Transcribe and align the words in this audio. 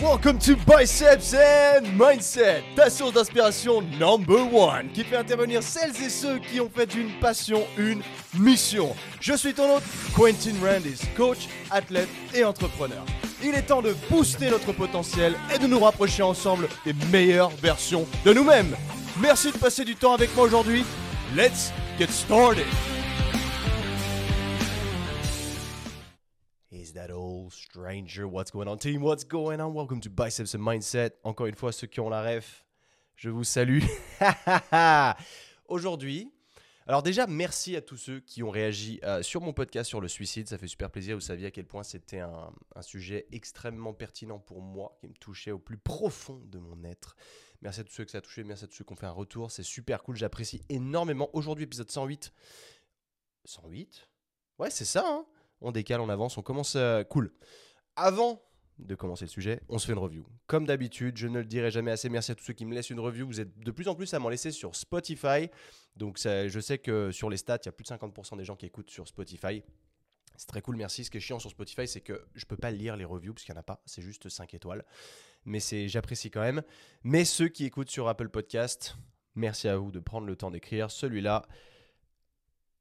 Welcome 0.00 0.38
to 0.40 0.54
Biceps 0.64 1.34
and 1.34 1.98
Mindset, 1.98 2.62
ta 2.76 2.88
source 2.88 3.14
d'inspiration 3.14 3.82
number 3.98 4.38
one, 4.52 4.90
qui 4.94 5.02
fait 5.02 5.16
intervenir 5.16 5.60
celles 5.60 5.90
et 6.00 6.08
ceux 6.08 6.38
qui 6.38 6.60
ont 6.60 6.70
fait 6.72 6.86
d'une 6.86 7.10
passion 7.18 7.64
une 7.76 8.00
mission. 8.38 8.94
Je 9.20 9.32
suis 9.34 9.52
ton 9.52 9.74
hôte, 9.74 9.82
Quentin 10.14 10.54
Randis, 10.62 11.00
coach, 11.16 11.48
athlète 11.68 12.08
et 12.32 12.44
entrepreneur. 12.44 13.04
Il 13.42 13.56
est 13.56 13.62
temps 13.62 13.82
de 13.82 13.92
booster 14.08 14.50
notre 14.50 14.72
potentiel 14.72 15.34
et 15.52 15.58
de 15.58 15.66
nous 15.66 15.80
rapprocher 15.80 16.22
ensemble 16.22 16.68
des 16.84 16.94
meilleures 17.10 17.50
versions 17.50 18.06
de 18.24 18.32
nous-mêmes. 18.32 18.76
Merci 19.20 19.50
de 19.50 19.58
passer 19.58 19.84
du 19.84 19.96
temps 19.96 20.14
avec 20.14 20.32
moi 20.36 20.44
aujourd'hui. 20.44 20.84
Let's 21.34 21.72
get 21.98 22.12
started. 22.12 22.66
What's 27.78 28.50
going 28.50 28.66
on, 28.66 28.76
team? 28.76 29.02
What's 29.04 29.24
going 29.24 29.60
on? 29.60 29.72
Welcome 29.72 30.00
to 30.00 30.10
Biceps 30.10 30.56
and 30.56 30.58
Mindset. 30.58 31.10
Encore 31.22 31.46
une 31.46 31.54
fois, 31.54 31.70
ceux 31.70 31.86
qui 31.86 32.00
ont 32.00 32.08
la 32.08 32.22
ref, 32.22 32.66
je 33.14 33.30
vous 33.30 33.44
salue. 33.44 33.84
Aujourd'hui, 35.68 36.32
alors 36.88 37.04
déjà, 37.04 37.28
merci 37.28 37.76
à 37.76 37.80
tous 37.80 37.96
ceux 37.96 38.18
qui 38.18 38.42
ont 38.42 38.50
réagi 38.50 38.98
euh, 39.04 39.22
sur 39.22 39.40
mon 39.42 39.52
podcast 39.52 39.88
sur 39.88 40.00
le 40.00 40.08
suicide. 40.08 40.48
Ça 40.48 40.58
fait 40.58 40.66
super 40.66 40.90
plaisir. 40.90 41.14
Vous 41.14 41.20
saviez 41.20 41.46
à 41.46 41.50
quel 41.52 41.66
point 41.66 41.84
c'était 41.84 42.18
un, 42.18 42.52
un 42.74 42.82
sujet 42.82 43.28
extrêmement 43.30 43.94
pertinent 43.94 44.40
pour 44.40 44.60
moi, 44.60 44.96
qui 45.00 45.06
me 45.06 45.14
touchait 45.14 45.52
au 45.52 45.60
plus 45.60 45.78
profond 45.78 46.42
de 46.46 46.58
mon 46.58 46.82
être. 46.82 47.14
Merci 47.62 47.80
à 47.82 47.84
tous 47.84 47.92
ceux 47.92 48.04
que 48.04 48.10
ça 48.10 48.18
a 48.18 48.22
touché. 48.22 48.42
Merci 48.42 48.64
à 48.64 48.66
tous 48.66 48.74
ceux 48.74 48.84
qui 48.84 48.92
ont 48.92 48.96
fait 48.96 49.06
un 49.06 49.12
retour. 49.12 49.52
C'est 49.52 49.62
super 49.62 50.02
cool. 50.02 50.16
J'apprécie 50.16 50.62
énormément. 50.68 51.30
Aujourd'hui, 51.32 51.62
épisode 51.62 51.92
108. 51.92 52.32
108 53.44 54.08
Ouais, 54.58 54.70
c'est 54.70 54.84
ça. 54.84 55.04
Hein 55.06 55.26
on 55.60 55.72
décale, 55.72 56.00
on 56.00 56.08
avance, 56.08 56.38
on 56.38 56.42
commence. 56.42 56.76
euh, 56.76 57.04
cool. 57.04 57.32
Avant 58.00 58.40
de 58.78 58.94
commencer 58.94 59.24
le 59.24 59.30
sujet, 59.30 59.60
on 59.68 59.78
se 59.78 59.86
fait 59.86 59.92
une 59.92 59.98
review. 59.98 60.24
Comme 60.46 60.66
d'habitude, 60.66 61.16
je 61.16 61.26
ne 61.26 61.40
le 61.40 61.44
dirai 61.44 61.72
jamais 61.72 61.90
assez. 61.90 62.08
Merci 62.08 62.30
à 62.30 62.36
tous 62.36 62.44
ceux 62.44 62.52
qui 62.52 62.64
me 62.64 62.72
laissent 62.72 62.90
une 62.90 63.00
review. 63.00 63.26
Vous 63.26 63.40
êtes 63.40 63.58
de 63.58 63.70
plus 63.72 63.88
en 63.88 63.96
plus 63.96 64.14
à 64.14 64.20
m'en 64.20 64.28
laisser 64.28 64.52
sur 64.52 64.76
Spotify. 64.76 65.50
Donc, 65.96 66.16
je 66.22 66.60
sais 66.60 66.78
que 66.78 67.10
sur 67.10 67.28
les 67.28 67.36
stats, 67.36 67.58
il 67.64 67.66
y 67.66 67.68
a 67.70 67.72
plus 67.72 67.82
de 67.82 67.88
50% 67.88 68.36
des 68.36 68.44
gens 68.44 68.54
qui 68.54 68.66
écoutent 68.66 68.90
sur 68.90 69.08
Spotify. 69.08 69.64
C'est 70.36 70.46
très 70.46 70.62
cool, 70.62 70.76
merci. 70.76 71.04
Ce 71.04 71.10
qui 71.10 71.16
est 71.16 71.20
chiant 71.20 71.40
sur 71.40 71.50
Spotify, 71.50 71.88
c'est 71.88 72.00
que 72.00 72.24
je 72.36 72.46
peux 72.46 72.56
pas 72.56 72.70
lire 72.70 72.96
les 72.96 73.04
reviews 73.04 73.34
parce 73.34 73.44
qu'il 73.44 73.52
n'y 73.52 73.58
en 73.58 73.62
a 73.62 73.64
pas. 73.64 73.82
C'est 73.84 74.02
juste 74.02 74.28
5 74.28 74.54
étoiles. 74.54 74.84
Mais 75.44 75.58
c'est, 75.58 75.88
j'apprécie 75.88 76.30
quand 76.30 76.42
même. 76.42 76.62
Mais 77.02 77.24
ceux 77.24 77.48
qui 77.48 77.64
écoutent 77.64 77.90
sur 77.90 78.06
Apple 78.06 78.28
Podcast, 78.28 78.96
merci 79.34 79.66
à 79.66 79.76
vous 79.76 79.90
de 79.90 79.98
prendre 79.98 80.28
le 80.28 80.36
temps 80.36 80.52
d'écrire. 80.52 80.92
Celui-là, 80.92 81.48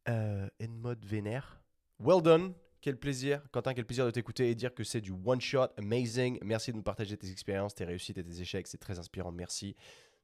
euh, 0.09 0.47
Edmode 0.59 1.03
Vénère. 1.03 1.59
Well 1.99 2.22
done. 2.22 2.53
Quel 2.81 2.97
plaisir, 2.97 3.42
Quentin, 3.52 3.73
quel 3.73 3.86
plaisir 3.86 4.06
de 4.06 4.11
t'écouter 4.11 4.50
et 4.50 4.56
dire 4.56 4.73
que 4.73 4.83
c'est 4.83 5.02
du 5.02 5.11
one 5.11 5.42
shot, 5.42 5.67
amazing. 5.78 6.38
Merci 6.44 6.72
de 6.72 6.78
nous 6.78 6.83
partager 6.83 7.17
tes 7.17 7.31
expériences, 7.31 7.73
tes 7.73 7.86
réussites 7.86 8.17
et 8.17 8.23
tes 8.23 8.42
échecs, 8.42 8.67
c'est 8.67 8.78
très 8.78 9.00
inspirant. 9.00 9.31
Merci. 9.31 9.75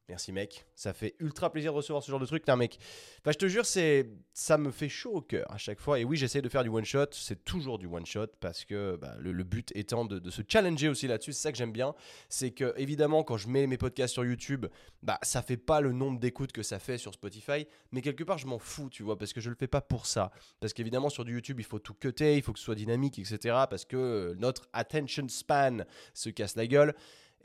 Merci 0.10 0.34
mec, 0.34 0.66
ça 0.76 0.92
fait 0.92 1.16
ultra 1.20 1.50
plaisir 1.50 1.72
de 1.72 1.78
recevoir 1.78 2.04
ce 2.04 2.12
genre 2.12 2.20
de 2.20 2.26
truc. 2.26 2.44
Putain 2.44 2.58
mec, 2.58 2.78
enfin 3.22 3.32
je 3.32 3.38
te 3.38 3.48
jure, 3.48 3.66
c'est 3.66 4.10
ça 4.34 4.58
me 4.58 4.70
fait 4.70 4.90
chaud 4.90 5.12
au 5.14 5.22
cœur 5.22 5.50
à 5.50 5.58
chaque 5.58 5.80
fois. 5.80 5.98
Et 5.98 6.04
oui, 6.04 6.18
j'essaie 6.18 6.42
de 6.42 6.50
faire 6.50 6.64
du 6.64 6.70
one 6.70 6.84
shot, 6.84 7.06
c'est 7.12 7.46
toujours 7.46 7.80
du 7.80 7.88
one 7.88 8.06
shot 8.06 8.28
parce 8.42 8.66
que 8.66 8.98
bah, 8.98 9.16
le, 9.20 9.44
but 9.44 9.72
étant 9.76 10.04
de, 10.04 10.20
de 10.20 10.30
se 10.30 10.42
challenger 10.46 10.90
aussi 10.90 11.08
là-dessus. 11.08 11.32
C'est 11.32 11.44
ça 11.44 11.52
que 11.54 11.58
j'aime 11.58 11.72
bien, 11.72 11.96
c'est 12.28 12.52
que 12.52 12.74
évidemment 12.76 13.24
quand 13.24 13.38
je 13.38 13.48
mets 13.48 13.66
mes 13.66 13.78
podcasts 13.78 14.14
sur 14.14 14.26
YouTube, 14.26 14.66
bah 15.04 15.20
ça 15.22 15.42
fait 15.42 15.58
pas 15.58 15.80
le 15.80 15.94
nombre 15.94 16.20
d'écoutes 16.20 16.52
que 16.52 16.64
ça 16.64 16.80
fait 16.80 16.98
sur 16.98 17.14
Spotify, 17.14 17.66
mais 17.94 18.02
quelque 18.02 18.26
part 18.26 18.38
je 18.38 18.48
m'en 18.48 18.60
fous, 18.60 18.90
tu 18.90 19.04
vois, 19.04 19.18
parce 19.18 19.32
que 19.32 19.40
je 19.40 19.50
le 19.50 19.56
fais 19.56 19.68
pas 19.68 19.82
pour 19.82 20.06
ça. 20.06 20.32
Parce 20.60 20.74
qu'évidemment, 20.74 21.10
sur 21.10 21.26
du 21.26 21.34
YouTube, 21.34 21.60
il 21.60 21.66
faut 21.66 21.80
tout 21.80 21.94
cutter, 21.94 22.36
il 22.36 22.42
faut 22.42 22.54
que 22.54 22.60
ce 22.60 22.66
soit 22.66 22.76
dynamique, 22.76 23.20
etc. 23.20 23.38
Parce 23.70 23.86
que 23.86 23.96
euh, 23.96 24.36
notre 24.38 24.68
attention 24.74 25.28
span 25.30 25.80
se 26.14 26.30
casse 26.30 26.56
la 26.56 26.68
gueule. 26.68 26.94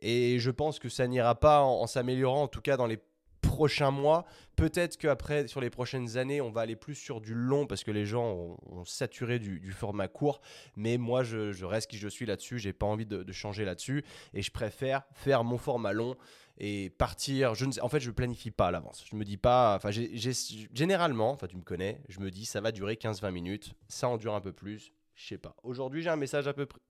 Et 0.01 0.39
je 0.39 0.51
pense 0.51 0.79
que 0.79 0.89
ça 0.89 1.07
n'ira 1.07 1.35
pas 1.35 1.63
en, 1.63 1.87
s'améliorant, 1.87 2.43
en 2.43 2.49
tout 2.49 2.61
cas 2.61 2.77
dans 2.77 2.87
les 2.87 2.99
prochains 3.41 3.91
mois. 3.91 4.25
Peut-être 4.57 4.97
qu'après, 4.97 5.49
sur 5.49 5.61
les 5.61 5.71
prochaines 5.71 6.17
années, 6.17 6.41
on 6.41 6.51
va 6.51 6.63
aller 6.63 6.77
plus 6.77 6.95
sur 6.95 7.21
du 7.21 7.35
long 7.35 7.67
parce 7.67 7.85
que 7.85 7.91
les 7.91 8.07
gens 8.07 8.57
ont, 8.71 8.85
saturé 8.85 9.39
du, 9.39 9.73
format 9.73 10.09
court. 10.09 10.41
Mais 10.77 10.99
moi, 10.99 11.23
je, 11.23 11.65
reste 11.65 11.91
qui 11.91 11.99
je 11.99 12.09
suis 12.09 12.27
là-dessus. 12.27 12.59
J'ai 12.59 12.73
pas 12.73 12.87
envie 12.87 13.07
de, 13.07 13.33
changer 13.33 13.65
là-dessus. 13.65 14.05
Et 14.35 14.43
je 14.43 14.51
préfère 14.51 15.03
faire 15.13 15.45
mon 15.45 15.59
format 15.59 15.93
long 15.93 16.17
et 16.59 16.91
partir. 16.91 17.55
Je 17.55 17.65
ne 17.65 17.73
en 17.81 17.89
fait, 17.89 18.01
je 18.01 18.11
planifie 18.11 18.51
pas 18.51 18.69
à 18.69 18.71
l'avance. 18.71 19.05
Je 19.11 19.17
me 19.17 19.25
dis 19.25 19.37
pas. 19.37 19.77
Enfin, 19.77 19.91
généralement, 19.91 21.31
enfin, 21.33 21.47
tu 21.47 21.57
me 21.57 21.63
connais, 21.63 22.03
je 22.09 22.21
me 22.21 22.31
dis 22.31 22.45
ça 22.45 22.61
va 22.61 22.73
durer 22.73 22.95
15-20 22.95 23.31
minutes. 23.33 23.75
Ça 23.89 24.09
en 24.09 24.17
dure 24.17 24.35
un 24.35 24.41
peu 24.41 24.53
plus. 24.53 24.93
Je 25.15 25.27
sais 25.27 25.39
pas. 25.39 25.57
Aujourd'hui, 25.65 26.03
j'ai 26.03 26.11
un 26.11 26.17
message 26.17 26.47
à 26.47 26.53
peu 26.53 26.67
près 26.67 26.81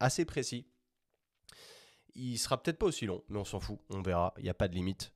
assez 0.00 0.24
précis. 0.24 0.66
Il 2.14 2.38
sera 2.38 2.62
peut-être 2.62 2.78
pas 2.78 2.86
aussi 2.86 3.06
long, 3.06 3.22
mais 3.28 3.38
on 3.38 3.44
s'en 3.44 3.60
fout. 3.60 3.78
On 3.90 4.02
verra. 4.02 4.34
Il 4.38 4.44
n'y 4.44 4.50
a 4.50 4.54
pas 4.54 4.68
de 4.68 4.74
limite. 4.74 5.12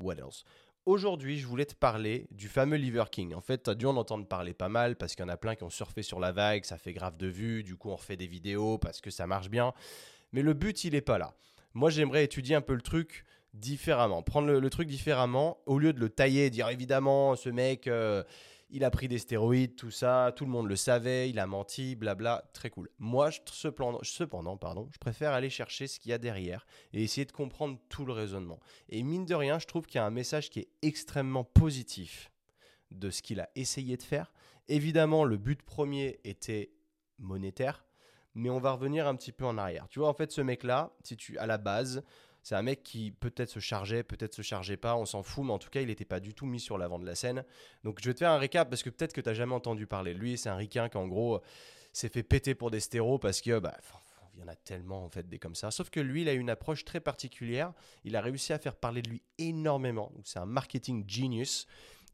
What 0.00 0.14
else? 0.14 0.44
Aujourd'hui, 0.86 1.38
je 1.38 1.46
voulais 1.46 1.66
te 1.66 1.74
parler 1.74 2.26
du 2.30 2.48
fameux 2.48 2.76
Liver 2.76 3.04
King. 3.12 3.34
En 3.34 3.42
fait, 3.42 3.64
tu 3.64 3.70
as 3.70 3.74
dû 3.74 3.86
en 3.86 3.96
entendre 3.96 4.26
parler 4.26 4.54
pas 4.54 4.70
mal 4.70 4.96
parce 4.96 5.14
qu'il 5.14 5.24
y 5.24 5.26
en 5.26 5.30
a 5.30 5.36
plein 5.36 5.54
qui 5.54 5.62
ont 5.62 5.70
surfé 5.70 6.02
sur 6.02 6.18
la 6.18 6.32
vague, 6.32 6.64
ça 6.64 6.78
fait 6.78 6.94
grave 6.94 7.18
de 7.18 7.26
vues, 7.26 7.62
du 7.62 7.76
coup 7.76 7.90
on 7.90 7.96
refait 7.96 8.16
des 8.16 8.26
vidéos 8.26 8.78
parce 8.78 9.00
que 9.00 9.10
ça 9.10 9.26
marche 9.26 9.50
bien. 9.50 9.74
Mais 10.32 10.42
le 10.42 10.54
but, 10.54 10.84
il 10.84 10.94
est 10.94 11.02
pas 11.02 11.18
là. 11.18 11.34
Moi, 11.74 11.90
j'aimerais 11.90 12.24
étudier 12.24 12.56
un 12.56 12.60
peu 12.60 12.74
le 12.74 12.80
truc 12.80 13.24
différemment, 13.52 14.22
prendre 14.22 14.48
le, 14.48 14.70
truc 14.70 14.88
différemment, 14.88 15.58
au 15.66 15.78
lieu 15.78 15.92
de 15.92 16.00
le 16.00 16.08
tailler, 16.08 16.50
dire 16.50 16.68
évidemment, 16.68 17.36
ce 17.36 17.48
mec, 17.48 17.86
euh, 17.86 18.22
il 18.72 18.84
a 18.84 18.90
pris 18.90 19.08
des 19.08 19.18
stéroïdes, 19.18 19.76
tout 19.76 19.90
ça, 19.90 20.32
tout 20.36 20.44
le 20.44 20.50
monde 20.50 20.68
le 20.68 20.76
savait, 20.76 21.28
il 21.28 21.38
a 21.38 21.46
menti, 21.46 21.96
blabla, 21.96 22.44
très 22.52 22.70
cool. 22.70 22.88
Moi, 22.98 23.30
cependant 23.52 24.56
pardon, 24.56 24.88
je 24.92 24.98
préfère 24.98 25.32
aller 25.32 25.50
chercher 25.50 25.86
ce 25.86 25.98
qu'il 25.98 26.10
y 26.10 26.14
a 26.14 26.18
derrière 26.18 26.66
et 26.92 27.02
essayer 27.02 27.24
de 27.24 27.32
comprendre 27.32 27.78
tout 27.88 28.04
le 28.04 28.12
raisonnement. 28.12 28.60
Et 28.88 29.02
mine 29.02 29.26
de 29.26 29.34
rien, 29.34 29.58
je 29.58 29.66
trouve 29.66 29.86
qu'il 29.86 29.96
y 29.96 30.02
a 30.02 30.06
un 30.06 30.10
message 30.10 30.50
qui 30.50 30.60
est 30.60 30.68
extrêmement 30.82 31.44
positif 31.44 32.30
de 32.90 33.10
ce 33.10 33.22
qu'il 33.22 33.40
a 33.40 33.50
essayé 33.54 33.96
de 33.96 34.02
faire. 34.02 34.32
Évidemment, 34.68 35.24
le 35.24 35.36
but 35.36 35.62
premier 35.62 36.20
était 36.24 36.72
monétaire, 37.18 37.84
mais 38.34 38.50
on 38.50 38.60
va 38.60 38.72
revenir 38.72 39.06
un 39.06 39.16
petit 39.16 39.32
peu 39.32 39.44
en 39.44 39.58
arrière. 39.58 39.88
Tu 39.88 39.98
vois, 39.98 40.08
en 40.08 40.14
fait, 40.14 40.30
ce 40.32 40.40
mec-là, 40.40 40.92
si 41.02 41.16
tu 41.16 41.36
à 41.38 41.46
la 41.46 41.58
base, 41.58 42.04
c'est 42.42 42.54
un 42.54 42.62
mec 42.62 42.82
qui 42.82 43.10
peut-être 43.10 43.50
se 43.50 43.60
chargeait, 43.60 44.02
peut-être 44.02 44.34
se 44.34 44.42
chargeait 44.42 44.76
pas, 44.76 44.96
on 44.96 45.04
s'en 45.04 45.22
fout, 45.22 45.44
mais 45.44 45.52
en 45.52 45.58
tout 45.58 45.70
cas, 45.70 45.80
il 45.80 45.88
n'était 45.88 46.04
pas 46.04 46.20
du 46.20 46.34
tout 46.34 46.46
mis 46.46 46.60
sur 46.60 46.78
l'avant 46.78 46.98
de 46.98 47.06
la 47.06 47.14
scène. 47.14 47.44
Donc, 47.84 48.00
je 48.02 48.08
vais 48.08 48.14
te 48.14 48.20
faire 48.20 48.30
un 48.30 48.38
récap 48.38 48.68
parce 48.70 48.82
que 48.82 48.90
peut-être 48.90 49.12
que 49.12 49.20
tu 49.20 49.28
n'as 49.28 49.34
jamais 49.34 49.54
entendu 49.54 49.86
parler 49.86 50.14
de 50.14 50.18
lui. 50.18 50.38
C'est 50.38 50.48
un 50.48 50.56
ricain 50.56 50.88
qui, 50.88 50.96
en 50.96 51.06
gros, 51.06 51.36
euh, 51.36 51.40
s'est 51.92 52.08
fait 52.08 52.22
péter 52.22 52.54
pour 52.54 52.70
des 52.70 52.80
stéros 52.80 53.18
parce 53.18 53.40
que, 53.40 53.58
bah, 53.58 53.76
il 54.34 54.40
y 54.40 54.42
en 54.42 54.48
a 54.48 54.56
tellement, 54.56 55.04
en 55.04 55.10
fait, 55.10 55.28
des 55.28 55.38
comme 55.38 55.54
ça. 55.54 55.70
Sauf 55.70 55.90
que 55.90 56.00
lui, 56.00 56.22
il 56.22 56.28
a 56.28 56.32
une 56.32 56.48
approche 56.48 56.84
très 56.84 57.00
particulière. 57.00 57.72
Il 58.04 58.16
a 58.16 58.22
réussi 58.22 58.52
à 58.52 58.58
faire 58.58 58.74
parler 58.74 59.02
de 59.02 59.10
lui 59.10 59.22
énormément. 59.38 60.12
C'est 60.24 60.38
un 60.38 60.46
marketing 60.46 61.04
genius. 61.06 61.66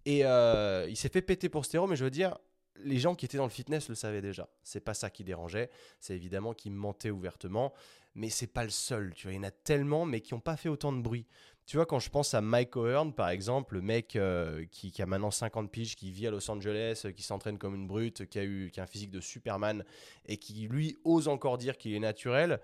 Et 0.07 0.25
euh, 0.25 0.87
il 0.89 0.97
s'est 0.97 1.09
fait 1.09 1.23
péter 1.23 1.49
pour 1.49 1.65
stéro, 1.65 1.87
mais 1.87 1.97
je 1.97 2.05
veux 2.05 2.11
dire, 2.11 2.37
les 2.79 2.99
gens 2.99 3.15
qui 3.15 3.25
étaient 3.25 3.39
dans 3.39 3.45
le 3.45 3.51
fitness 3.51 3.89
le 3.89 3.95
savaient 3.95 4.23
déjà. 4.23 4.49
C'est 4.63 4.81
pas 4.81 4.95
ça 4.95 5.11
qui 5.11 5.25
dérangeait. 5.25 5.71
C'est 6.01 6.15
évidemment 6.15 6.53
qu'il 6.53 6.73
mentait 6.73 7.11
ouvertement, 7.11 7.73
mais 8.17 8.31
c'est 8.31 8.47
pas 8.47 8.65
le 8.65 8.71
seul. 8.71 9.13
Tu 9.15 9.27
vois, 9.27 9.35
il 9.35 9.37
y 9.37 9.39
en 9.39 9.45
a 9.45 9.51
tellement, 9.51 10.07
mais 10.07 10.21
qui 10.21 10.35
n'ont 10.35 10.41
pas 10.41 10.57
fait 10.57 10.69
autant 10.69 10.93
de 10.93 11.01
bruit. 11.01 11.27
Tu 11.67 11.77
vois, 11.77 11.85
quand 11.85 11.99
je 11.99 12.11
pense 12.11 12.33
à 12.33 12.41
Mike 12.41 12.77
O'Hearn, 12.77 13.13
par 13.13 13.29
exemple, 13.29 13.75
le 13.75 13.83
mec 13.83 14.17
euh, 14.17 14.65
qui, 14.71 14.93
a 15.03 15.07
maintenant 15.07 15.31
50 15.31 15.71
piges, 15.71 15.97
qui 15.97 16.11
vit 16.11 16.27
à 16.27 16.31
Los 16.31 16.51
Angeles, 16.51 17.03
euh, 17.05 17.13
qui 17.13 17.23
s'entraîne 17.23 17.59
comme 17.59 17.75
une 17.75 17.87
brute, 17.87 18.27
qui 18.27 18.39
a, 18.39 18.45
eu, 18.45 18.71
qui 18.73 18.81
a 18.81 18.85
un 18.85 18.87
physique 18.87 19.11
de 19.11 19.21
Superman, 19.21 19.85
et 20.27 20.39
qui, 20.39 20.69
lui, 20.69 20.97
ose 21.05 21.29
encore 21.29 21.59
dire 21.59 21.77
qu'il 21.77 21.95
est 21.95 22.01
naturel, 22.01 22.61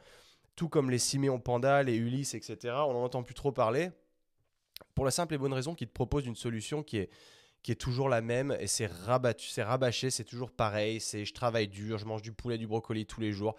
tout 0.57 0.69
comme 0.69 0.91
les 0.91 0.99
Siméon 0.99 1.41
Panda, 1.41 1.83
les 1.83 1.97
Ulysse, 1.97 2.35
etc., 2.35 2.75
on 2.87 2.93
n'en 2.93 3.05
entend 3.05 3.23
plus 3.23 3.35
trop 3.35 3.53
parler, 3.53 3.91
pour 4.95 5.05
la 5.05 5.11
simple 5.11 5.35
et 5.35 5.39
bonne 5.39 5.53
raison 5.53 5.75
qu'il 5.75 5.89
te 5.89 5.93
propose 5.93 6.27
une 6.27 6.37
solution 6.37 6.83
qui 6.83 6.99
est 6.99 7.11
qui 7.63 7.71
est 7.71 7.77
toujours 7.77 8.09
la 8.09 8.21
même 8.21 8.57
et 8.59 8.67
c'est 8.67 8.87
rabattu, 8.87 9.49
c'est 9.49 9.63
rabâché, 9.63 10.11
c'est 10.11 10.25
toujours 10.25 10.51
pareil, 10.51 11.01
c'est 11.01 11.25
je 11.25 11.33
travaille 11.33 11.69
dur, 11.69 11.97
je 11.97 12.07
mange 12.07 12.23
du 12.23 12.33
poulet, 12.33 12.59
du 12.59 12.67
brocoli 12.67 13.07
tous 13.07 13.21
les 13.21 13.31
jours. 13.31 13.55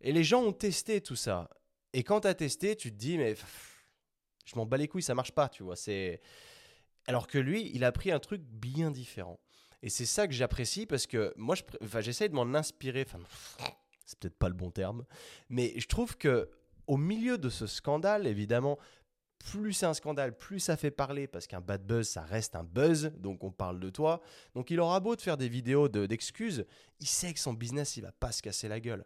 Et 0.00 0.12
les 0.12 0.24
gens 0.24 0.42
ont 0.42 0.52
testé 0.52 1.00
tout 1.00 1.16
ça. 1.16 1.48
Et 1.92 2.02
quand 2.04 2.20
tu 2.22 2.28
as 2.28 2.34
testé, 2.34 2.76
tu 2.76 2.90
te 2.92 2.96
dis 2.96 3.16
mais 3.18 3.34
pff, 3.34 3.84
je 4.44 4.54
m'en 4.56 4.66
bats 4.66 4.76
les 4.76 4.88
couilles, 4.88 5.02
ça 5.02 5.14
marche 5.14 5.32
pas, 5.32 5.48
tu 5.48 5.62
vois, 5.62 5.76
c'est 5.76 6.20
alors 7.06 7.26
que 7.26 7.38
lui, 7.38 7.70
il 7.74 7.84
a 7.84 7.92
pris 7.92 8.10
un 8.10 8.18
truc 8.18 8.42
bien 8.42 8.90
différent. 8.90 9.38
Et 9.82 9.88
c'est 9.90 10.06
ça 10.06 10.26
que 10.26 10.32
j'apprécie 10.34 10.86
parce 10.86 11.06
que 11.06 11.32
moi 11.36 11.54
je 11.54 11.62
pr- 11.62 11.76
enfin 11.82 12.00
j'essaye 12.00 12.28
de 12.28 12.34
m'en 12.34 12.54
inspirer, 12.54 13.06
c'est 14.04 14.18
peut-être 14.18 14.38
pas 14.38 14.48
le 14.48 14.54
bon 14.54 14.70
terme, 14.70 15.04
mais 15.48 15.72
je 15.78 15.86
trouve 15.86 16.16
que 16.16 16.50
au 16.86 16.96
milieu 16.96 17.38
de 17.38 17.48
ce 17.48 17.66
scandale, 17.66 18.26
évidemment, 18.26 18.78
plus 19.38 19.72
c'est 19.72 19.86
un 19.86 19.94
scandale, 19.94 20.36
plus 20.36 20.60
ça 20.60 20.76
fait 20.76 20.90
parler, 20.90 21.26
parce 21.26 21.46
qu'un 21.46 21.60
bad 21.60 21.84
buzz, 21.84 22.08
ça 22.08 22.22
reste 22.22 22.56
un 22.56 22.64
buzz, 22.64 23.12
donc 23.18 23.44
on 23.44 23.50
parle 23.52 23.80
de 23.80 23.90
toi. 23.90 24.20
Donc 24.54 24.70
il 24.70 24.80
aura 24.80 24.98
beau 25.00 25.14
de 25.16 25.20
faire 25.20 25.36
des 25.36 25.48
vidéos 25.48 25.88
de- 25.88 26.06
d'excuses, 26.06 26.64
il 27.00 27.06
sait 27.06 27.32
que 27.34 27.40
son 27.40 27.52
business, 27.52 27.96
il 27.96 28.02
va 28.02 28.12
pas 28.12 28.32
se 28.32 28.42
casser 28.42 28.68
la 28.68 28.80
gueule. 28.80 29.04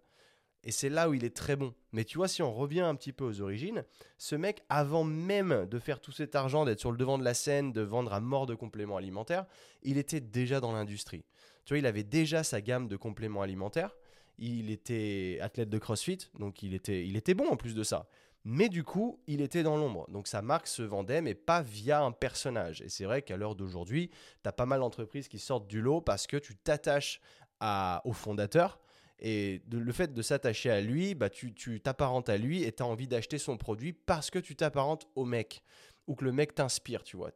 Et 0.63 0.73
c'est 0.73 0.91
là 0.91 1.09
où 1.09 1.15
il 1.15 1.25
est 1.25 1.35
très 1.35 1.57
bon. 1.57 1.75
Mais 1.93 2.05
tu 2.05 2.19
vois, 2.19 2.29
si 2.29 2.43
on 2.43 2.53
revient 2.53 2.81
un 2.81 2.95
petit 2.95 3.13
peu 3.13 3.25
aux 3.25 3.41
origines, 3.41 3.85
ce 4.19 4.37
mec, 4.37 4.63
avant 4.69 5.05
même 5.05 5.67
de 5.67 5.79
faire 5.79 6.01
tout 6.01 6.13
cet 6.13 6.35
argent, 6.35 6.65
d'être 6.65 6.81
sur 6.81 6.93
le 6.93 6.99
devant 6.99 7.19
de 7.19 7.25
la 7.25 7.35
scène, 7.35 7.73
de 7.73 7.81
vendre 7.81 8.13
à 8.13 8.21
mort 8.21 8.47
de 8.47 8.55
compléments 8.55 8.97
alimentaires, 8.97 9.47
il 9.83 9.97
était 9.97 10.21
déjà 10.21 10.61
dans 10.61 10.73
l'industrie. 10.73 11.25
Tu 11.65 11.75
vois, 11.75 11.79
il 11.79 11.87
avait 11.87 12.05
déjà 12.05 12.43
sa 12.43 12.61
gamme 12.61 12.89
de 12.89 12.97
compléments 12.97 13.43
alimentaires. 13.43 13.97
Il 14.39 14.71
était 14.71 15.39
athlète 15.41 15.69
de 15.69 15.79
CrossFit, 15.79 16.19
donc 16.39 16.63
il 16.63 16.75
était, 16.75 17.07
il 17.07 17.17
était 17.17 17.35
bon 17.35 17.49
en 17.49 17.57
plus 17.57 17.75
de 17.75 17.83
ça. 17.83 18.09
Mais 18.45 18.71
du 18.71 18.85
coup, 18.85 19.21
il 19.27 19.43
était 19.43 19.63
dans 19.63 19.77
l'ombre. 19.77 20.07
Donc 20.11 20.27
sa 20.27 20.41
marque 20.41 20.67
se 20.67 20.83
vendait, 20.83 21.21
mais 21.21 21.35
pas 21.35 21.61
via 21.61 22.03
un 22.03 22.13
personnage. 22.13 22.81
Et 22.81 22.89
c'est 22.89 23.05
vrai 23.05 23.21
qu'à 23.23 23.37
l'heure 23.37 23.55
d'aujourd'hui, 23.55 24.11
tu 24.43 24.49
as 24.49 24.53
pas 24.53 24.65
mal 24.65 24.81
d'entreprises 24.81 25.29
qui 25.29 25.39
sortent 25.39 25.67
du 25.67 25.83
lot 25.83 26.01
parce 26.01 26.27
que 26.27 26.39
tu 26.39 26.57
t'attaches 26.57 27.21
au 28.05 28.13
fondateur. 28.13 28.81
Et 29.21 29.61
le 29.71 29.93
fait 29.93 30.13
de 30.15 30.23
s'attacher 30.23 30.71
à 30.71 30.81
lui, 30.81 31.15
bah, 31.15 31.29
tu 31.29 31.81
t'apparentes 31.81 32.29
à 32.29 32.39
lui 32.39 32.65
et 32.65 32.73
tu 32.73 32.83
as 32.83 32.87
envie 32.87 33.07
d'acheter 33.07 33.39
son 33.39 33.57
produit 33.57 33.93
parce 33.93 34.31
que 34.31 34.39
tu 34.39 34.57
t'apparentes 34.57 35.07
au 35.15 35.25
mec 35.25 35.63
ou 36.07 36.15
que 36.15 36.25
le 36.25 36.33
mec 36.33 36.55
t'inspire, 36.55 37.05
tu 37.05 37.17
vois. 37.17 37.31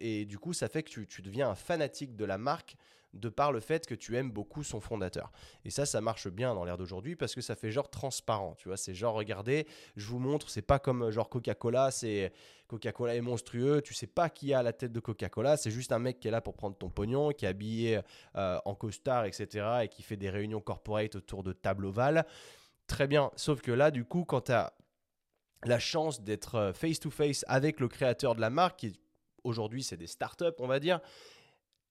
Et 0.00 0.24
du 0.26 0.38
coup, 0.38 0.52
ça 0.52 0.68
fait 0.68 0.82
que 0.82 0.90
tu, 0.90 1.06
tu, 1.06 1.22
deviens 1.22 1.48
un 1.48 1.54
fanatique 1.54 2.16
de 2.16 2.24
la 2.24 2.36
marque 2.36 2.76
de 3.14 3.28
par 3.28 3.52
le 3.52 3.60
fait 3.60 3.86
que 3.86 3.94
tu 3.94 4.16
aimes 4.16 4.30
beaucoup 4.30 4.62
son 4.62 4.80
fondateur. 4.80 5.32
Et 5.64 5.70
ça, 5.70 5.86
ça 5.86 6.00
marche 6.00 6.28
bien 6.28 6.54
dans 6.54 6.64
l'ère 6.64 6.76
d'aujourd'hui 6.76 7.16
parce 7.16 7.34
que 7.34 7.40
ça 7.40 7.56
fait 7.56 7.70
genre 7.70 7.90
transparent, 7.90 8.54
tu 8.56 8.68
vois. 8.68 8.76
C'est 8.76 8.94
genre, 8.94 9.14
regardez, 9.14 9.66
je 9.96 10.06
vous 10.06 10.18
montre, 10.18 10.50
c'est 10.50 10.62
pas 10.62 10.78
comme 10.78 11.10
genre 11.10 11.28
Coca-Cola, 11.28 11.90
c'est 11.90 12.32
Coca-Cola 12.66 13.14
est 13.14 13.20
monstrueux, 13.20 13.80
tu 13.82 13.94
sais 13.94 14.06
pas 14.06 14.28
qui 14.28 14.52
a 14.52 14.62
la 14.62 14.72
tête 14.72 14.92
de 14.92 15.00
Coca-Cola, 15.00 15.56
c'est 15.56 15.70
juste 15.70 15.92
un 15.92 15.98
mec 15.98 16.20
qui 16.20 16.28
est 16.28 16.30
là 16.30 16.42
pour 16.42 16.54
prendre 16.54 16.76
ton 16.76 16.90
pognon, 16.90 17.30
qui 17.30 17.46
est 17.46 17.48
habillé 17.48 18.00
euh, 18.36 18.58
en 18.64 18.74
costard, 18.74 19.24
etc. 19.24 19.66
et 19.84 19.88
qui 19.88 20.02
fait 20.02 20.16
des 20.16 20.30
réunions 20.30 20.60
corporate 20.60 21.16
autour 21.16 21.42
de 21.42 21.52
table 21.52 21.86
ovale. 21.86 22.26
Très 22.86 23.06
bien, 23.06 23.30
sauf 23.36 23.62
que 23.62 23.72
là, 23.72 23.90
du 23.90 24.04
coup, 24.04 24.24
quand 24.24 24.42
tu 24.42 24.52
as 24.52 24.74
la 25.64 25.78
chance 25.78 26.22
d'être 26.22 26.72
face 26.74 27.00
to 27.00 27.10
face 27.10 27.44
avec 27.48 27.80
le 27.80 27.88
créateur 27.88 28.34
de 28.34 28.40
la 28.40 28.50
marque, 28.50 28.80
qui 28.80 29.00
aujourd'hui 29.44 29.82
c'est 29.82 29.96
des 29.96 30.06
startups, 30.06 30.44
on 30.58 30.66
va 30.66 30.78
dire, 30.78 31.00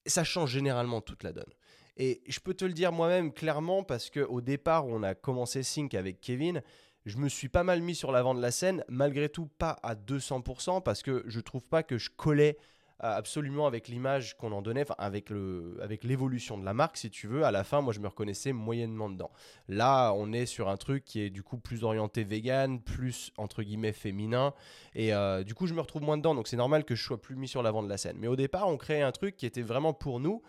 ça 0.07 0.24
change 0.24 0.51
généralement 0.51 1.01
toute 1.01 1.24
la 1.24 1.33
donne. 1.33 1.54
Et 1.98 2.21
je 2.27 2.39
peux 2.39 2.54
te 2.54 2.65
le 2.65 2.74
dire 2.74 2.92
moi-même 2.92 3.33
clairement 3.33 3.83
parce 3.83 4.09
qu'au 4.09 4.42
départ, 4.42 4.86
on 4.86 5.01
a 5.04 5.15
commencé 5.15 5.63
Sync 5.63 5.94
avec 5.95 6.21
Kevin, 6.21 6.62
je 7.06 7.18
me 7.18 7.30
suis 7.30 7.50
pas 7.50 7.63
mal 7.63 7.81
mis 7.81 7.95
sur 7.95 8.12
l'avant 8.12 8.36
de 8.36 8.42
la 8.42 8.51
scène, 8.51 8.83
malgré 8.89 9.30
tout 9.30 9.48
pas 9.57 9.80
à 9.81 9.95
200% 9.95 10.83
parce 10.83 11.01
que 11.01 11.24
je 11.25 11.39
trouve 11.39 11.65
pas 11.65 11.81
que 11.81 11.98
je 11.98 12.09
collais 12.09 12.57
absolument 12.99 13.67
avec 13.67 13.88
l'image 13.88 14.38
qu'on 14.38 14.51
en 14.51 14.61
donnait, 14.61 14.85
avec, 14.97 15.29
le, 15.29 15.77
avec 15.81 16.03
l'évolution 16.03 16.57
de 16.57 16.65
la 16.65 16.73
marque, 16.73 16.97
si 16.97 17.09
tu 17.09 17.27
veux. 17.27 17.44
À 17.44 17.51
la 17.51 17.63
fin, 17.63 17.81
moi, 17.81 17.94
je 17.94 17.99
me 17.99 18.07
reconnaissais 18.07 18.53
moyennement 18.53 19.09
dedans. 19.09 19.31
Là, 19.67 20.13
on 20.13 20.33
est 20.33 20.45
sur 20.45 20.69
un 20.69 20.77
truc 20.77 21.05
qui 21.05 21.21
est 21.21 21.29
du 21.29 21.44
coup 21.44 21.57
plus 21.57 21.83
orienté 21.83 22.23
vegan, 22.23 22.81
plus 22.81 23.31
entre 23.38 23.63
guillemets 23.63 23.94
féminin. 23.94 24.53
Et 24.95 25.13
euh, 25.13 25.44
du 25.44 25.53
coup, 25.53 25.67
je 25.67 25.73
me 25.73 25.81
retrouve 25.81 26.01
moins 26.01 26.17
dedans. 26.17 26.35
Donc, 26.35 26.47
c'est 26.47 26.57
normal 26.57 26.85
que 26.85 26.95
je 26.95 27.03
sois 27.03 27.21
plus 27.21 27.35
mis 27.35 27.47
sur 27.47 27.61
l'avant 27.61 27.83
de 27.83 27.89
la 27.89 27.97
scène. 27.97 28.17
Mais 28.19 28.27
au 28.27 28.35
départ, 28.35 28.67
on 28.67 28.77
créait 28.77 29.01
un 29.01 29.11
truc 29.11 29.38
qui 29.38 29.45
était 29.45 29.61
vraiment 29.61 29.93
pour 29.93 30.19
nous. 30.19 30.41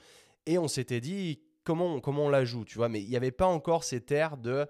Et 0.47 0.57
on 0.57 0.69
s'était 0.69 1.01
dit, 1.01 1.41
comment, 1.65 2.01
comment 2.01 2.27
on 2.27 2.31
la 2.31 2.45
joue, 2.45 2.65
tu 2.65 2.79
vois? 2.79 2.89
Mais 2.89 3.03
il 3.03 3.09
n'y 3.11 3.17
avait 3.17 3.31
pas 3.31 3.47
encore 3.47 3.85
cette 3.85 4.11
air 4.11 4.39
de 4.39 4.67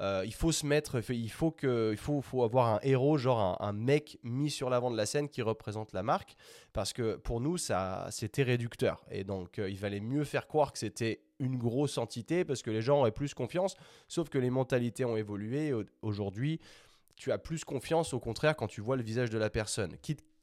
euh, 0.00 0.22
il 0.24 0.32
faut 0.32 0.50
se 0.50 0.64
mettre, 0.64 1.02
il 1.10 1.30
faut, 1.30 1.50
que, 1.50 1.90
il 1.92 1.98
faut, 1.98 2.22
faut 2.22 2.42
avoir 2.42 2.68
un 2.68 2.80
héros, 2.82 3.18
genre 3.18 3.60
un, 3.60 3.72
mec 3.72 4.18
mis 4.22 4.50
sur 4.50 4.70
l'avant 4.70 4.90
de 4.90 4.96
la 4.96 5.04
scène 5.04 5.28
qui 5.28 5.42
représente 5.42 5.92
la 5.92 6.02
marque, 6.02 6.36
parce 6.72 6.92
que 6.92 7.16
pour 7.16 7.40
nous, 7.40 7.58
ça, 7.58 8.06
c'était 8.10 8.42
réducteur. 8.42 9.04
Et 9.10 9.24
donc, 9.24 9.58
euh, 9.58 9.68
il 9.68 9.76
valait 9.76 10.00
mieux 10.00 10.24
faire 10.24 10.46
croire 10.46 10.72
que 10.72 10.78
c'était 10.78 11.20
une 11.38 11.58
grosse 11.58 11.98
entité, 11.98 12.44
parce 12.44 12.62
que 12.62 12.70
les 12.70 12.80
gens 12.80 13.00
auraient 13.00 13.12
plus 13.12 13.34
confiance, 13.34 13.74
sauf 14.08 14.30
que 14.30 14.38
les 14.38 14.50
mentalités 14.50 15.04
ont 15.04 15.16
évolué. 15.16 15.72
Aujourd'hui, 16.00 16.60
tu 17.16 17.30
as 17.32 17.38
plus 17.38 17.64
confiance, 17.64 18.14
au 18.14 18.20
contraire, 18.20 18.56
quand 18.56 18.68
tu 18.68 18.80
vois 18.80 18.96
le 18.96 19.02
visage 19.02 19.28
de 19.28 19.38
la 19.38 19.50
personne. 19.50 19.96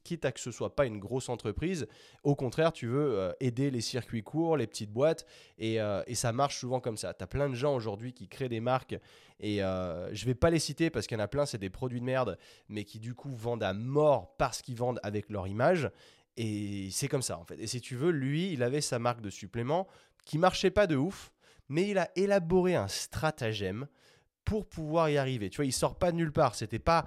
Quitte 0.08 0.24
à 0.24 0.32
que 0.32 0.40
ce 0.40 0.50
soit 0.50 0.74
pas 0.74 0.86
une 0.86 0.98
grosse 0.98 1.28
entreprise. 1.28 1.86
Au 2.22 2.34
contraire, 2.34 2.72
tu 2.72 2.86
veux 2.86 3.18
euh, 3.18 3.32
aider 3.40 3.70
les 3.70 3.82
circuits 3.82 4.22
courts, 4.22 4.56
les 4.56 4.66
petites 4.66 4.90
boîtes, 4.90 5.26
et, 5.58 5.82
euh, 5.82 6.02
ça 6.14 6.32
marche 6.32 6.56
souvent 6.56 6.80
comme 6.80 6.96
ça. 6.96 7.12
Tu 7.12 7.22
as 7.22 7.26
plein 7.26 7.50
de 7.50 7.54
gens 7.54 7.74
aujourd'hui 7.74 8.14
qui 8.14 8.26
créent 8.26 8.48
des 8.48 8.60
marques, 8.60 8.96
et 9.38 9.62
euh, 9.62 10.12
je 10.14 10.24
vais 10.24 10.34
pas 10.34 10.48
les 10.48 10.58
citer 10.58 10.88
parce 10.88 11.06
qu'il 11.06 11.18
y 11.18 11.20
en 11.20 11.24
a 11.24 11.28
plein, 11.28 11.44
c'est 11.44 11.58
des 11.58 11.68
produits 11.68 12.00
de 12.00 12.06
merde, 12.06 12.38
mais 12.70 12.84
qui 12.84 12.98
du 12.98 13.14
coup 13.14 13.34
vendent 13.34 13.62
à 13.62 13.74
mort 13.74 14.34
parce 14.38 14.62
qu'ils 14.62 14.76
vendent 14.76 15.00
avec 15.02 15.28
leur 15.28 15.46
image. 15.46 15.90
Et 16.38 16.88
c'est 16.90 17.08
comme 17.08 17.22
ça 17.22 17.38
en 17.38 17.44
fait. 17.44 17.60
Et 17.60 17.66
si 17.66 17.82
tu 17.82 17.94
veux, 17.94 18.10
lui, 18.10 18.52
il 18.52 18.62
avait 18.62 18.80
sa 18.80 18.98
marque 18.98 19.20
de 19.20 19.30
supplément 19.30 19.86
qui 20.24 20.38
marchait 20.38 20.70
pas 20.70 20.86
de 20.86 20.96
ouf, 20.96 21.32
mais 21.68 21.86
il 21.86 21.98
a 21.98 22.08
élaboré 22.16 22.76
un 22.76 22.88
stratagème 22.88 23.86
pour 24.46 24.66
pouvoir 24.66 25.10
y 25.10 25.18
arriver. 25.18 25.50
Tu 25.50 25.56
vois, 25.56 25.66
il 25.66 25.72
sort 25.72 25.98
pas 25.98 26.12
de 26.12 26.16
nulle 26.16 26.32
part. 26.32 26.54
C'était 26.54 26.78
pas 26.78 27.06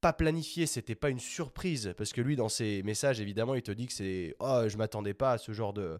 pas 0.00 0.12
planifié, 0.12 0.66
c'était 0.66 0.94
pas 0.94 1.10
une 1.10 1.18
surprise. 1.18 1.94
Parce 1.96 2.12
que 2.12 2.20
lui 2.20 2.36
dans 2.36 2.48
ses 2.48 2.82
messages 2.82 3.20
évidemment 3.20 3.54
il 3.54 3.62
te 3.62 3.72
dit 3.72 3.86
que 3.86 3.92
c'est 3.92 4.34
oh 4.40 4.62
je 4.66 4.76
m'attendais 4.76 5.14
pas 5.14 5.32
à 5.32 5.38
ce 5.38 5.52
genre 5.52 5.72
de 5.72 5.98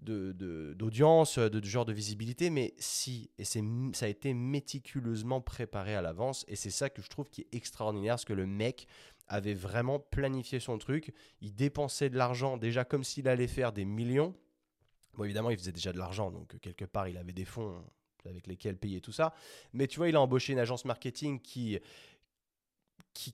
d'audience, 0.00 1.38
de, 1.38 1.48
de, 1.48 1.64
genre 1.66 1.84
de 1.84 1.92
visibilité, 1.92 2.50
mais 2.50 2.74
si, 2.78 3.30
et 3.36 3.44
ça 3.44 3.58
a 4.06 4.08
été 4.08 4.32
méticuleusement 4.32 5.40
préparé 5.40 5.96
à 5.96 6.02
l'avance, 6.02 6.44
et 6.46 6.54
c'est 6.56 6.70
ça 6.70 6.88
que 6.88 7.02
je 7.02 7.08
trouve 7.08 7.28
qui 7.28 7.42
est 7.42 7.54
extraordinaire, 7.54 8.12
parce 8.12 8.24
que 8.24 8.32
le 8.32 8.46
mec 8.46 8.86
avait 9.26 9.54
vraiment 9.54 9.98
planifié 9.98 10.60
son 10.60 10.78
truc, 10.78 11.12
il 11.40 11.54
dépensait 11.54 12.10
de 12.10 12.16
l'argent 12.16 12.56
déjà 12.56 12.84
comme 12.84 13.02
s'il 13.02 13.28
allait 13.28 13.48
faire 13.48 13.72
des 13.72 13.84
millions, 13.84 14.34
bon 15.14 15.24
évidemment 15.24 15.50
il 15.50 15.58
faisait 15.58 15.72
déjà 15.72 15.92
de 15.92 15.98
l'argent, 15.98 16.30
donc 16.30 16.58
quelque 16.60 16.84
part 16.84 17.08
il 17.08 17.16
avait 17.18 17.32
des 17.32 17.44
fonds 17.44 17.84
avec 18.24 18.46
lesquels 18.46 18.76
payer 18.76 19.00
tout 19.00 19.12
ça, 19.12 19.34
mais 19.72 19.88
tu 19.88 19.96
vois 19.98 20.08
il 20.08 20.14
a 20.14 20.20
embauché 20.20 20.52
une 20.52 20.58
agence 20.60 20.84
marketing 20.84 21.40
qui 21.40 21.78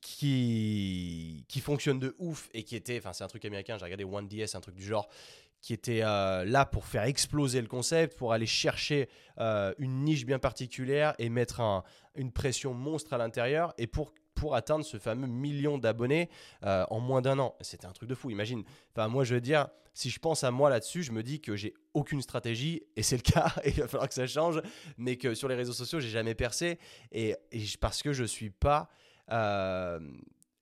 qui, 0.01 1.45
qui, 1.47 1.61
fonctionne 1.61 1.99
de 1.99 2.15
ouf 2.19 2.49
et 2.55 2.63
qui 2.63 2.75
était, 2.75 2.99
enfin 2.99 3.13
c'est 3.13 3.25
un 3.25 3.29
truc 3.29 3.45
américain, 3.45 3.77
j'ai 3.79 3.85
regardé 3.85 4.05
One 4.05 4.27
DS, 4.27 4.55
un 4.55 4.61
truc 4.61 4.75
du 4.75 4.85
genre, 4.85 5.09
qui 5.61 5.73
était 5.73 6.01
euh, 6.03 6.45
là 6.45 6.65
pour 6.65 6.87
faire 6.87 7.05
exploser 7.05 7.61
le 7.61 7.69
concept, 7.69 8.17
pour 8.17 8.33
aller 8.33 8.47
chercher 8.47 9.09
euh, 9.39 9.75
une 9.79 10.05
niche 10.05 10.25
bien 10.27 10.39
particulière 10.39 11.15
et 11.19 11.29
mettre 11.29 11.61
un, 11.61 11.85
une 12.15 12.33
pression 12.33 12.75
monstre 12.75 13.13
à 13.13 13.19
l'intérieur 13.19 13.75
et 13.79 13.87
pour 13.87 14.13
pour 14.35 14.57
atteindre 14.57 14.85
ce 14.85 14.99
fameux 14.99 15.29
million 15.29 15.79
d'abonnés 15.79 16.29
euh, 16.65 16.85
en 16.91 16.99
moins 16.99 17.23
d'un 17.23 17.39
an. 17.39 17.55
C'était 17.61 17.87
un 17.87 17.93
truc 17.93 18.09
de 18.09 18.17
fou, 18.17 18.31
imagine. 18.31 18.65
Enfin, 18.91 19.07
moi, 19.07 19.23
je 19.23 19.35
veux 19.35 19.41
dire, 19.41 19.69
si 19.95 20.11
je 20.11 20.19
pense 20.19 20.43
à 20.43 20.51
moi 20.51 20.71
là-dessus, 20.71 21.05
je 21.05 21.13
me 21.13 21.23
dis 21.23 21.41
que 21.41 21.55
j'ai 21.55 21.73
aucune 21.95 22.21
stratégie, 22.21 22.83
et 22.97 23.05
c'est 23.05 23.17
le 23.17 23.23
cas, 23.33 23.55
et 23.63 23.71
il 23.71 23.81
va 23.81 23.87
falloir 23.87 24.09
que 24.09 24.15
ça 24.15 24.27
change, 24.27 24.61
mais 24.99 25.17
que 25.17 25.35
sur 25.35 25.47
les 25.47 25.55
réseaux 25.55 25.73
sociaux, 25.73 26.01
j'ai 26.01 26.09
jamais 26.09 26.35
percé, 26.35 26.81
et, 27.13 27.37
et, 27.53 27.63
parce 27.81 28.03
que 28.03 28.13
je 28.13 28.25
suis 28.25 28.51
pas 28.51 28.91
euh, 29.31 30.01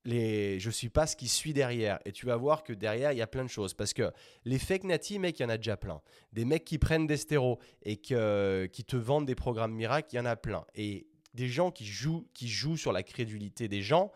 les, 0.05 0.59
je 0.59 0.71
suis 0.71 0.89
pas 0.89 1.07
ce 1.07 1.17
qui 1.17 1.29
suit 1.29 1.53
derrière. 1.53 1.99
Et 2.05 2.13
tu 2.13 2.27
vas 2.27 2.37
voir 2.37 2.63
que 2.65 2.73
derrière, 2.73 3.13
il 3.13 3.19
y 3.19 3.23
a 3.23 3.27
plein 3.27 3.45
de 3.45 3.51
choses. 3.51 3.75
Parce 3.75 3.93
que 3.93 4.11
les 4.45 4.59
fake 4.59 4.85
natifs, 4.85 5.19
mec, 5.19 5.39
il 5.39 5.43
y 5.43 5.47
en 5.47 5.49
a 5.49 5.57
déjà 5.57 5.77
plein. 5.77 6.01
Des 6.33 6.45
mecs 6.45 6.65
qui 6.65 6.79
prennent 6.79 7.07
des 7.07 7.17
stéros 7.17 7.59
et 7.83 7.97
qui 7.97 8.15
te 8.15 8.97
vendent 8.97 9.27
des 9.27 9.35
programmes 9.35 9.75
miracles, 9.75 10.09
il 10.13 10.17
y 10.17 10.21
en 10.21 10.27
a 10.27 10.37
plein. 10.37 10.65
Et 10.75 11.07
des 11.35 11.49
gens 11.49 11.71
qui 11.71 11.87
jouent, 11.87 12.77
sur 12.77 12.93
la 12.93 13.03
crédulité 13.03 13.69
des 13.69 13.83
gens, 13.83 14.13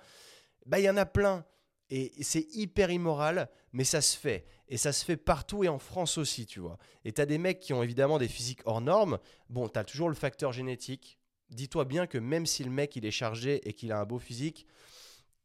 bah, 0.66 0.78
il 0.78 0.84
y 0.84 0.90
en 0.90 0.96
a 0.96 1.06
plein. 1.06 1.44
Et 1.88 2.12
c'est 2.22 2.48
hyper 2.52 2.90
immoral, 2.90 3.48
mais 3.72 3.84
ça 3.84 4.00
se 4.00 4.16
fait. 4.16 4.44
Et 4.68 4.76
ça 4.76 4.92
se 4.92 5.04
fait 5.04 5.16
partout 5.16 5.62
et 5.62 5.68
en 5.68 5.78
France 5.78 6.18
aussi, 6.18 6.44
tu 6.44 6.58
vois. 6.58 6.78
Et 7.04 7.12
tu 7.12 7.20
as 7.20 7.26
des 7.26 7.38
mecs 7.38 7.60
qui 7.60 7.72
ont 7.72 7.82
évidemment 7.84 8.18
des 8.18 8.26
physiques 8.26 8.62
hors 8.64 8.80
normes. 8.80 9.18
Bon, 9.48 9.68
tu 9.68 9.78
as 9.78 9.84
toujours 9.84 10.08
le 10.08 10.16
facteur 10.16 10.52
génétique 10.52 11.18
dis-toi 11.50 11.84
bien 11.84 12.06
que 12.06 12.18
même 12.18 12.46
si 12.46 12.64
le 12.64 12.70
mec 12.70 12.96
il 12.96 13.04
est 13.06 13.10
chargé 13.10 13.66
et 13.68 13.72
qu'il 13.72 13.92
a 13.92 13.98
un 13.98 14.04
beau 14.04 14.18
physique, 14.18 14.66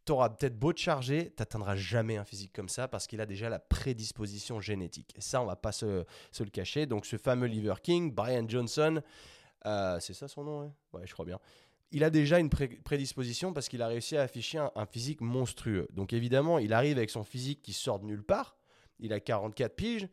tu 0.06 0.12
auras 0.12 0.30
peut-être 0.30 0.58
beau 0.58 0.74
te 0.74 0.80
charger, 0.80 1.28
tu 1.28 1.36
n'atteindras 1.40 1.76
jamais 1.76 2.18
un 2.18 2.24
physique 2.24 2.54
comme 2.54 2.70
ça 2.70 2.88
parce 2.88 3.08
qu'il 3.08 3.22
a 3.22 3.26
déjà 3.26 3.50
la 3.50 3.60
prédisposition 3.60 4.60
génétique. 4.60 5.14
Ça, 5.20 5.42
on 5.42 5.46
va 5.46 5.56
pas 5.56 5.72
se, 5.72 6.06
le 6.40 6.50
cacher. 6.50 6.86
Donc 6.86 7.06
ce 7.06 7.18
fameux 7.18 7.48
Liver 7.48 7.76
King, 7.84 8.14
Brian 8.14 8.48
Johnson, 8.48 9.02
euh, 9.66 10.00
c'est 10.00 10.14
ça 10.14 10.28
son 10.28 10.44
nom 10.44 10.62
hein? 10.62 10.74
Ouais, 10.94 11.06
je 11.06 11.14
crois 11.14 11.26
bien. 11.26 11.40
Il 11.92 12.04
a 12.04 12.10
déjà 12.10 12.40
une 12.40 12.50
prédisposition 12.50 13.52
parce 13.52 13.68
qu'il 13.68 13.82
a 13.82 13.88
réussi 13.88 14.16
à 14.16 14.22
afficher 14.22 14.66
un, 14.76 14.86
physique 14.86 15.20
monstrueux. 15.20 15.90
Donc 15.92 16.14
évidemment, 16.14 16.58
il 16.58 16.72
arrive 16.74 16.98
avec 16.98 17.10
son 17.10 17.26
physique 17.26 17.62
qui 17.62 17.74
sort 17.74 18.00
de 18.00 18.06
nulle 18.06 18.24
part. 18.24 18.56
Il 19.00 19.12
a 19.12 19.20
44 19.20 19.76
piges. 19.76 20.08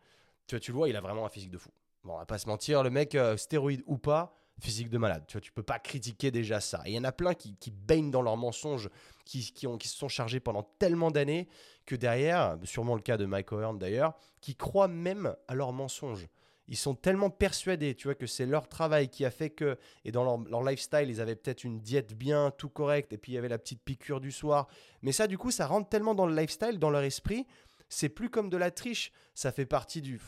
Tu, 0.49 0.59
tu 0.59 0.73
le 0.73 0.77
vois, 0.77 0.89
il 0.89 0.97
a 0.97 1.01
vraiment 1.01 1.25
un 1.25 1.29
physique 1.29 1.53
de 1.53 1.59
fou. 1.59 1.71
Bon, 2.03 2.15
on 2.15 2.19
va 2.19 2.27
pas 2.27 2.39
se 2.39 2.49
mentir, 2.49 2.83
le 2.83 2.91
mec, 2.91 3.15
euh, 3.15 3.37
stéroïde 3.37 3.83
ou 3.87 3.97
pas, 3.97 4.35
physique 4.61 4.91
de 4.91 4.99
malade. 4.99 5.25
Tu 5.27 5.35
vois, 5.35 5.41
tu 5.41 5.53
peux 5.53 5.63
pas 5.63 5.79
critiquer 5.79 6.31
déjà 6.31 6.61
ça. 6.61 6.83
Et 6.85 6.91
il 6.91 6.95
y 6.95 6.99
en 6.99 7.05
a 7.05 7.13
plein 7.13 7.35
qui, 7.35 7.71
baignent 7.71 8.11
dans 8.11 8.23
leurs 8.23 8.37
mensonges, 8.37 8.89
qui, 9.25 9.53
qui, 9.53 9.67
ont, 9.67 9.79
qui 9.79 9.89
se 9.89 9.97
sont 9.97 10.09
chargés 10.09 10.41
pendant 10.41 10.63
tellement 10.79 11.11
d'années 11.11 11.49
que 11.87 11.97
derrière, 11.97 12.59
sûrement 12.65 12.95
le 12.95 13.01
cas 13.01 13.17
de 13.17 13.25
Mike 13.25 13.53
O'Hearn 13.53 13.79
d'ailleurs, 13.79 14.15
qui 14.41 14.55
croient 14.55 14.89
même 14.89 15.35
à 15.47 15.55
leurs 15.55 15.73
mensonges. 15.73 16.29
Ils 16.71 16.77
sont 16.77 16.95
tellement 16.95 17.31
persuadés, 17.31 17.95
tu 17.95 18.09
vois, 18.09 18.15
que 18.15 18.27
c'est 18.27 18.45
leur 18.45 18.69
travail 18.69 19.09
qui 19.09 19.25
a 19.25 19.31
fait 19.31 19.49
que, 19.49 19.79
et 20.05 20.13
dans 20.13 20.45
leur, 20.45 20.63
lifestyle, 20.63 21.09
ils 21.09 21.21
avaient 21.23 21.35
peut-être 21.35 21.65
une 21.65 21.81
diète 21.81 22.13
bien, 22.15 22.51
tout 22.51 22.69
correct, 22.69 23.15
et 23.15 23.19
puis 23.19 23.33
il 23.33 23.35
y 23.37 23.39
avait 23.39 23.49
la 23.49 23.57
petite 23.57 23.83
piqûre 23.83 24.21
du 24.21 24.31
soir. 24.31 24.69
Mais 25.01 25.13
ça, 25.13 25.27
du 25.27 25.39
coup, 25.39 25.51
ça 25.51 25.67
rentre 25.67 25.89
tellement 25.89 26.15
dans 26.15 26.27
le 26.27 26.37
lifestyle, 26.37 26.79
dans 26.79 26.91
leur 26.91 27.03
esprit, 27.03 27.47
c'est 27.89 28.11
plus 28.11 28.29
comme 28.29 28.51
de 28.51 28.59
la 28.59 28.71
triche. 28.71 29.13
Ça 29.35 29.51
fait 29.51 29.65
partie 29.65 30.03
du. 30.03 30.21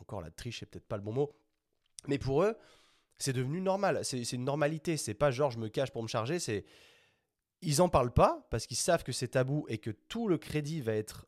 encore 0.00 0.22
la 0.22 0.30
triche, 0.30 0.60
c'est 0.60 0.66
peut-être 0.66 0.88
pas 0.88 0.96
le 0.96 1.02
bon 1.02 1.12
mot. 1.12 1.32
Mais 2.06 2.18
pour 2.18 2.42
eux, 2.42 2.56
c'est 3.18 3.32
devenu 3.32 3.60
normal. 3.60 4.00
C'est 4.02 4.32
une 4.32 4.44
normalité. 4.44 4.96
C'est 4.96 5.14
pas 5.14 5.30
genre 5.30 5.50
je 5.50 5.58
me 5.58 5.68
cache 5.68 5.90
pour 5.90 6.02
me 6.02 6.08
charger. 6.08 6.38
C'est 6.38 6.64
ils 7.62 7.80
en 7.80 7.88
parlent 7.88 8.12
pas 8.12 8.46
parce 8.50 8.66
qu'ils 8.66 8.76
savent 8.76 9.04
que 9.04 9.12
c'est 9.12 9.28
tabou 9.28 9.64
et 9.68 9.78
que 9.78 9.90
tout 9.90 10.28
le 10.28 10.38
crédit 10.38 10.80
va 10.80 10.92
être 10.92 11.26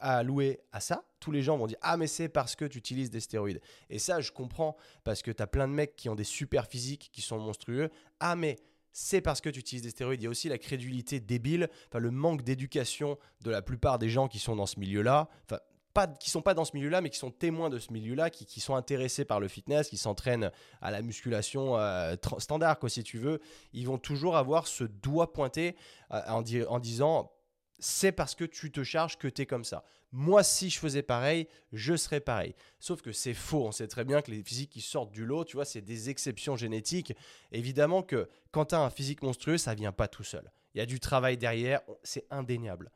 alloué 0.00 0.60
à 0.72 0.80
ça. 0.80 1.04
Tous 1.20 1.30
les 1.30 1.42
gens 1.42 1.56
vont 1.56 1.66
dire 1.66 1.78
Ah, 1.82 1.96
mais 1.96 2.06
c'est 2.06 2.28
parce 2.28 2.56
que 2.56 2.64
tu 2.64 2.78
utilises 2.78 3.10
des 3.10 3.20
stéroïdes. 3.20 3.60
Et 3.88 3.98
ça, 3.98 4.20
je 4.20 4.32
comprends 4.32 4.76
parce 5.04 5.22
que 5.22 5.30
tu 5.30 5.42
as 5.42 5.46
plein 5.46 5.68
de 5.68 5.72
mecs 5.72 5.96
qui 5.96 6.08
ont 6.08 6.14
des 6.14 6.24
super 6.24 6.66
physiques 6.66 7.10
qui 7.12 7.22
sont 7.22 7.38
monstrueux. 7.38 7.90
Ah, 8.18 8.36
mais 8.36 8.56
c'est 8.92 9.20
parce 9.20 9.40
que 9.40 9.48
tu 9.48 9.60
utilises 9.60 9.82
des 9.82 9.90
stéroïdes. 9.90 10.20
Il 10.20 10.24
y 10.24 10.26
a 10.26 10.30
aussi 10.30 10.48
la 10.48 10.58
crédulité 10.58 11.20
débile, 11.20 11.68
enfin 11.88 12.00
le 12.00 12.10
manque 12.10 12.42
d'éducation 12.42 13.18
de 13.42 13.50
la 13.50 13.62
plupart 13.62 13.98
des 13.98 14.08
gens 14.08 14.28
qui 14.28 14.38
sont 14.38 14.56
dans 14.56 14.66
ce 14.66 14.80
milieu-là. 14.80 15.28
Enfin, 15.44 15.60
pas, 15.92 16.06
qui 16.06 16.30
sont 16.30 16.42
pas 16.42 16.54
dans 16.54 16.64
ce 16.64 16.76
milieu-là, 16.76 17.00
mais 17.00 17.10
qui 17.10 17.18
sont 17.18 17.30
témoins 17.30 17.70
de 17.70 17.78
ce 17.78 17.92
milieu-là, 17.92 18.30
qui, 18.30 18.46
qui 18.46 18.60
sont 18.60 18.74
intéressés 18.74 19.24
par 19.24 19.40
le 19.40 19.48
fitness, 19.48 19.88
qui 19.88 19.96
s'entraînent 19.96 20.50
à 20.80 20.90
la 20.90 21.02
musculation 21.02 21.76
euh, 21.76 22.16
standard, 22.38 22.78
quoi, 22.78 22.88
si 22.88 23.02
tu 23.02 23.18
veux, 23.18 23.40
ils 23.72 23.86
vont 23.86 23.98
toujours 23.98 24.36
avoir 24.36 24.66
ce 24.66 24.84
doigt 24.84 25.32
pointé 25.32 25.76
euh, 26.12 26.20
en, 26.28 26.42
di- 26.42 26.64
en 26.64 26.78
disant 26.78 27.32
c'est 27.78 28.12
parce 28.12 28.34
que 28.34 28.44
tu 28.44 28.70
te 28.70 28.84
charges 28.84 29.16
que 29.16 29.26
tu 29.26 29.42
es 29.42 29.46
comme 29.46 29.64
ça. 29.64 29.84
Moi, 30.12 30.42
si 30.42 30.68
je 30.68 30.78
faisais 30.78 31.02
pareil, 31.02 31.48
je 31.72 31.96
serais 31.96 32.20
pareil. 32.20 32.54
Sauf 32.78 33.00
que 33.00 33.12
c'est 33.12 33.32
faux. 33.32 33.64
On 33.66 33.72
sait 33.72 33.86
très 33.88 34.04
bien 34.04 34.20
que 34.22 34.30
les 34.30 34.42
physiques 34.42 34.70
qui 34.70 34.80
sortent 34.82 35.12
du 35.12 35.24
lot, 35.24 35.44
tu 35.44 35.56
vois, 35.56 35.64
c'est 35.64 35.80
des 35.80 36.10
exceptions 36.10 36.56
génétiques. 36.56 37.14
Évidemment 37.52 38.02
que 38.02 38.28
quand 38.50 38.66
tu 38.66 38.74
as 38.74 38.80
un 38.80 38.90
physique 38.90 39.22
monstrueux, 39.22 39.56
ça 39.56 39.74
vient 39.74 39.92
pas 39.92 40.08
tout 40.08 40.24
seul. 40.24 40.50
Il 40.74 40.78
y 40.78 40.80
a 40.82 40.86
du 40.86 41.00
travail 41.00 41.38
derrière, 41.38 41.80
c'est 42.02 42.26
indéniable. 42.30 42.90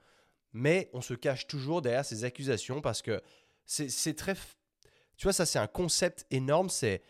Mais 0.54 0.88
on 0.92 1.02
se 1.02 1.14
cache 1.14 1.46
toujours 1.48 1.82
derrière 1.82 2.04
ces 2.04 2.24
accusations 2.24 2.80
parce 2.80 3.02
que 3.02 3.20
c'est 3.66 4.16
très... 4.16 4.34
Tu 5.16 5.24
vois, 5.24 5.32
ça 5.32 5.44
c'est 5.44 5.58
un 5.58 5.66
concept 5.66 6.26
énorme, 6.30 6.70
c'est... 6.70 7.02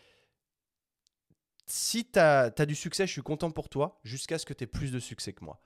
Si 1.67 2.05
tu 2.05 2.19
as, 2.19 2.51
du 2.51 2.75
succès, 2.75 3.07
je 3.07 3.11
suis 3.11 3.23
content 3.23 3.49
pour 3.49 3.69
toi, 3.69 3.99
jusqu'à 4.03 4.37
ce 4.37 4.45
que 4.45 4.53
tu 4.53 4.65
aies 4.65 4.67
plus 4.67 4.91
de 4.91 4.99
succès 4.99 5.33
que 5.33 5.43
moi. 5.43 5.59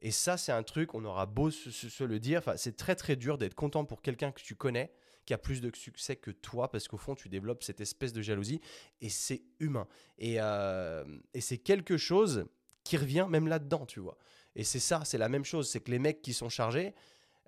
Et 0.00 0.10
ça, 0.10 0.38
c'est 0.38 0.52
un 0.52 0.62
truc, 0.62 0.94
on 0.94 1.04
aura 1.04 1.26
beau 1.26 1.50
se, 1.50 2.04
le 2.04 2.18
dire, 2.18 2.42
c'est 2.56 2.76
très 2.76 2.96
très 2.96 3.16
dur 3.16 3.36
d'être 3.36 3.54
content 3.54 3.84
pour 3.84 4.00
quelqu'un 4.00 4.32
que 4.32 4.40
tu 4.40 4.54
connais, 4.54 4.90
qui 5.26 5.34
a 5.34 5.38
plus 5.38 5.60
de 5.60 5.70
succès 5.76 6.16
que 6.16 6.30
toi, 6.30 6.70
parce 6.70 6.88
qu'au 6.88 6.96
fond, 6.96 7.14
tu 7.14 7.28
développes 7.28 7.62
cette 7.62 7.80
espèce 7.82 8.14
de 8.14 8.22
jalousie, 8.22 8.60
et 9.02 9.10
c'est 9.10 9.42
humain. 9.60 9.86
Et, 10.18 10.36
euh, 10.40 11.04
et 11.34 11.42
c'est 11.42 11.58
quelque 11.58 11.98
chose 11.98 12.46
qui 12.82 12.96
revient 12.96 13.26
même 13.28 13.46
là-dedans, 13.46 13.84
tu 13.84 14.00
vois. 14.00 14.16
Et 14.56 14.64
c'est 14.64 14.80
ça, 14.80 15.02
c'est 15.04 15.18
la 15.18 15.28
même 15.28 15.44
chose, 15.44 15.70
c'est 15.70 15.80
que 15.80 15.90
les 15.90 15.98
mecs 15.98 16.22
qui 16.22 16.32
sont 16.32 16.48
chargés, 16.48 16.94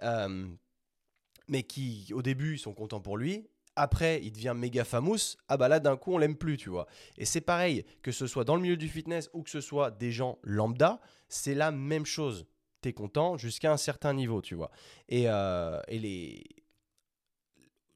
mais 0.01 1.63
qui, 1.63 2.13
au 2.13 2.23
début, 2.23 2.59
sont 2.59 2.75
contents 2.75 3.01
pour 3.01 3.17
lui, 3.17 3.49
après, 3.77 4.21
il 4.23 4.31
devient 4.31 4.55
méga 4.57 4.85
famous, 4.85 5.37
ah 5.49 5.57
bah 5.57 5.69
là, 5.69 5.81
d'un 5.81 5.97
coup, 5.97 6.15
on 6.15 6.19
l'aime 6.19 6.37
plus, 6.37 6.57
tu 6.57 6.71
vois. 6.71 6.87
Et 7.19 7.25
c'est 7.25 7.41
pareil, 7.41 7.85
que 8.03 8.13
ce 8.13 8.27
soit 8.27 8.45
dans 8.45 8.55
le 8.55 8.63
milieu 8.63 8.77
du 8.77 8.89
fitness 8.89 9.29
ou 9.33 9.43
que 9.43 9.51
ce 9.51 9.61
soit 9.61 9.91
des 9.91 10.13
gens 10.13 10.39
lambda, 10.43 11.01
c'est 11.29 11.55
la 11.55 11.73
même 11.73 12.07
chose. 12.07 12.47
T'es 12.81 12.93
content 12.93 13.37
jusqu'à 13.37 13.73
un 13.73 13.77
certain 13.77 14.15
niveau, 14.15 14.43
tu 14.43 14.55
vois. 14.55 14.71
Et, 15.09 15.25
euh, 15.29 15.81
et 15.89 15.99
les. 15.99 16.45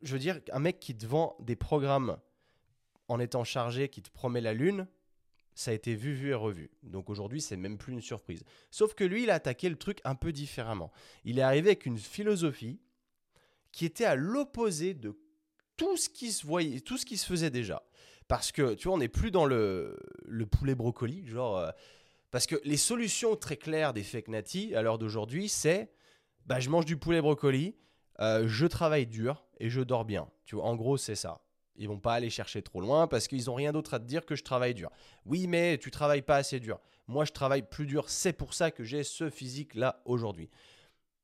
Je 0.03 0.13
veux 0.13 0.19
dire, 0.19 0.41
un 0.53 0.59
mec 0.59 0.81
qui 0.81 0.97
te 0.97 1.07
vend 1.07 1.37
des 1.41 1.57
programmes 1.57 2.19
en 3.09 3.21
étant 3.21 3.45
chargé, 3.45 3.89
qui 3.89 4.03
te 4.03 4.11
promet 4.11 4.41
la 4.41 4.55
lune, 4.55 4.87
ça 5.59 5.73
a 5.73 5.75
été 5.75 5.97
vu, 5.97 6.13
vu 6.13 6.31
et 6.31 6.35
revu. 6.35 6.71
Donc 6.85 7.11
aujourd'hui, 7.11 7.41
c'est 7.41 7.57
même 7.57 7.79
plus 7.79 7.93
une 7.93 8.01
surprise. 8.01 8.45
Sauf 8.71 8.95
que 8.95 9.03
lui, 9.03 9.25
il 9.25 9.31
a 9.31 9.35
attaqué 9.35 9.69
le 9.69 9.75
truc 9.75 10.01
un 10.05 10.15
peu 10.15 10.31
différemment. 10.31 10.93
Il 11.25 11.41
est 11.41 11.43
arrivé 11.43 11.71
avec 11.71 11.85
une 11.85 11.99
philosophie 11.99 12.79
qui 13.73 13.85
était 13.85 14.05
à 14.05 14.15
l'opposé 14.15 14.95
de 14.95 15.19
tout 15.77 15.97
ce 15.97 16.09
qui 16.09 16.31
se 16.31 16.47
voyait, 16.47 16.79
tout 16.79 16.97
ce 16.97 17.05
qui 17.05 17.17
se 17.17 17.27
faisait 17.27 17.51
déjà. 17.51 17.83
Parce 18.29 18.53
que, 18.53 18.75
tu 18.75 18.87
vois, 18.87 18.95
on 18.95 18.99
n'est 18.99 19.09
plus 19.09 19.33
dans 19.33 19.47
le, 19.47 19.99
le 20.27 20.47
poulet 20.47 20.77
brocoli, 20.77 21.27
genre. 21.27 21.59
euh, 21.59 21.71
parce 22.31 22.47
que 22.47 22.61
les 22.63 22.77
solutions 22.77 23.35
très 23.35 23.57
claires 23.57 23.93
des 23.93 24.05
fake 24.05 24.29
natty 24.29 24.77
à 24.77 24.83
l'heure 24.83 24.99
d'aujourd'hui, 24.99 25.49
c'est 25.49 25.91
bah, 26.47 26.61
je 26.61 26.71
mange 26.71 26.85
du 26.85 26.97
poulet 26.97 27.21
brocoli, 27.21 27.75
euh, 28.21 28.47
je 28.47 28.67
travaille 28.67 29.09
dur 29.09 29.45
et 29.59 29.71
je 29.71 29.81
dors 29.81 30.05
bien. 30.05 30.31
Tu 30.45 30.55
vois, 30.55 30.67
en 30.67 30.77
gros, 30.77 30.97
c'est 30.97 31.17
ça. 31.17 31.41
Ils 31.79 31.89
vont 31.89 32.01
pas 32.01 32.15
aller 32.15 32.29
chercher 32.29 32.61
trop 32.61 32.81
loin 32.81 33.07
parce 33.07 33.29
qu'ils 33.29 33.51
ont 33.51 33.55
rien 33.55 33.73
d'autre 33.73 33.95
à 33.95 34.01
te 34.01 34.05
dire 34.05 34.27
que 34.27 34.35
je 34.35 34.43
travaille 34.43 34.75
dur. 34.75 34.91
Oui, 35.25 35.47
mais 35.47 35.79
tu 35.79 35.91
travailles 35.91 36.23
pas 36.23 36.37
assez 36.37 36.59
dur. 36.59 36.81
Moi, 37.07 37.25
je 37.25 37.33
travaille 37.33 37.63
plus 37.63 37.87
dur. 37.87 38.11
C'est 38.11 38.33
pour 38.33 38.53
ça 38.53 38.71
que 38.71 38.85
j'ai 38.85 39.05
ce 39.05 39.31
physique-là 39.31 40.03
aujourd'hui. 40.05 40.51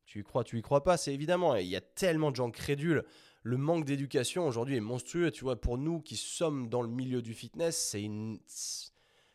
Tu 0.06 0.20
y 0.20 0.22
crois, 0.22 0.44
tu 0.44 0.58
y 0.58 0.62
crois 0.62 0.84
pas, 0.84 0.96
c'est 0.96 1.12
évidemment. 1.12 1.56
Il 1.56 1.66
y 1.66 1.76
a 1.76 1.80
tellement 1.80 2.30
de 2.30 2.36
gens 2.36 2.50
crédules. 2.50 3.04
Le 3.42 3.56
manque 3.56 3.84
d'éducation 3.84 4.46
aujourd'hui 4.46 4.76
est 4.76 4.80
monstrueux. 4.80 5.30
Tu 5.32 5.42
vois, 5.42 5.60
pour 5.60 5.76
nous 5.76 6.00
qui 6.00 6.16
sommes 6.16 6.68
dans 6.68 6.82
le 6.82 6.88
milieu 6.88 7.20
du 7.20 7.34
fitness, 7.34 7.76
c'est 7.76 8.02
une. 8.02 8.38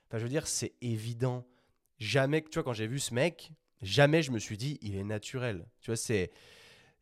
Enfin, 0.08 0.18
je 0.18 0.24
veux 0.24 0.30
dire, 0.30 0.48
c'est 0.48 0.74
évident. 0.82 1.46
Jamais, 2.00 2.42
tu 2.42 2.54
vois, 2.54 2.64
quand 2.64 2.74
j'ai 2.74 2.88
vu 2.88 3.00
ce 3.00 3.14
mec, 3.14 3.52
jamais 3.82 4.24
je 4.24 4.32
me 4.32 4.40
suis 4.40 4.58
dit, 4.58 4.80
il 4.82 4.96
est 4.96 5.04
naturel. 5.04 5.68
Tu 5.82 5.92
vois, 5.92 5.98
c'est. 5.98 6.32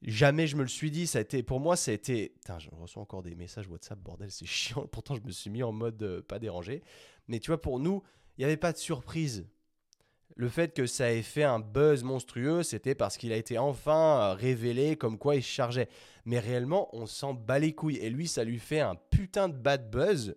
Jamais 0.03 0.47
je 0.47 0.55
me 0.55 0.61
le 0.61 0.67
suis 0.67 0.91
dit. 0.91 1.07
Ça 1.07 1.19
a 1.19 1.21
été, 1.21 1.43
pour 1.43 1.59
moi, 1.59 1.75
ça 1.75 1.91
a 1.91 1.93
été. 1.93 2.33
Putain, 2.39 2.59
je 2.59 2.69
reçois 2.71 3.01
encore 3.01 3.23
des 3.23 3.35
messages 3.35 3.67
WhatsApp, 3.67 3.99
bordel, 3.99 4.31
c'est 4.31 4.45
chiant. 4.47 4.87
Pourtant, 4.91 5.15
je 5.15 5.21
me 5.21 5.31
suis 5.31 5.49
mis 5.49 5.63
en 5.63 5.71
mode 5.71 6.01
euh, 6.03 6.21
pas 6.21 6.39
dérangé. 6.39 6.83
Mais 7.27 7.39
tu 7.39 7.47
vois, 7.47 7.61
pour 7.61 7.79
nous, 7.79 8.03
il 8.37 8.41
n'y 8.41 8.45
avait 8.45 8.57
pas 8.57 8.73
de 8.73 8.77
surprise. 8.77 9.47
Le 10.35 10.49
fait 10.49 10.75
que 10.75 10.85
ça 10.85 11.11
ait 11.11 11.23
fait 11.23 11.43
un 11.43 11.59
buzz 11.59 12.03
monstrueux, 12.03 12.61
c'était 12.61 12.93
parce 12.93 13.17
qu'il 13.17 13.33
a 13.33 13.37
été 13.37 13.57
enfin 13.57 14.19
euh, 14.21 14.33
révélé 14.33 14.95
comme 14.95 15.17
quoi 15.17 15.35
il 15.35 15.41
se 15.41 15.49
chargeait. 15.49 15.89
Mais 16.25 16.39
réellement, 16.39 16.89
on 16.95 17.07
s'en 17.07 17.33
bat 17.33 17.57
les 17.57 17.73
couilles. 17.73 17.97
Et 17.97 18.11
lui, 18.11 18.27
ça 18.27 18.43
lui 18.43 18.59
fait 18.59 18.79
un 18.79 18.95
putain 18.95 19.49
de 19.49 19.55
bad 19.55 19.89
buzz. 19.89 20.35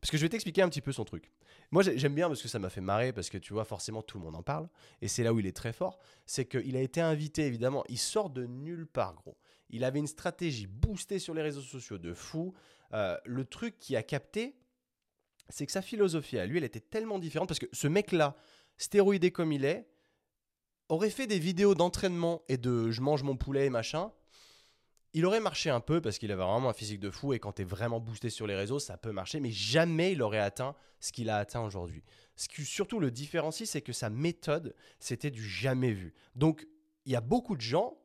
Parce 0.00 0.10
que 0.10 0.16
je 0.16 0.22
vais 0.22 0.30
t'expliquer 0.30 0.62
un 0.62 0.68
petit 0.68 0.80
peu 0.80 0.92
son 0.92 1.04
truc. 1.04 1.30
Moi, 1.74 1.82
j'ai- 1.82 1.98
j'aime 1.98 2.14
bien 2.14 2.28
parce 2.28 2.40
que 2.40 2.46
ça 2.46 2.60
m'a 2.60 2.70
fait 2.70 2.80
marrer, 2.80 3.12
parce 3.12 3.28
que 3.30 3.36
tu 3.36 3.52
vois, 3.52 3.64
forcément, 3.64 4.00
tout 4.00 4.16
le 4.16 4.22
monde 4.22 4.36
en 4.36 4.44
parle. 4.44 4.68
Et 5.02 5.08
c'est 5.08 5.24
là 5.24 5.34
où 5.34 5.40
il 5.40 5.46
est 5.46 5.56
très 5.56 5.72
fort. 5.72 5.98
C'est 6.24 6.44
qu'il 6.44 6.76
a 6.76 6.80
été 6.80 7.00
invité, 7.00 7.46
évidemment. 7.46 7.82
Il 7.88 7.98
sort 7.98 8.30
de 8.30 8.46
nulle 8.46 8.86
part, 8.86 9.16
gros. 9.16 9.36
Il 9.70 9.82
avait 9.82 9.98
une 9.98 10.06
stratégie 10.06 10.68
boostée 10.68 11.18
sur 11.18 11.34
les 11.34 11.42
réseaux 11.42 11.62
sociaux 11.62 11.98
de 11.98 12.14
fou. 12.14 12.54
Euh, 12.92 13.18
le 13.24 13.44
truc 13.44 13.80
qui 13.80 13.96
a 13.96 14.04
capté, 14.04 14.54
c'est 15.48 15.66
que 15.66 15.72
sa 15.72 15.82
philosophie 15.82 16.38
à 16.38 16.46
lui, 16.46 16.58
elle 16.58 16.64
était 16.64 16.78
tellement 16.78 17.18
différente. 17.18 17.48
Parce 17.48 17.58
que 17.58 17.66
ce 17.72 17.88
mec-là, 17.88 18.36
stéroïdé 18.76 19.32
comme 19.32 19.50
il 19.50 19.64
est, 19.64 19.88
aurait 20.88 21.10
fait 21.10 21.26
des 21.26 21.40
vidéos 21.40 21.74
d'entraînement 21.74 22.42
et 22.48 22.56
de 22.56 22.92
je 22.92 23.00
mange 23.00 23.24
mon 23.24 23.36
poulet 23.36 23.66
et 23.66 23.70
machin. 23.70 24.12
Il 25.14 25.24
aurait 25.26 25.40
marché 25.40 25.70
un 25.70 25.80
peu 25.80 26.00
parce 26.00 26.18
qu'il 26.18 26.32
avait 26.32 26.42
vraiment 26.42 26.68
un 26.68 26.74
physique 26.74 27.00
de 27.00 27.10
fou 27.10 27.32
et 27.32 27.38
quand 27.38 27.52
tu 27.52 27.62
es 27.62 27.64
vraiment 27.64 28.00
boosté 28.00 28.30
sur 28.30 28.46
les 28.46 28.56
réseaux, 28.56 28.80
ça 28.80 28.96
peut 28.96 29.12
marcher, 29.12 29.38
mais 29.40 29.52
jamais 29.52 30.12
il 30.12 30.22
aurait 30.22 30.40
atteint 30.40 30.74
ce 30.98 31.12
qu'il 31.12 31.30
a 31.30 31.36
atteint 31.38 31.62
aujourd'hui. 31.62 32.02
Ce 32.36 32.48
qui 32.48 32.64
surtout 32.64 32.98
le 32.98 33.12
différencie, 33.12 33.68
c'est 33.68 33.80
que 33.80 33.92
sa 33.92 34.10
méthode, 34.10 34.74
c'était 34.98 35.30
du 35.30 35.48
jamais 35.48 35.92
vu. 35.92 36.14
Donc, 36.34 36.66
il 37.04 37.12
y 37.12 37.16
a 37.16 37.20
beaucoup 37.20 37.56
de 37.56 37.60
gens 37.60 37.96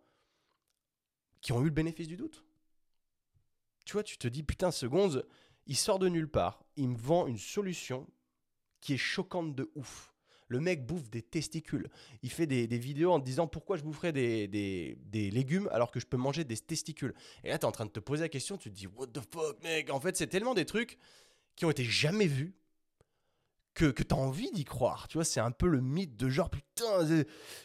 qui 1.42 1.52
ont 1.52 1.62
eu 1.62 1.66
le 1.66 1.72
bénéfice 1.72 2.08
du 2.08 2.16
doute. 2.16 2.44
Tu 3.86 3.94
vois, 3.94 4.04
tu 4.04 4.18
te 4.18 4.28
dis, 4.28 4.44
putain, 4.44 4.70
gonze, 4.84 5.24
il 5.66 5.78
sort 5.78 5.98
de 5.98 6.10
nulle 6.10 6.30
part, 6.30 6.64
il 6.76 6.90
me 6.90 6.98
vend 6.98 7.26
une 7.26 7.40
solution 7.40 8.08
qui 8.82 8.94
est 8.94 8.98
choquante 8.98 9.56
de 9.56 9.72
ouf. 9.76 10.14
Le 10.50 10.60
mec 10.60 10.86
bouffe 10.86 11.10
des 11.10 11.22
testicules. 11.22 11.88
Il 12.24 12.32
fait 12.32 12.48
des, 12.48 12.66
vidéos 12.78 13.12
en 13.12 13.20
te 13.20 13.26
disant 13.26 13.48
pourquoi 13.48 13.78
je 13.78 13.84
boufferais 13.84 14.12
des, 14.12 14.48
des- 14.48 15.32
légumes 15.32 15.70
alors 15.72 15.92
que 15.92 16.00
je 16.00 16.08
peux 16.08 16.18
manger 16.18 16.44
des 16.44 16.58
testicules. 16.58 17.14
Et 17.44 17.50
là, 17.50 17.58
tu 17.58 17.62
es 17.62 17.66
en 17.66 17.72
train 17.72 17.86
de 17.86 17.92
te 17.92 18.00
poser 18.00 18.24
la 18.24 18.30
question, 18.30 18.58
tu 18.58 18.70
te 18.70 18.76
dis 18.76 18.88
What 18.88 19.08
the 19.08 19.22
fuck, 19.32 19.62
mec? 19.64 19.92
En 19.92 20.00
fait, 20.00 20.18
c'est 20.18 20.28
tellement 20.28 20.56
des 20.56 20.66
trucs 20.66 20.98
qui 21.56 21.66
ont 21.66 21.72
été 21.72 21.84
jamais 21.84 22.26
vus 22.26 22.56
que, 23.76 23.86
que 23.86 24.04
tu 24.04 24.14
as 24.14 24.18
envie 24.18 24.52
d'y 24.52 24.66
croire. 24.66 25.08
Tu 25.08 25.18
vois, 25.18 25.24
c'est 25.24 25.40
un 25.40 25.52
peu 25.52 25.68
le 25.68 25.82
mythe 25.82 26.18
de 26.18 26.30
genre 26.30 26.50
putain, 26.50 27.06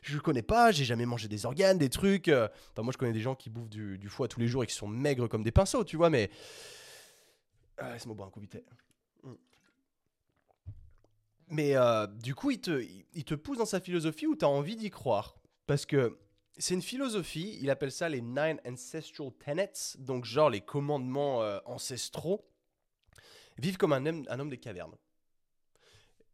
je 0.03 0.19
connais 0.19 0.43
pas, 0.43 0.71
j'ai 0.71 0.85
jamais 0.85 1.07
mangé 1.07 1.27
des 1.27 1.47
organes, 1.47 1.79
des 1.79 1.89
trucs. 1.89 2.29
euh. 2.29 2.49
Enfin, 2.73 2.83
moi, 2.83 2.93
je 2.93 2.99
connais 2.99 3.13
des 3.13 3.21
gens 3.21 3.35
qui 3.35 3.51
bouffent 3.51 3.71
du, 3.71 4.09
foie 4.09 4.29
tous 4.29 4.41
les 4.41 4.47
jours 4.47 4.63
et 4.63 4.67
qui 4.67 4.75
sont 4.75 4.87
maigres 4.89 5.29
comme 5.29 5.43
des 5.43 5.53
pinceaux, 5.53 5.85
tu 5.85 5.97
vois, 5.97 6.11
mais. 6.11 6.31
Ah, 7.79 7.95
Laisse-moi 7.95 8.15
boire 8.15 8.29
un 8.29 8.31
coup 8.31 8.41
vite. 8.41 8.59
Mais 11.55 11.77
euh, 11.77 12.09
du 12.09 12.35
coup, 12.35 12.51
il 12.51 12.61
te, 12.61 12.83
il- 13.15 13.25
te 13.25 13.35
pousse 13.37 13.59
dans 13.59 13.65
sa 13.65 13.79
philosophie 13.81 14.27
où 14.27 14.35
tu 14.35 14.45
as 14.45 14.49
envie 14.49 14.75
d'y 14.75 14.91
croire. 14.91 15.37
Parce 15.69 15.87
que 15.87 16.19
c'est 16.59 16.75
une 16.75 16.83
philosophie, 16.83 17.57
il 17.63 17.71
appelle 17.71 17.93
ça 17.93 18.09
les 18.09 18.21
Nine 18.21 18.61
Ancestral 18.67 19.31
Tenets, 19.39 19.97
donc 20.01 20.25
genre 20.25 20.51
les 20.51 20.63
commandements 20.63 21.43
euh, 21.43 21.61
ancestraux. 21.65 22.45
Vivre 23.57 23.79
comme 23.79 23.93
un 23.93 24.05
homme, 24.05 24.25
un 24.29 24.41
homme 24.41 24.51
des 24.51 24.59
cavernes. 24.59 24.97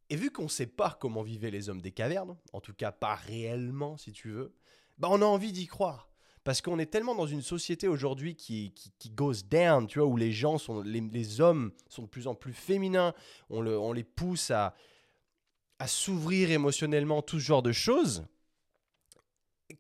Et 0.09 0.17
vu 0.17 0.31
qu'on 0.31 0.45
ne 0.45 0.49
sait 0.49 0.67
pas 0.67 0.97
comment 0.99 1.23
vivaient 1.23 1.51
les 1.51 1.69
hommes 1.69 1.83
des 1.83 1.93
cavernes, 1.93 2.39
en 2.55 2.61
tout 2.63 2.73
cas 2.73 2.91
pas 2.91 3.15
réellement 3.15 3.99
si 3.99 4.13
tu 4.13 4.31
veux, 4.31 4.55
bah 4.97 5.09
on 5.11 5.21
a 5.21 5.27
envie 5.27 5.53
d'y 5.53 5.67
croire. 5.67 6.09
Parce 6.45 6.63
qu'on 6.63 6.79
est 6.79 6.87
tellement 6.91 7.15
dans 7.15 7.27
une 7.27 7.43
société 7.43 7.89
aujourd'hui 7.89 8.35
qui, 8.37 8.73
qui, 8.73 8.91
qui 8.99 9.11
goes 9.11 9.43
down, 9.51 9.87
tu 9.87 9.99
vois, 9.99 10.09
où 10.09 10.17
les 10.17 10.33
gens 10.33 10.57
sont, 10.57 10.81
les, 10.81 11.03
les 11.03 11.41
hommes 11.43 11.73
sont 11.91 12.03
de 12.05 12.09
plus 12.09 12.27
en 12.27 12.35
plus 12.35 12.55
féminins, 12.55 13.13
on, 13.51 13.61
le- 13.61 13.79
on 13.79 13.93
les 13.93 14.05
pousse 14.05 14.51
à, 14.51 14.75
à 15.81 15.89
s'ouvrir 15.89 16.51
émotionnellement, 16.51 17.23
tout 17.23 17.41
ce 17.41 17.45
genre 17.45 17.63
de 17.63 17.73
choses, 17.73 18.25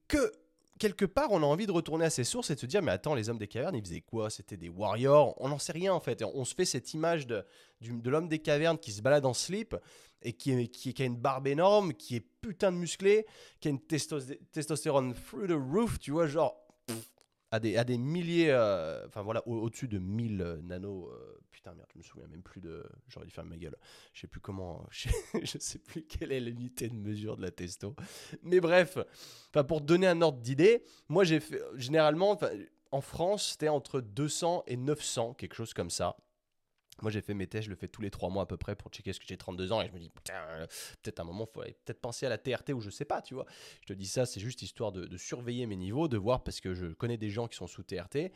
que 0.08 0.32
quelque 0.78 1.04
part 1.04 1.30
on 1.30 1.42
a 1.42 1.46
envie 1.46 1.66
de 1.66 1.72
retourner 1.72 2.06
à 2.06 2.10
ses 2.10 2.24
sources 2.24 2.50
et 2.50 2.54
de 2.54 2.60
se 2.60 2.66
dire 2.66 2.80
mais 2.80 2.90
attends 2.90 3.14
les 3.14 3.28
hommes 3.28 3.38
des 3.38 3.48
cavernes 3.48 3.76
ils 3.76 3.84
faisaient 3.84 4.00
quoi? 4.00 4.30
C'était 4.30 4.56
des 4.56 4.70
warriors 4.70 5.34
On 5.38 5.48
n'en 5.48 5.58
sait 5.58 5.72
rien 5.72 5.92
en 5.92 6.00
fait. 6.00 6.24
On 6.34 6.44
se 6.44 6.54
fait 6.54 6.64
cette 6.64 6.94
image 6.94 7.26
de, 7.26 7.44
de 7.82 8.10
l'homme 8.10 8.28
des 8.28 8.38
cavernes 8.38 8.78
qui 8.78 8.92
se 8.92 9.02
balade 9.02 9.26
en 9.26 9.34
slip 9.34 9.76
et 10.22 10.32
qui, 10.32 10.68
qui, 10.70 10.94
qui 10.94 11.02
a 11.02 11.06
une 11.06 11.16
barbe 11.16 11.46
énorme, 11.46 11.92
qui 11.92 12.16
est 12.16 12.26
putain 12.40 12.72
de 12.72 12.76
musclé, 12.78 13.26
qui 13.60 13.68
a 13.68 13.70
une 13.70 13.78
testos- 13.78 14.36
testostérone 14.52 15.14
through 15.14 15.48
the 15.48 15.52
roof, 15.52 15.98
tu 15.98 16.10
vois, 16.10 16.26
genre... 16.26 16.56
à 17.50 17.60
des, 17.60 17.76
à 17.76 17.84
des 17.84 17.98
milliers, 17.98 18.50
euh, 18.50 19.06
enfin 19.06 19.22
voilà, 19.22 19.46
au- 19.48 19.58
au-dessus 19.62 19.88
de 19.88 19.98
1000 19.98 20.40
euh, 20.42 20.56
nanos. 20.62 21.08
euh, 21.12 21.38
putain, 21.50 21.74
merde, 21.74 21.88
je 21.92 21.98
me 21.98 22.02
souviens 22.02 22.28
même 22.28 22.42
plus 22.42 22.60
de. 22.60 22.84
J'aurais 23.08 23.26
dû 23.26 23.32
faire 23.32 23.44
ma 23.44 23.56
gueule. 23.56 23.76
Je 24.12 24.20
sais 24.20 24.26
plus 24.28 24.40
comment. 24.40 24.86
Je 24.90 25.08
sais, 25.46 25.58
sais 25.60 25.78
plus 25.78 26.02
quelle 26.04 26.32
est 26.32 26.40
l'unité 26.40 26.88
de 26.88 26.94
mesure 26.94 27.36
de 27.36 27.42
la 27.42 27.50
testo. 27.50 27.94
Mais 28.42 28.60
bref, 28.60 28.98
pour 29.68 29.80
donner 29.80 30.06
un 30.06 30.22
ordre 30.22 30.38
d'idée, 30.40 30.84
moi 31.08 31.24
j'ai 31.24 31.40
fait. 31.40 31.60
Généralement, 31.76 32.38
en 32.92 33.00
France, 33.00 33.50
c'était 33.52 33.68
entre 33.68 34.00
200 34.00 34.64
et 34.66 34.76
900, 34.76 35.34
quelque 35.34 35.54
chose 35.54 35.74
comme 35.74 35.90
ça. 35.90 36.16
Moi, 37.02 37.10
j'ai 37.10 37.20
fait 37.20 37.34
mes 37.34 37.46
tests, 37.46 37.64
je 37.64 37.70
le 37.70 37.76
fais 37.76 37.88
tous 37.88 38.02
les 38.02 38.10
trois 38.10 38.28
mois 38.30 38.42
à 38.42 38.46
peu 38.46 38.56
près 38.56 38.76
pour 38.76 38.90
checker 38.90 39.12
ce 39.12 39.20
que 39.20 39.26
j'ai 39.26 39.36
32 39.36 39.72
ans 39.72 39.82
et 39.82 39.88
je 39.88 39.92
me 39.92 39.98
dis, 39.98 40.10
putain, 40.10 40.34
peut-être 41.02 41.20
un 41.20 41.24
moment, 41.24 41.46
il 41.48 41.52
faudrait 41.52 41.76
peut-être 41.84 42.00
penser 42.00 42.26
à 42.26 42.28
la 42.28 42.38
TRT 42.38 42.70
ou 42.70 42.80
je 42.80 42.90
sais 42.90 43.04
pas, 43.04 43.22
tu 43.22 43.34
vois. 43.34 43.46
Je 43.82 43.86
te 43.86 43.92
dis 43.92 44.06
ça, 44.06 44.26
c'est 44.26 44.40
juste 44.40 44.62
histoire 44.62 44.92
de, 44.92 45.06
de 45.06 45.16
surveiller 45.16 45.66
mes 45.66 45.76
niveaux, 45.76 46.08
de 46.08 46.16
voir 46.16 46.42
parce 46.42 46.60
que 46.60 46.74
je 46.74 46.86
connais 46.86 47.16
des 47.16 47.30
gens 47.30 47.48
qui 47.48 47.56
sont 47.56 47.66
sous 47.66 47.82
TRT 47.82 48.32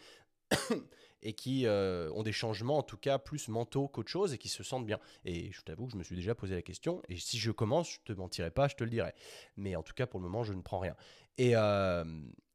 et 1.23 1.33
qui 1.33 1.67
euh, 1.67 2.11
ont 2.13 2.23
des 2.23 2.33
changements 2.33 2.79
en 2.79 2.83
tout 2.83 2.97
cas 2.97 3.19
plus 3.19 3.49
mentaux 3.49 3.89
qu'autre 3.89 4.11
chose 4.11 4.33
et 4.33 4.39
qui 4.39 4.49
se 4.49 4.63
sentent 4.63 4.87
bien. 4.87 4.99
Et 5.25 5.51
je 5.53 5.63
t'avoue 5.63 5.87
que 5.87 5.93
je 5.93 5.97
me 5.97 6.03
suis 6.03 6.17
déjà 6.17 6.35
posé 6.35 6.55
la 6.55 6.63
question 6.63 7.03
et 7.09 7.17
si 7.17 7.39
je 7.39 7.51
commence, 7.51 7.93
je 7.93 7.99
te 8.05 8.13
mentirai 8.13 8.51
pas, 8.51 8.69
je 8.69 8.77
te 8.77 8.85
le 8.85 8.91
dirai. 8.91 9.13
Mais 9.57 9.77
en 9.77 9.83
tout 9.83 9.95
cas, 9.95 10.07
pour 10.07 10.21
le 10.21 10.25
moment, 10.25 10.45
je 10.45 10.53
ne 10.53 10.63
prends 10.63 10.79
rien. 10.79 10.97
Et 11.39 11.57
euh, 11.57 12.05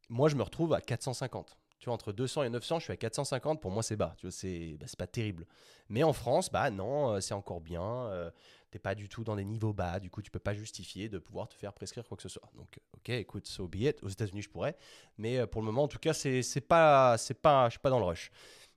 moi, 0.10 0.30
je 0.30 0.36
me 0.36 0.44
retrouve 0.44 0.74
à 0.74 0.82
450. 0.82 1.59
Tu 1.79 1.86
vois, 1.86 1.93
entre 1.93 2.12
200 2.12 2.43
et 2.43 2.50
900, 2.50 2.79
je 2.79 2.83
suis 2.86 2.93
à 2.93 2.98
450. 2.98 3.62
Pour 3.62 3.71
moi, 3.71 3.81
c'est 3.83 3.95
bas. 3.95 4.13
Tu 4.17 4.25
vois, 4.27 4.31
c'est 4.31 4.75
bah, 4.79 4.86
pas 4.98 5.07
terrible. 5.07 5.45
Mais 5.88 6.03
en 6.03 6.12
France, 6.13 6.51
bah 6.51 6.69
non, 6.71 7.13
euh, 7.13 7.19
c'est 7.21 7.33
encore 7.33 7.62
bien. 7.62 7.81
euh, 7.83 8.29
T'es 8.69 8.79
pas 8.79 8.93
du 8.93 9.09
tout 9.09 9.24
dans 9.24 9.36
des 9.36 9.45
niveaux 9.45 9.74
bas. 9.74 10.00
Du 10.00 10.09
coup, 10.09 10.21
tu 10.21 10.29
peux 10.29 10.39
pas 10.39 10.53
justifier 10.53 11.09
de 11.09 11.17
pouvoir 11.17 11.48
te 11.48 11.55
faire 11.55 11.74
prescrire 11.74 12.05
quoi 12.05 12.17
que 12.17 12.21
ce 12.24 12.29
soit. 12.29 12.50
Donc, 12.55 12.79
ok, 12.98 13.09
écoute, 13.09 13.48
so 13.48 13.67
be 13.67 13.77
it. 13.77 14.03
Aux 14.03 14.09
États-Unis, 14.09 14.41
je 14.43 14.50
pourrais. 14.50 14.75
Mais 15.17 15.38
euh, 15.39 15.48
pour 15.48 15.62
le 15.62 15.65
moment, 15.65 15.83
en 15.83 15.88
tout 15.88 16.00
cas, 16.00 16.13
c'est 16.13 16.43
pas, 16.67 17.15
pas, 17.41 17.65
je 17.67 17.71
suis 17.71 17.79
pas 17.79 17.89
dans 17.89 18.00
le 18.00 18.05
rush. 18.05 18.29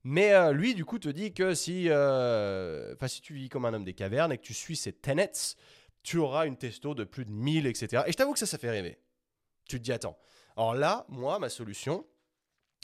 Mais 0.04 0.52
lui, 0.52 0.74
du 0.74 0.84
coup, 0.84 0.98
te 0.98 1.08
dit 1.08 1.32
que 1.32 1.54
si, 1.54 1.88
euh, 1.88 2.94
si 3.06 3.20
tu 3.20 3.34
vis 3.34 3.48
comme 3.48 3.64
un 3.66 3.74
homme 3.74 3.84
des 3.84 3.94
cavernes 3.94 4.32
et 4.32 4.38
que 4.38 4.42
tu 4.42 4.52
suis 4.54 4.74
ses 4.74 4.92
tenets, 4.92 5.30
tu 6.02 6.18
auras 6.18 6.46
une 6.46 6.56
testo 6.56 6.94
de 6.94 7.04
plus 7.04 7.24
de 7.24 7.30
1000, 7.30 7.66
etc. 7.66 8.02
Et 8.06 8.12
je 8.12 8.16
t'avoue 8.16 8.32
que 8.32 8.38
ça, 8.40 8.46
ça 8.46 8.58
fait 8.58 8.70
rêver. 8.70 8.98
Tu 9.68 9.78
te 9.78 9.84
dis, 9.84 9.92
attends. 9.92 10.18
Alors 10.56 10.74
là, 10.74 11.06
moi, 11.08 11.38
ma 11.38 11.48
solution, 11.48 12.04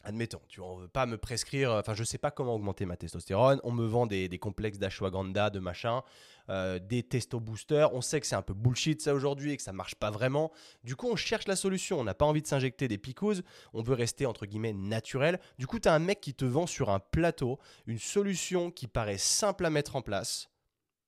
admettons, 0.05 0.41
tu 0.49 0.61
vois, 0.61 0.71
on 0.71 0.77
veut 0.77 0.89
pas 0.89 1.07
me 1.07 1.19
prescrire, 1.19 1.73
enfin, 1.73 1.95
je 1.95 2.05
sais 2.05 2.19
pas 2.19 2.31
comment 2.31 2.55
augmenter 2.55 2.87
ma 2.87 2.97
testostérone. 2.97 3.61
On 3.65 3.73
me 3.73 3.87
vend 3.87 4.07
des, 4.07 4.29
des 4.29 4.39
complexes 4.39 4.79
d'ashwagandha, 4.79 5.51
de 5.51 5.59
machin, 5.59 6.03
euh, 6.51 6.79
des 6.79 7.03
testo 7.03 7.41
boosters. 7.41 7.93
On 7.93 8.01
sait 8.01 8.21
que 8.21 8.27
c'est 8.27 8.37
un 8.37 8.43
peu 8.43 8.55
bullshit 8.55 9.03
ça 9.03 9.15
aujourd'hui 9.15 9.53
et 9.53 9.57
que 9.57 9.63
ça 9.63 9.73
marche 9.73 9.97
pas 9.97 10.11
vraiment. 10.11 10.51
Du 10.85 10.97
coup, 10.97 11.09
on 11.11 11.17
cherche 11.17 11.47
la 11.47 11.57
solution. 11.57 12.01
On 12.01 12.05
n'a 12.05 12.15
pas 12.15 12.25
envie 12.25 12.43
de 12.43 12.47
s'injecter 12.47 12.89
des 12.89 12.99
picouses. 12.99 13.43
On 13.75 13.83
veut 13.83 13.95
rester 13.95 14.25
entre 14.25 14.47
guillemets 14.47 14.73
naturel. 14.73 15.41
Du 15.59 15.67
coup, 15.67 15.79
tu 15.79 15.89
as 15.89 15.95
un 15.95 15.99
mec 15.99 16.21
qui 16.21 16.35
te 16.35 16.45
vend 16.45 16.67
sur 16.67 16.91
un 16.91 17.01
plateau 17.01 17.59
une 17.87 17.99
solution 17.99 18.71
qui 18.71 18.87
paraît 18.87 19.19
simple 19.19 19.67
à 19.67 19.71
mettre 19.71 19.97
en 19.97 20.03
place. 20.03 20.49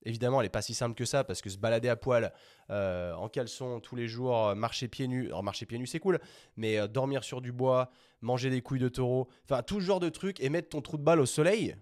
Évidemment, 0.04 0.40
elle 0.40 0.46
n'est 0.46 0.50
pas 0.50 0.62
si 0.62 0.74
simple 0.74 0.94
que 0.94 1.04
ça 1.04 1.24
parce 1.24 1.42
que 1.42 1.50
se 1.50 1.58
balader 1.58 1.88
à 1.88 1.96
poil 1.96 2.32
euh, 2.70 3.12
en 3.14 3.28
caleçon 3.28 3.80
tous 3.80 3.96
les 3.96 4.08
jours, 4.08 4.48
euh, 4.48 4.54
marcher 4.54 4.88
pieds 4.88 5.08
nus, 5.08 5.26
alors 5.26 5.42
marcher 5.42 5.66
pieds 5.66 5.78
nus 5.78 5.86
c'est 5.86 6.00
cool, 6.00 6.18
mais 6.56 6.78
euh, 6.78 6.86
dormir 6.86 7.22
sur 7.22 7.42
du 7.42 7.52
bois, 7.52 7.90
manger 8.22 8.48
des 8.48 8.62
couilles 8.62 8.80
de 8.80 8.88
taureau, 8.88 9.28
enfin 9.44 9.62
tout 9.62 9.80
ce 9.80 9.86
genre 9.86 10.00
de 10.00 10.08
trucs 10.08 10.40
et 10.40 10.48
mettre 10.48 10.70
ton 10.70 10.80
trou 10.80 10.96
de 10.96 11.02
balle 11.02 11.20
au 11.20 11.26
soleil. 11.26 11.76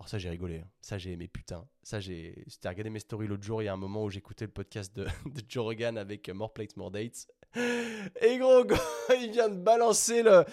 Alors 0.00 0.08
ça 0.08 0.18
j'ai 0.18 0.30
rigolé, 0.30 0.58
hein. 0.58 0.68
ça 0.80 0.98
j'ai 0.98 1.12
aimé 1.12 1.28
putain, 1.28 1.64
ça 1.82 2.00
j'ai, 2.00 2.42
j'étais 2.48 2.68
regardé 2.68 2.90
mes 2.90 2.98
stories 2.98 3.28
l'autre 3.28 3.44
jour, 3.44 3.62
il 3.62 3.66
y 3.66 3.68
a 3.68 3.72
un 3.72 3.76
moment 3.76 4.02
où 4.02 4.10
j'écoutais 4.10 4.46
le 4.46 4.50
podcast 4.50 4.96
de, 4.96 5.06
Joe 5.48 5.64
Rogan 5.64 5.96
avec 5.96 6.28
More 6.30 6.52
Plates, 6.52 6.76
More 6.76 6.90
Dates. 6.90 7.28
Et 7.54 8.38
gros, 8.38 8.64
gros, 8.64 8.78
il 9.20 9.30
vient 9.30 9.48
de 9.48 9.58
balancer 9.58 10.22
le... 10.22 10.44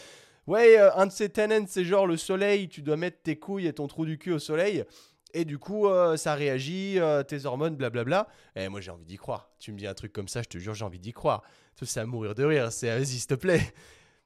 Ouais, 0.45 0.77
un 0.77 1.07
de 1.07 1.11
ses 1.11 1.29
tenants, 1.29 1.65
c'est 1.67 1.83
genre 1.83 2.07
le 2.07 2.15
soleil, 2.15 2.69
tu 2.69 2.81
dois 2.81 2.95
mettre 2.95 3.21
tes 3.21 3.37
couilles 3.37 3.67
et 3.67 3.73
ton 3.73 3.87
trou 3.87 4.05
du 4.05 4.17
cul 4.17 4.31
au 4.31 4.39
soleil. 4.39 4.85
Et 5.33 5.45
du 5.45 5.57
coup, 5.59 5.87
euh, 5.87 6.15
ça 6.17 6.35
réagit, 6.35 6.99
euh, 6.99 7.21
tes 7.23 7.45
hormones, 7.45 7.75
blablabla. 7.75 8.27
Et 8.55 8.69
moi, 8.69 8.81
j'ai 8.81 8.91
envie 8.91 9.05
d'y 9.05 9.17
croire. 9.17 9.51
Tu 9.59 9.71
me 9.71 9.77
dis 9.77 9.85
un 9.87 9.93
truc 9.93 10.13
comme 10.13 10.27
ça, 10.27 10.41
je 10.41 10.47
te 10.47 10.57
jure, 10.57 10.73
j'ai 10.73 10.85
envie 10.85 10.99
d'y 10.99 11.13
croire. 11.13 11.43
Ça, 11.79 11.85
C'est 11.85 11.99
à 11.99 12.05
mourir 12.05 12.33
de 12.33 12.43
rire. 12.43 12.71
C'est 12.71 12.87
vas-y, 12.87 13.05
s'il 13.05 13.27
te 13.27 13.35
plaît. 13.35 13.73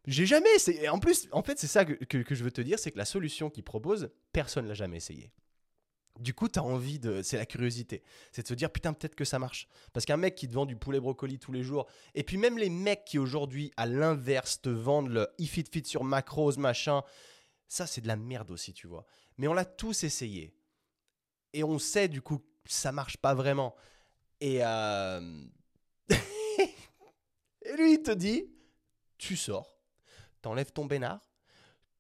J'ai 0.08 0.26
jamais 0.26 0.54
essayé. 0.56 0.90
En 0.90 1.00
plus, 1.00 1.28
en 1.32 1.44
fait, 1.44 1.60
c'est 1.60 1.68
ça 1.68 1.86
que, 1.86 1.94
que- 2.06 2.36
je 2.36 2.44
veux 2.44 2.52
te 2.52 2.62
dire, 2.62 2.80
c'est 2.80 2.92
que 2.92 2.98
la 2.98 3.06
solution 3.06 3.50
qu'il 3.50 3.64
propose, 3.64 4.10
personne 4.34 4.68
l'a 4.68 4.74
jamais 4.74 4.98
essayé. 4.98 5.32
Du 6.20 6.34
coup, 6.34 6.48
tu 6.50 6.60
as 6.60 6.64
envie 6.64 7.00
de. 7.00 7.22
C'est 7.22 7.38
la 7.38 7.46
curiosité. 7.46 8.04
C'est 8.32 8.44
de 8.44 8.48
se 8.48 8.54
dire, 8.54 8.72
putain, 8.72 8.94
peut-être 8.94 9.16
que 9.16 9.26
ça 9.26 9.40
marche. 9.40 9.68
Parce 9.94 10.06
qu'un 10.06 10.18
mec 10.18 10.36
qui 10.36 10.48
te 10.48 10.54
vend 10.54 10.66
du 10.66 10.76
poulet 10.76 11.00
brocoli 11.00 11.40
tous 11.40 11.52
les 11.52 11.64
jours, 11.64 11.88
et 12.16 12.24
puis 12.24 12.38
même 12.38 12.58
les 12.58 12.70
mecs 12.70 13.06
qui 13.06 13.18
aujourd'hui, 13.18 13.72
à 13.78 13.86
l'inverse, 13.86 14.62
te 14.62 14.70
vendent 14.70 15.10
le 15.10 15.28
if 15.40 15.58
it 15.58 15.72
fit 15.72 15.84
sur 15.86 16.04
macros, 16.04 16.58
machin, 16.58 17.02
ça, 17.68 17.88
c'est 17.88 18.02
de 18.02 18.08
la 18.08 18.18
merde 18.18 18.52
aussi, 18.52 18.74
tu 18.74 18.88
vois. 18.88 19.06
Mais 19.38 19.48
on 19.48 19.54
l'a 19.54 19.66
tous 19.66 20.04
essayé. 20.04 20.54
Et 21.54 21.64
on 21.64 21.80
sait, 21.80 22.08
du 22.08 22.22
coup, 22.22 22.40
que 22.40 22.44
ça 22.66 22.92
marche 22.92 23.18
pas 23.18 23.34
vraiment. 23.34 23.76
Et. 24.40 24.60
euh, 24.64 25.44
et 26.10 27.76
lui, 27.78 27.94
il 27.94 28.02
te 28.04 28.12
dit, 28.12 28.46
tu 29.18 29.36
sors, 29.36 29.78
t'enlèves 30.42 30.72
ton 30.72 30.86
bénard, 30.86 31.22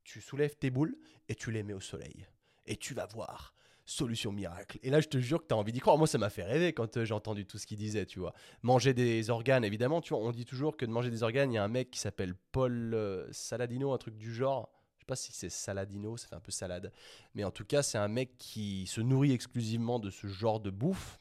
tu 0.03 0.21
soulèves 0.21 0.55
tes 0.55 0.69
boules 0.69 0.97
et 1.29 1.35
tu 1.35 1.51
les 1.51 1.63
mets 1.63 1.73
au 1.73 1.79
soleil. 1.79 2.27
Et 2.65 2.75
tu 2.75 2.93
vas 2.93 3.05
voir. 3.05 3.53
Solution 3.85 4.31
miracle. 4.31 4.79
Et 4.83 4.89
là, 4.89 5.01
je 5.01 5.07
te 5.07 5.17
jure 5.17 5.41
que 5.41 5.47
tu 5.47 5.53
as 5.53 5.57
envie 5.57 5.73
d'y 5.73 5.79
croire. 5.79 5.97
Moi, 5.97 6.07
ça 6.07 6.17
m'a 6.17 6.29
fait 6.29 6.43
rêver 6.43 6.71
quand 6.71 6.95
euh, 6.97 7.03
j'ai 7.03 7.13
entendu 7.13 7.45
tout 7.45 7.57
ce 7.57 7.65
qu'il 7.67 7.77
disait, 7.77 8.05
tu 8.05 8.19
vois. 8.19 8.33
Manger 8.61 8.93
des 8.93 9.29
organes, 9.29 9.65
évidemment, 9.65 10.01
tu 10.01 10.13
vois. 10.13 10.23
On 10.23 10.31
dit 10.31 10.45
toujours 10.45 10.77
que 10.77 10.85
de 10.85 10.91
manger 10.91 11.09
des 11.09 11.23
organes, 11.23 11.51
il 11.51 11.55
y 11.55 11.57
a 11.57 11.63
un 11.63 11.67
mec 11.67 11.91
qui 11.91 11.99
s'appelle 11.99 12.35
Paul 12.51 12.93
euh, 12.93 13.27
Saladino, 13.33 13.91
un 13.91 13.97
truc 13.97 14.17
du 14.17 14.33
genre. 14.33 14.71
Je 15.01 15.03
sais 15.03 15.07
pas 15.07 15.15
si 15.15 15.31
c'est 15.33 15.49
Saladino, 15.49 16.15
ça 16.15 16.27
fait 16.27 16.35
un 16.35 16.39
peu 16.39 16.51
salade. 16.51 16.91
Mais 17.33 17.43
en 17.43 17.49
tout 17.49 17.65
cas, 17.65 17.81
c'est 17.81 17.97
un 17.97 18.07
mec 18.07 18.37
qui 18.37 18.85
se 18.85 19.01
nourrit 19.01 19.31
exclusivement 19.31 19.97
de 19.97 20.11
ce 20.11 20.27
genre 20.27 20.59
de 20.59 20.69
bouffe. 20.69 21.19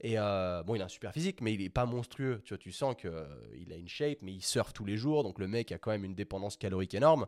Et 0.00 0.18
euh, 0.18 0.64
bon, 0.64 0.74
il 0.74 0.82
a 0.82 0.86
un 0.86 0.88
super 0.88 1.12
physique, 1.12 1.40
mais 1.40 1.54
il 1.54 1.62
est 1.62 1.68
pas 1.68 1.86
monstrueux. 1.86 2.42
Tu 2.44 2.54
vois, 2.54 2.58
tu 2.58 2.72
sens 2.72 2.96
que 2.96 3.06
euh, 3.06 3.24
a 3.70 3.76
une 3.76 3.86
shape, 3.86 4.18
mais 4.22 4.32
il 4.32 4.42
surfe 4.42 4.72
tous 4.72 4.84
les 4.84 4.96
jours, 4.96 5.22
donc 5.22 5.38
le 5.38 5.46
mec 5.46 5.70
a 5.70 5.78
quand 5.78 5.92
même 5.92 6.04
une 6.04 6.16
dépendance 6.16 6.56
calorique 6.56 6.94
énorme. 6.94 7.26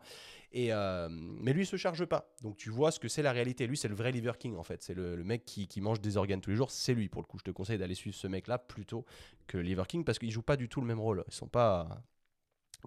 Et 0.51 0.73
euh, 0.73 1.09
mais 1.09 1.53
lui, 1.53 1.63
il 1.63 1.67
se 1.67 1.77
charge 1.77 2.05
pas. 2.05 2.35
Donc 2.43 2.57
tu 2.57 2.71
vois 2.71 2.91
ce 2.91 2.99
que 2.99 3.07
c'est 3.07 3.23
la 3.23 3.31
réalité. 3.31 3.69
Lui, 3.69 3.77
c'est 3.77 3.87
le 3.87 3.95
vrai 3.95 4.11
Liver 4.11 4.33
King 4.41 4.57
en 4.57 4.65
fait. 4.65 4.83
C'est 4.83 4.95
le, 4.95 5.23
mec 5.23 5.45
qui, 5.45 5.69
mange 5.81 6.01
des 6.01 6.17
organes 6.17 6.41
tous 6.41 6.51
les 6.51 6.57
jours. 6.57 6.73
C'est 6.73 6.95
lui 6.95 7.09
pour 7.09 7.23
le 7.23 7.29
coup. 7.29 7.39
Je 7.39 7.45
te 7.45 7.53
conseille 7.53 7.79
d'aller 7.79 7.95
suivre 7.95 8.17
ce 8.17 8.27
mec-là 8.27 8.59
plutôt 8.59 9.05
que 9.47 9.57
Liver 9.57 9.85
King 9.87 10.05
parce 10.05 10.19
qu'ils 10.19 10.33
jouent 10.33 10.43
pas 10.43 10.57
du 10.57 10.69
tout 10.69 10.81
le 10.81 10.89
même 10.89 10.99
rôle. 10.99 11.23
Ils 11.29 11.35
sont 11.35 11.47
pas 11.47 12.03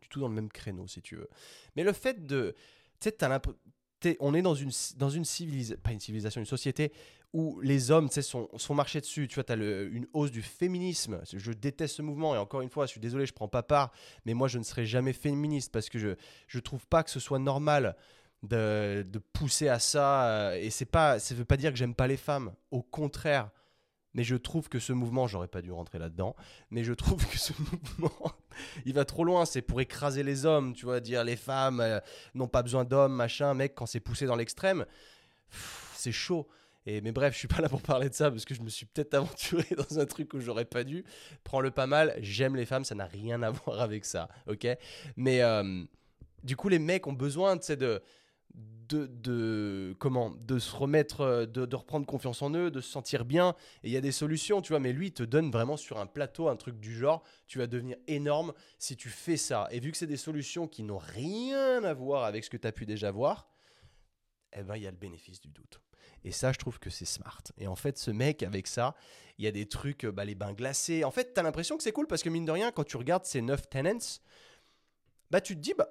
du 0.01 0.07
tout 0.09 0.19
dans 0.19 0.27
le 0.27 0.33
même 0.35 0.49
créneau, 0.49 0.87
si 0.87 1.01
tu 1.01 1.15
veux. 1.15 1.29
Mais 1.75 1.83
le 1.83 1.93
fait 1.93 2.25
de, 2.25 2.55
tu 2.99 3.09
sais, 3.09 4.17
on 4.19 4.33
est 4.33 4.41
dans 4.41 4.55
une, 4.55 4.71
dans 4.97 5.09
une 5.09 5.25
civilisation, 5.25 5.81
pas 5.81 5.91
une 5.91 5.99
civilisation, 5.99 6.41
une 6.41 6.45
société 6.47 6.91
où 7.31 7.59
les 7.61 7.89
hommes 7.89 8.09
sont, 8.09 8.49
sont 8.57 8.75
marchés 8.75 9.01
dessus. 9.01 9.27
Tu 9.27 9.35
vois, 9.35 9.43
tu 9.43 9.53
as 9.53 9.55
une 9.55 10.05
hausse 10.13 10.29
du 10.31 10.41
féminisme. 10.41 11.21
Je 11.31 11.51
déteste 11.51 11.95
ce 11.95 12.01
mouvement 12.01 12.35
et 12.35 12.37
encore 12.37 12.61
une 12.61 12.69
fois, 12.69 12.85
je 12.85 12.91
suis 12.91 12.99
désolé, 12.99 13.25
je 13.25 13.33
prends 13.33 13.47
pas 13.47 13.63
part, 13.63 13.91
mais 14.25 14.33
moi 14.33 14.47
je 14.47 14.59
ne 14.59 14.63
serai 14.63 14.85
jamais 14.85 15.13
féministe 15.13 15.71
parce 15.71 15.89
que 15.89 15.97
je 15.97 16.09
je 16.47 16.59
trouve 16.59 16.85
pas 16.85 17.01
que 17.03 17.09
ce 17.09 17.19
soit 17.19 17.39
normal 17.39 17.95
de, 18.43 19.03
de 19.07 19.19
pousser 19.19 19.69
à 19.69 19.79
ça. 19.79 20.27
euh, 20.27 20.55
Et 20.61 20.69
c'est 20.69 20.85
pas, 20.85 21.17
ça 21.17 21.33
veut 21.33 21.45
pas 21.45 21.57
dire 21.57 21.71
que 21.71 21.77
j'aime 21.77 21.95
pas 21.95 22.07
les 22.07 22.17
femmes. 22.17 22.53
Au 22.71 22.83
contraire. 22.83 23.49
Mais 24.13 24.23
je 24.23 24.35
trouve 24.35 24.69
que 24.69 24.79
ce 24.79 24.93
mouvement, 24.93 25.27
j'aurais 25.27 25.47
pas 25.47 25.61
dû 25.61 25.71
rentrer 25.71 25.99
là-dedans, 25.99 26.35
mais 26.69 26.83
je 26.83 26.93
trouve 26.93 27.25
que 27.27 27.37
ce 27.37 27.53
mouvement, 27.59 28.31
il 28.85 28.93
va 28.93 29.05
trop 29.05 29.23
loin. 29.23 29.45
C'est 29.45 29.61
pour 29.61 29.81
écraser 29.81 30.23
les 30.23 30.45
hommes, 30.45 30.73
tu 30.73 30.85
vois, 30.85 30.99
dire 30.99 31.23
les 31.23 31.35
femmes 31.35 31.79
euh, 31.79 31.99
n'ont 32.35 32.47
pas 32.47 32.63
besoin 32.63 32.85
d'hommes, 32.85 33.13
machin, 33.13 33.53
mec, 33.53 33.73
quand 33.75 33.85
c'est 33.85 33.99
poussé 33.99 34.25
dans 34.25 34.35
l'extrême, 34.35 34.85
c'est 35.95 36.11
chaud. 36.11 36.47
Et, 36.85 37.01
mais 37.01 37.11
bref, 37.11 37.33
je 37.33 37.39
suis 37.39 37.47
pas 37.47 37.61
là 37.61 37.69
pour 37.69 37.81
parler 37.81 38.09
de 38.09 38.13
ça 38.13 38.29
parce 38.29 38.43
que 38.45 38.53
je 38.53 38.61
me 38.61 38.69
suis 38.69 38.85
peut-être 38.85 39.13
aventuré 39.13 39.65
dans 39.77 39.99
un 39.99 40.05
truc 40.05 40.33
où 40.33 40.39
j'aurais 40.39 40.65
pas 40.65 40.83
dû. 40.83 41.05
Prends-le 41.43 41.71
pas 41.71 41.87
mal, 41.87 42.15
j'aime 42.19 42.55
les 42.55 42.65
femmes, 42.65 42.83
ça 42.83 42.95
n'a 42.95 43.05
rien 43.05 43.41
à 43.41 43.51
voir 43.65 43.81
avec 43.81 44.05
ça, 44.05 44.29
ok? 44.47 44.67
Mais 45.15 45.41
euh, 45.41 45.83
du 46.43 46.55
coup, 46.55 46.69
les 46.69 46.79
mecs 46.79 47.07
ont 47.07 47.13
besoin, 47.13 47.57
tu 47.57 47.65
sais, 47.65 47.77
de, 47.77 48.01
de, 48.53 49.07
de, 49.07 49.95
comment, 49.99 50.31
de 50.31 50.59
se 50.59 50.75
remettre, 50.75 51.21
euh, 51.21 51.45
de, 51.45 51.65
de 51.65 51.75
reprendre 51.75 52.05
confiance 52.05 52.41
en 52.41 52.53
eux, 52.53 52.69
de 52.69 52.81
se 52.81 52.89
sentir 52.89 53.25
bien. 53.25 53.55
Et 53.83 53.87
il 53.89 53.91
y 53.91 53.97
a 53.97 54.01
des 54.01 54.11
solutions, 54.11 54.61
tu 54.61 54.73
vois, 54.73 54.79
mais 54.79 54.93
lui, 54.93 55.07
il 55.07 55.13
te 55.13 55.23
donne 55.23 55.51
vraiment 55.51 55.77
sur 55.77 55.99
un 55.99 56.05
plateau 56.05 56.49
un 56.49 56.55
truc 56.55 56.79
du 56.79 56.95
genre, 56.95 57.23
tu 57.47 57.57
vas 57.57 57.67
devenir 57.67 57.97
énorme 58.07 58.53
si 58.77 58.95
tu 58.95 59.09
fais 59.09 59.37
ça. 59.37 59.67
Et 59.71 59.79
vu 59.79 59.91
que 59.91 59.97
c'est 59.97 60.07
des 60.07 60.17
solutions 60.17 60.67
qui 60.67 60.83
n'ont 60.83 60.97
rien 60.97 61.83
à 61.83 61.93
voir 61.93 62.23
avec 62.25 62.43
ce 62.43 62.49
que 62.49 62.57
tu 62.57 62.67
as 62.67 62.71
pu 62.71 62.85
déjà 62.85 63.11
voir, 63.11 63.49
eh 64.53 64.63
ben, 64.63 64.75
il 64.75 64.83
y 64.83 64.87
a 64.87 64.91
le 64.91 64.97
bénéfice 64.97 65.41
du 65.41 65.49
doute. 65.49 65.81
Et 66.25 66.31
ça, 66.31 66.51
je 66.51 66.57
trouve 66.57 66.79
que 66.79 66.89
c'est 66.89 67.05
smart. 67.05 67.41
Et 67.57 67.67
en 67.67 67.75
fait, 67.75 67.97
ce 67.97 68.11
mec, 68.11 68.43
avec 68.43 68.67
ça, 68.67 68.95
il 69.37 69.45
y 69.45 69.47
a 69.47 69.51
des 69.51 69.67
trucs, 69.67 70.05
bah, 70.05 70.23
les 70.23 70.35
bains 70.35 70.53
glacés. 70.53 71.03
En 71.03 71.11
fait, 71.11 71.33
tu 71.33 71.39
as 71.39 71.43
l'impression 71.43 71.75
que 71.75 71.83
c'est 71.83 71.91
cool 71.91 72.07
parce 72.07 72.23
que, 72.23 72.29
mine 72.29 72.45
de 72.45 72.51
rien, 72.51 72.71
quand 72.71 72.85
tu 72.85 72.97
regardes 72.97 73.25
ces 73.25 73.41
9 73.41 73.69
tenants, 73.69 74.19
bah, 75.31 75.41
tu 75.41 75.55
te 75.55 75.59
dis, 75.59 75.73
bah, 75.77 75.89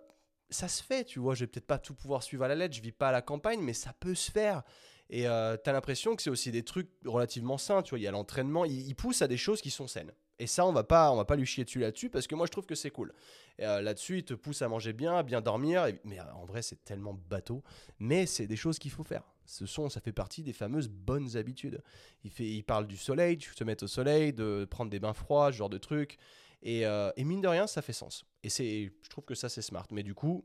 ça 0.53 0.69
se 0.69 0.83
fait, 0.83 1.05
tu 1.05 1.19
vois. 1.19 1.35
Je 1.35 1.41
vais 1.41 1.47
peut-être 1.49 1.67
pas 1.67 1.79
tout 1.79 1.95
pouvoir 1.95 2.23
suivre 2.23 2.45
à 2.45 2.49
la 2.49 2.55
lettre, 2.55 2.75
je 2.75 2.81
vis 2.81 2.93
pas 2.93 3.09
à 3.09 3.13
la 3.13 3.23
campagne, 3.23 3.61
mais 3.61 3.73
ça 3.73 3.93
peut 3.99 4.15
se 4.15 4.31
faire. 4.31 4.63
Et 5.11 5.27
euh, 5.27 5.57
tu 5.63 5.69
as 5.69 5.73
l'impression 5.73 6.17
que 6.17 6.23
c'est 6.23 6.31
aussi 6.31 6.51
des 6.51 6.65
trucs 6.65 6.89
relativement 7.05 7.59
sains, 7.59 7.83
tu 7.83 7.91
vois. 7.91 7.99
Il 7.99 8.03
y 8.03 8.07
a 8.07 8.11
l'entraînement, 8.11 8.65
il, 8.65 8.87
il 8.87 8.95
pousse 8.95 9.23
à 9.23 9.29
des 9.29 9.37
choses 9.37 9.61
qui 9.61 9.71
sont 9.71 9.87
saines. 9.87 10.13
Et 10.39 10.47
ça, 10.47 10.67
on 10.67 10.73
va 10.73 10.83
pas, 10.83 11.13
on 11.13 11.17
va 11.17 11.25
pas 11.25 11.37
lui 11.37 11.47
chier 11.47 11.65
dessus 11.65 11.79
là-dessus 11.79 12.11
parce 12.11 12.27
que 12.27 12.35
moi, 12.35 12.47
je 12.47 12.51
trouve 12.51 12.67
que 12.67 12.75
c'est 12.75 12.91
cool. 12.91 13.13
Euh, 13.61 13.81
là-dessus, 13.81 14.19
il 14.19 14.25
te 14.25 14.35
pousse 14.35 14.63
à 14.63 14.69
manger 14.69 14.93
bien, 14.93 15.15
à 15.15 15.23
bien 15.23 15.41
dormir. 15.41 15.87
mais 16.05 16.19
euh, 16.19 16.35
en 16.35 16.45
vrai, 16.47 16.63
c'est 16.63 16.83
tellement 16.85 17.15
bateau. 17.31 17.63
Mais 17.99 18.27
c'est 18.27 18.47
des 18.47 18.57
choses 18.57 18.79
qu'il 18.81 18.91
faut 18.91 19.05
faire. 19.05 19.23
Ce 19.45 19.67
sont, 19.67 19.89
ça 19.89 20.01
fait 20.01 20.13
partie 20.13 20.43
des 20.43 20.53
fameuses 20.53 20.89
bonnes 20.89 21.37
habitudes. 21.37 21.81
Il, 22.25 22.31
fait, 22.31 22.47
il 22.47 22.65
parle 22.65 22.87
du 22.87 22.97
soleil, 22.97 23.39
tu 23.39 23.55
te 23.55 23.63
mettre 23.65 23.85
au 23.85 23.89
soleil, 23.89 24.33
de 24.33 24.67
prendre 24.69 24.91
des 24.91 24.99
bains 24.99 25.15
froids, 25.15 25.53
ce 25.53 25.59
genre 25.59 25.71
de 25.71 25.79
trucs. 25.79 26.19
Et, 26.63 26.87
euh, 26.87 27.11
et 27.17 27.25
mine 27.25 27.41
de 27.41 27.49
rien, 27.49 27.67
ça 27.67 27.83
fait 27.83 27.93
sens. 27.93 28.25
Et 28.43 28.49
c'est, 28.49 28.93
je 29.03 29.09
trouve 29.09 29.25
que 29.25 29.35
ça, 29.35 29.49
c'est 29.49 29.63
smart. 29.63 29.87
Mais 29.91 30.03
du 30.03 30.15
coup, 30.15 30.45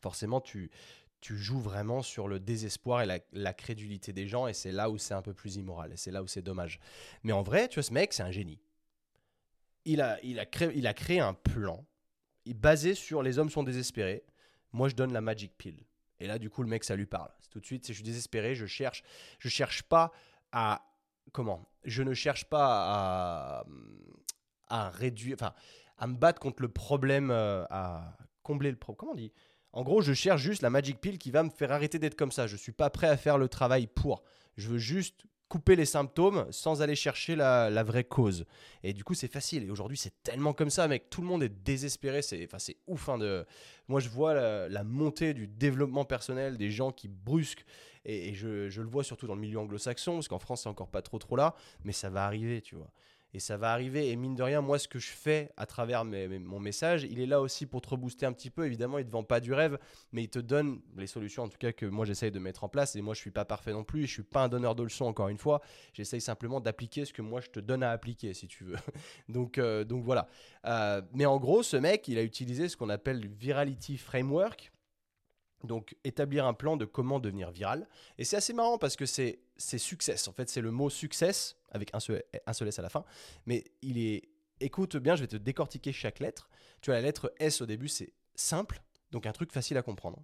forcément, 0.00 0.40
tu, 0.40 0.70
tu 1.20 1.36
joues 1.36 1.60
vraiment 1.60 2.02
sur 2.02 2.28
le 2.28 2.40
désespoir 2.40 3.02
et 3.02 3.22
la, 3.32 3.52
crédulité 3.52 4.12
des 4.12 4.28
gens, 4.28 4.46
et 4.46 4.54
c'est 4.54 4.72
là 4.72 4.90
où 4.90 4.98
c'est 4.98 5.14
un 5.14 5.22
peu 5.22 5.34
plus 5.34 5.56
immoral, 5.56 5.92
et 5.92 5.96
c'est 5.96 6.10
là 6.10 6.22
où 6.22 6.26
c'est 6.26 6.42
dommage. 6.42 6.80
Mais 7.22 7.32
en 7.32 7.42
vrai, 7.42 7.68
tu 7.68 7.74
vois, 7.74 7.82
ce 7.82 7.92
mec, 7.92 8.12
c'est 8.12 8.22
un 8.22 8.30
génie. 8.30 8.60
Il 9.84 10.00
a, 10.00 10.18
il, 10.22 10.38
a 10.38 10.46
créé, 10.46 10.72
il 10.74 10.86
a 10.86 10.94
créé 10.94 11.20
un 11.20 11.34
plan 11.34 11.84
basé 12.54 12.94
sur 12.94 13.22
les 13.22 13.38
hommes 13.38 13.50
sont 13.50 13.62
désespérés. 13.62 14.24
Moi, 14.72 14.88
je 14.88 14.94
donne 14.94 15.12
la 15.12 15.20
magic 15.20 15.56
pill. 15.56 15.84
Et 16.20 16.26
là, 16.26 16.38
du 16.38 16.50
coup, 16.50 16.62
le 16.62 16.68
mec, 16.68 16.84
ça 16.84 16.96
lui 16.96 17.06
parle. 17.06 17.30
Tout 17.50 17.60
de 17.60 17.66
suite, 17.66 17.86
je 17.88 17.92
suis 17.92 18.02
désespéré, 18.02 18.54
je 18.54 18.66
cherche, 18.66 19.02
je 19.38 19.48
cherche 19.48 19.82
pas 19.82 20.12
à 20.52 20.82
comment 21.32 21.68
Je 21.84 22.02
ne 22.02 22.14
cherche 22.14 22.44
pas 22.44 22.66
à, 22.68 23.64
à 24.68 24.90
réduire, 24.90 25.36
enfin, 25.38 25.52
à 25.98 26.06
me 26.06 26.14
battre 26.14 26.40
contre 26.40 26.62
le 26.62 26.68
problème, 26.68 27.30
euh, 27.30 27.64
à 27.70 28.16
combler 28.42 28.70
le 28.70 28.76
problème. 28.76 28.98
Comment 28.98 29.12
on 29.12 29.16
dit? 29.16 29.32
En 29.72 29.82
gros, 29.82 30.00
je 30.00 30.14
cherche 30.14 30.40
juste 30.40 30.62
la 30.62 30.70
magic 30.70 31.00
pill 31.00 31.18
qui 31.18 31.30
va 31.30 31.42
me 31.42 31.50
faire 31.50 31.72
arrêter 31.72 31.98
d'être 31.98 32.16
comme 32.16 32.32
ça. 32.32 32.46
Je 32.46 32.56
suis 32.56 32.72
pas 32.72 32.88
prêt 32.90 33.08
à 33.08 33.16
faire 33.16 33.36
le 33.36 33.48
travail 33.48 33.86
pour. 33.86 34.22
Je 34.56 34.68
veux 34.68 34.78
juste 34.78 35.26
couper 35.48 35.76
les 35.76 35.84
symptômes 35.84 36.46
sans 36.50 36.82
aller 36.82 36.96
chercher 36.96 37.36
la, 37.36 37.82
vraie 37.82 38.04
cause. 38.04 38.46
Et 38.82 38.92
du 38.92 39.04
coup, 39.04 39.14
c'est 39.14 39.30
facile. 39.30 39.64
Et 39.64 39.70
aujourd'hui, 39.70 39.96
c'est 39.96 40.22
tellement 40.22 40.52
comme 40.52 40.70
ça, 40.70 40.88
mec. 40.88 41.10
Tout 41.10 41.20
le 41.20 41.26
monde 41.26 41.42
est 41.42 41.48
désespéré. 41.48 42.22
C'est 42.22 42.48
enfin, 42.52 42.72
ouf. 42.86 43.08
Hein, 43.08 43.18
de... 43.18 43.46
Moi, 43.88 44.00
je 44.00 44.08
vois 44.08 44.34
la, 44.68 44.84
montée 44.84 45.34
du 45.34 45.46
développement 45.46 46.04
personnel, 46.04 46.56
des 46.56 46.70
gens 46.70 46.90
qui 46.90 47.08
brusquent. 47.08 47.64
Et, 48.04 48.34
je, 48.34 48.68
je, 48.68 48.82
le 48.82 48.88
vois 48.88 49.04
surtout 49.04 49.26
dans 49.26 49.34
le 49.34 49.40
milieu 49.40 49.58
anglo-saxon, 49.58 50.14
parce 50.14 50.28
qu'en 50.28 50.38
France, 50.38 50.62
c'est 50.62 50.68
encore 50.68 50.90
pas 50.90 51.02
trop 51.02 51.18
trop 51.18 51.36
là. 51.36 51.54
Mais 51.84 51.92
ça 51.92 52.08
va 52.08 52.24
arriver, 52.24 52.60
tu 52.62 52.76
vois 52.76 52.90
et 53.36 53.38
ça 53.38 53.58
va 53.58 53.70
arriver. 53.70 54.10
Et 54.10 54.16
mine 54.16 54.34
de 54.34 54.42
rien, 54.42 54.62
moi, 54.62 54.78
ce 54.78 54.88
que 54.88 54.98
je 54.98 55.10
fais 55.10 55.50
à 55.58 55.66
travers 55.66 56.06
mon 56.06 56.58
message, 56.58 57.04
il 57.04 57.20
est 57.20 57.26
là 57.26 57.42
aussi 57.42 57.66
pour 57.66 57.82
te 57.82 57.90
rebooster 57.90 58.24
un 58.24 58.32
petit 58.32 58.48
peu. 58.48 58.64
Évidemment, 58.64 58.96
il 58.96 59.02
ne 59.02 59.08
te 59.08 59.12
vend 59.12 59.24
pas 59.24 59.40
du 59.40 59.52
rêve, 59.52 59.78
mais 60.12 60.24
il 60.24 60.30
te 60.30 60.38
donne 60.38 60.80
les 60.96 61.06
solutions, 61.06 61.42
en 61.42 61.48
tout 61.48 61.58
cas, 61.58 61.72
que 61.72 61.84
moi, 61.84 62.06
j'essaye 62.06 62.30
de 62.30 62.38
mettre 62.38 62.64
en 62.64 62.70
place. 62.70 62.96
Et 62.96 63.02
moi, 63.02 63.12
je 63.12 63.18
ne 63.18 63.22
suis 63.22 63.30
pas 63.30 63.44
parfait 63.44 63.72
non 63.72 63.84
plus. 63.84 64.00
Je 64.00 64.04
ne 64.04 64.12
suis 64.12 64.22
pas 64.22 64.44
un 64.44 64.48
donneur 64.48 64.74
de 64.74 64.82
leçons, 64.82 65.04
encore 65.04 65.28
une 65.28 65.36
fois. 65.36 65.60
J'essaye 65.92 66.22
simplement 66.22 66.60
d'appliquer 66.60 67.04
ce 67.04 67.12
que 67.12 67.20
moi, 67.20 67.42
je 67.42 67.50
te 67.50 67.60
donne 67.60 67.82
à 67.82 67.90
appliquer, 67.90 68.32
si 68.32 68.48
tu 68.48 68.64
veux. 68.64 68.76
donc, 69.28 69.58
euh, 69.58 69.84
donc 69.84 70.02
voilà. 70.02 70.28
Euh, 70.64 71.02
mais 71.12 71.26
en 71.26 71.36
gros, 71.36 71.62
ce 71.62 71.76
mec, 71.76 72.08
il 72.08 72.16
a 72.16 72.22
utilisé 72.22 72.70
ce 72.70 72.76
qu'on 72.78 72.88
appelle 72.88 73.20
le 73.20 73.28
Virality 73.28 73.98
Framework. 73.98 74.72
Donc 75.66 75.96
établir 76.04 76.46
un 76.46 76.54
plan 76.54 76.76
de 76.76 76.84
comment 76.84 77.20
devenir 77.20 77.50
viral. 77.50 77.88
Et 78.18 78.24
c'est 78.24 78.36
assez 78.36 78.52
marrant 78.52 78.78
parce 78.78 78.96
que 78.96 79.06
c'est 79.06 79.38
success. 79.58 80.28
En 80.28 80.32
fait, 80.32 80.48
c'est 80.48 80.60
le 80.60 80.70
mot 80.70 80.90
success 80.90 81.56
avec 81.70 81.94
un 81.94 82.00
seul, 82.00 82.22
un 82.46 82.52
seul 82.52 82.68
S 82.68 82.78
à 82.78 82.82
la 82.82 82.88
fin. 82.88 83.04
Mais 83.46 83.64
il 83.82 83.98
est... 83.98 84.28
Écoute 84.60 84.96
bien, 84.96 85.16
je 85.16 85.20
vais 85.20 85.26
te 85.26 85.36
décortiquer 85.36 85.92
chaque 85.92 86.18
lettre. 86.18 86.48
Tu 86.80 86.90
vois, 86.90 86.94
la 86.94 87.02
lettre 87.02 87.32
S 87.38 87.60
au 87.60 87.66
début, 87.66 87.88
c'est 87.88 88.12
simple, 88.34 88.80
donc 89.10 89.26
un 89.26 89.32
truc 89.32 89.52
facile 89.52 89.76
à 89.76 89.82
comprendre. 89.82 90.22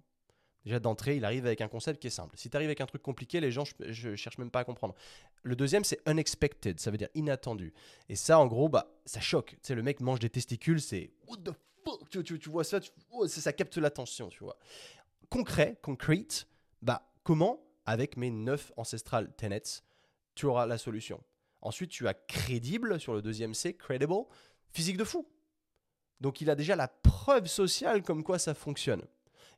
Déjà 0.65 0.79
d'entrée, 0.79 1.17
il 1.17 1.25
arrive 1.25 1.45
avec 1.45 1.59
un 1.61 1.67
concept 1.67 2.01
qui 2.01 2.07
est 2.07 2.11
simple. 2.11 2.37
Si 2.37 2.49
tu 2.49 2.55
arrives 2.55 2.69
avec 2.69 2.79
un 2.79 2.85
truc 2.85 3.01
compliqué, 3.01 3.41
les 3.41 3.51
gens, 3.51 3.65
je, 3.65 4.09
ne 4.09 4.15
cherche 4.15 4.37
même 4.37 4.49
pas 4.49 4.61
à 4.61 4.63
comprendre. 4.63 4.95
Le 5.43 5.55
deuxième, 5.55 5.83
c'est 5.83 5.99
unexpected, 6.07 6.79
ça 6.79 6.89
veut 6.89 6.97
dire 6.97 7.09
inattendu. 7.15 7.73
Et 8.07 8.15
ça, 8.15 8.39
en 8.39 8.47
gros, 8.47 8.69
bah, 8.69 8.93
ça 9.05 9.19
choque. 9.19 9.51
Tu 9.51 9.57
sais, 9.61 9.75
le 9.75 9.83
mec 9.83 9.99
mange 9.99 10.19
des 10.19 10.29
testicules, 10.29 10.81
c'est 10.81 11.11
what 11.27 11.37
the 11.37 11.51
fuck? 11.83 12.09
Tu, 12.09 12.23
tu, 12.23 12.49
vois 12.49 12.63
ça, 12.63 12.79
oh, 13.11 13.27
ça, 13.27 13.41
ça 13.41 13.51
capte 13.51 13.77
l'attention, 13.77 14.29
tu 14.29 14.43
vois 14.43 14.57
concret, 15.29 15.77
concrete, 15.81 16.47
bah, 16.81 17.09
comment, 17.23 17.59
avec 17.85 18.17
mes 18.17 18.31
neuf 18.31 18.71
ancestral 18.77 19.33
tenets, 19.35 19.83
tu 20.35 20.45
auras 20.45 20.65
la 20.65 20.77
solution. 20.77 21.21
Ensuite, 21.61 21.91
tu 21.91 22.07
as 22.07 22.13
crédible 22.13 22.99
sur 22.99 23.13
le 23.13 23.21
deuxième 23.21 23.53
C, 23.53 23.73
credible, 23.73 24.25
physique 24.71 24.97
de 24.97 25.03
fou. 25.03 25.27
Donc 26.19 26.41
il 26.41 26.49
a 26.49 26.55
déjà 26.55 26.75
la 26.75 26.87
preuve 26.87 27.47
sociale 27.47 28.03
comme 28.03 28.23
quoi 28.23 28.39
ça 28.39 28.53
fonctionne. 28.53 29.03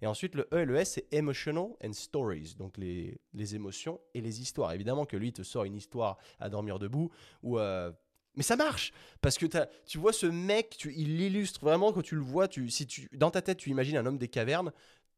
Et 0.01 0.07
ensuite, 0.07 0.35
le 0.35 0.47
E 0.53 0.61
et 0.61 0.65
le 0.65 0.75
S, 0.75 0.93
c'est 0.93 1.13
emotional 1.13 1.69
and 1.83 1.93
stories, 1.93 2.55
donc 2.57 2.77
les, 2.77 3.17
les, 3.33 3.55
émotions 3.55 4.01
et 4.13 4.21
les 4.21 4.41
histoires. 4.41 4.73
Évidemment 4.73 5.05
que 5.05 5.15
lui, 5.15 5.29
il 5.29 5.33
te 5.33 5.43
sort 5.43 5.63
une 5.63 5.75
histoire 5.75 6.17
à 6.39 6.49
dormir 6.49 6.79
debout, 6.79 7.11
ou 7.43 7.59
euh, 7.59 7.91
mais 8.35 8.43
ça 8.43 8.55
marche 8.55 8.91
parce 9.21 9.37
que 9.37 9.45
tu 9.85 9.97
vois 9.97 10.11
ce 10.13 10.25
mec, 10.25 10.75
tu, 10.77 10.93
il 10.93 11.21
illustre 11.21 11.61
vraiment 11.61 11.93
quand 11.93 12.01
tu 12.01 12.15
le 12.15 12.21
vois. 12.21 12.47
Tu, 12.47 12.69
si 12.69 12.85
tu, 12.85 13.09
dans 13.13 13.31
ta 13.31 13.41
tête, 13.41 13.57
tu 13.57 13.69
imagines 13.69 13.97
un 13.97 14.05
homme 14.05 14.17
des 14.17 14.27
cavernes, 14.27 14.71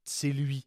c'est 0.10 0.30
lui. 0.30 0.66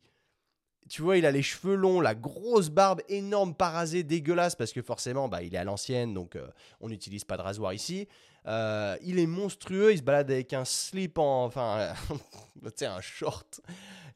Tu 0.89 1.03
vois, 1.03 1.19
il 1.19 1.27
a 1.27 1.31
les 1.31 1.43
cheveux 1.43 1.77
longs, 1.77 2.01
la 2.01 2.15
grosse 2.15 2.69
barbe 2.69 3.01
énorme, 3.09 3.55
parasée, 3.55 4.03
dégueulasse, 4.03 4.57
parce 4.57 4.73
que 4.73 4.83
forcément, 4.83 5.29
bah, 5.29 5.43
il 5.43 5.55
est 5.55 5.59
à 5.59 5.65
l'ancienne, 5.65 6.15
donc 6.15 6.35
euh, 6.35 6.49
on 6.81 6.89
n'utilise 6.89 7.25
pas 7.25 7.37
de 7.37 7.43
rasoir 7.43 7.73
ici. 7.73 8.09
Euh, 8.47 8.97
il 9.03 9.19
est 9.19 9.27
monstrueux, 9.27 9.93
il 9.93 9.99
se 9.99 10.03
balade 10.03 10.31
avec 10.31 10.53
un 10.53 10.65
slip 10.65 11.19
en. 11.19 11.45
Enfin, 11.45 11.95
tu 12.65 12.71
sais, 12.75 12.87
un 12.87 13.01
short. 13.01 13.61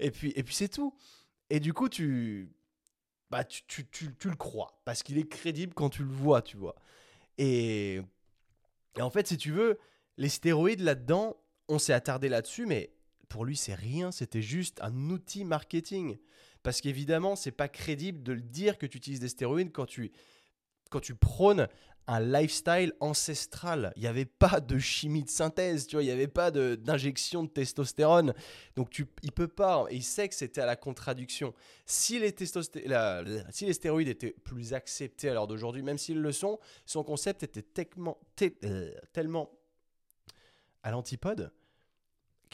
Et 0.01 0.11
puis, 0.11 0.33
et 0.35 0.43
puis 0.43 0.55
c'est 0.55 0.69
tout. 0.69 0.97
Et 1.51 1.61
du 1.61 1.73
coup, 1.73 1.89
tu. 1.89 2.51
Bah, 3.31 3.45
tu, 3.45 3.63
tu, 3.67 3.87
tu, 3.91 4.15
tu 4.17 4.29
le 4.29 4.37
crois, 4.37 4.81
parce 4.85 5.03
qu'il 5.03 5.19
est 5.19 5.29
crédible 5.29 5.75
quand 5.75 5.91
tu 5.91 6.03
le 6.03 6.11
vois, 6.11 6.43
tu 6.43 6.57
vois. 6.57 6.75
Et, 7.39 8.01
et 8.97 9.03
en 9.03 9.11
fait, 9.11 9.27
si 9.27 9.37
tu 9.37 9.51
veux, 9.51 9.79
les 10.17 10.29
stéroïdes 10.29 10.81
là-dedans, 10.81 11.37
on 11.69 11.79
s'est 11.79 11.93
attardé 11.93 12.29
là-dessus, 12.29 12.67
mais 12.67 12.91
pour 13.29 13.45
lui, 13.45 13.57
c'est 13.57 13.75
rien, 13.75 14.11
c'était 14.11 14.43
juste 14.43 14.81
un 14.83 15.11
outil 15.11 15.45
marketing. 15.45 16.19
Parce 16.63 16.81
qu'évidemment, 16.81 17.37
c'est 17.37 17.53
pas 17.53 17.69
crédible 17.69 18.23
de 18.23 18.33
le 18.33 18.41
dire 18.41 18.79
que 18.79 18.87
tu 18.87 18.97
utilises 18.97 19.21
des 19.21 19.29
stéroïdes 19.29 19.73
quand 19.73 19.87
tu, 19.87 20.13
quand 20.91 21.01
tu 21.01 21.15
prônes 21.15 21.69
un 22.07 22.21
lifestyle 22.21 22.93
ancestral. 23.01 23.93
Il 23.97 24.03
n'y 24.03 24.09
avait 24.09 24.25
pas 24.25 24.61
de 24.61 24.79
chimie 24.79 25.25
de 25.25 25.31
synthèse, 25.31 25.87
tu 25.87 25.97
vois, 25.97 26.03
il 26.03 26.07
n'y 26.07 26.13
avait 26.13 26.29
pas 26.29 26.51
d'injection 26.51 27.45
de, 27.45 27.49
testostérone. 27.49 28.35
Donc 28.77 28.91
tu, 28.91 29.07
il 29.23 29.33
peut 29.33 29.49
pas, 29.49 29.87
et 29.91 29.97
il 29.97 30.03
sait 30.03 30.29
que 30.29 30.35
c'était 30.35 30.61
à 30.61 30.67
la 30.67 30.77
contradiction. 30.77 31.55
Si 31.87 32.19
les, 32.19 32.35
stéroïdes 33.73 34.09
étaient 34.09 34.35
plus 34.45 34.75
acceptés 34.75 35.31
à 35.31 35.35
l'heure 35.35 35.47
d'aujourd'hui, 35.47 35.83
même 35.83 35.99
s'ils 35.99 36.21
le 36.21 36.33
sont, 36.33 36.59
son 36.85 37.05
concept 37.05 37.43
était 37.43 37.63
tellement, 37.63 38.19
tellement 39.13 39.51
à 40.83 40.91
l'antipode 40.91 41.53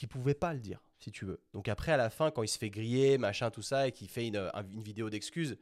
qui 0.00 0.06
pouvait 0.06 0.32
pas 0.32 0.54
le 0.54 0.60
dire, 0.60 0.82
si 0.98 1.12
tu 1.12 1.26
veux. 1.26 1.42
Donc 1.52 1.68
après, 1.68 1.92
à 1.92 1.98
la 1.98 2.08
fin, 2.08 2.30
quand 2.30 2.42
il 2.42 2.48
se 2.48 2.56
fait 2.56 2.70
griller, 2.70 3.18
machin, 3.18 3.50
tout 3.50 3.60
ça, 3.60 3.86
et 3.86 3.92
qu'il 3.92 4.08
fait 4.08 4.26
une, 4.26 4.50
vidéo 4.78 5.10
d'excuses, 5.10 5.58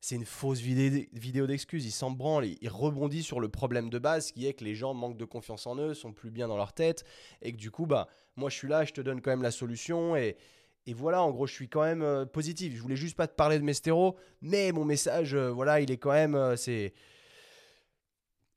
c'est 0.00 0.14
une 0.14 0.24
fausse 0.24 0.60
vidéo 0.60 1.46
d'excuses. 1.46 1.84
Il 1.84 1.90
s'en 1.90 2.10
branle, 2.10 2.46
il 2.46 2.68
rebondit 2.70 3.22
sur 3.22 3.40
le 3.40 3.50
problème 3.50 3.90
de 3.90 3.98
base, 3.98 4.32
qui 4.32 4.46
est 4.46 4.54
que 4.54 4.64
les 4.64 4.74
gens 4.74 4.94
manquent 4.94 5.18
de 5.18 5.26
confiance 5.26 5.66
en 5.66 5.76
eux, 5.76 5.92
sont 5.92 6.14
plus 6.14 6.30
bien 6.30 6.48
dans 6.48 6.56
leur 6.56 6.72
tête, 6.72 7.04
et 7.42 7.52
que 7.52 7.58
du 7.58 7.70
coup, 7.70 7.84
bah, 7.84 8.08
moi 8.36 8.48
je 8.48 8.56
suis 8.56 8.68
là, 8.68 8.86
je 8.86 8.94
te 8.94 9.02
donne 9.02 9.20
quand 9.20 9.30
même 9.30 9.42
la 9.42 9.50
solution, 9.50 10.16
et, 10.16 10.38
et 10.86 10.94
voilà, 10.94 11.22
en 11.22 11.30
gros, 11.30 11.46
je 11.46 11.52
suis 11.52 11.68
quand 11.68 11.82
même 11.82 12.00
euh, 12.00 12.24
positif. 12.24 12.74
Je 12.74 12.80
voulais 12.80 12.96
juste 12.96 13.18
pas 13.18 13.28
te 13.28 13.34
parler 13.34 13.58
de 13.58 13.64
mes 13.64 13.74
stéros, 13.74 14.16
mais 14.40 14.72
mon 14.72 14.86
message, 14.86 15.34
euh, 15.34 15.50
voilà, 15.50 15.82
il 15.82 15.90
est 15.90 15.98
quand 15.98 16.12
même, 16.12 16.36
euh, 16.36 16.56
c'est... 16.56 16.94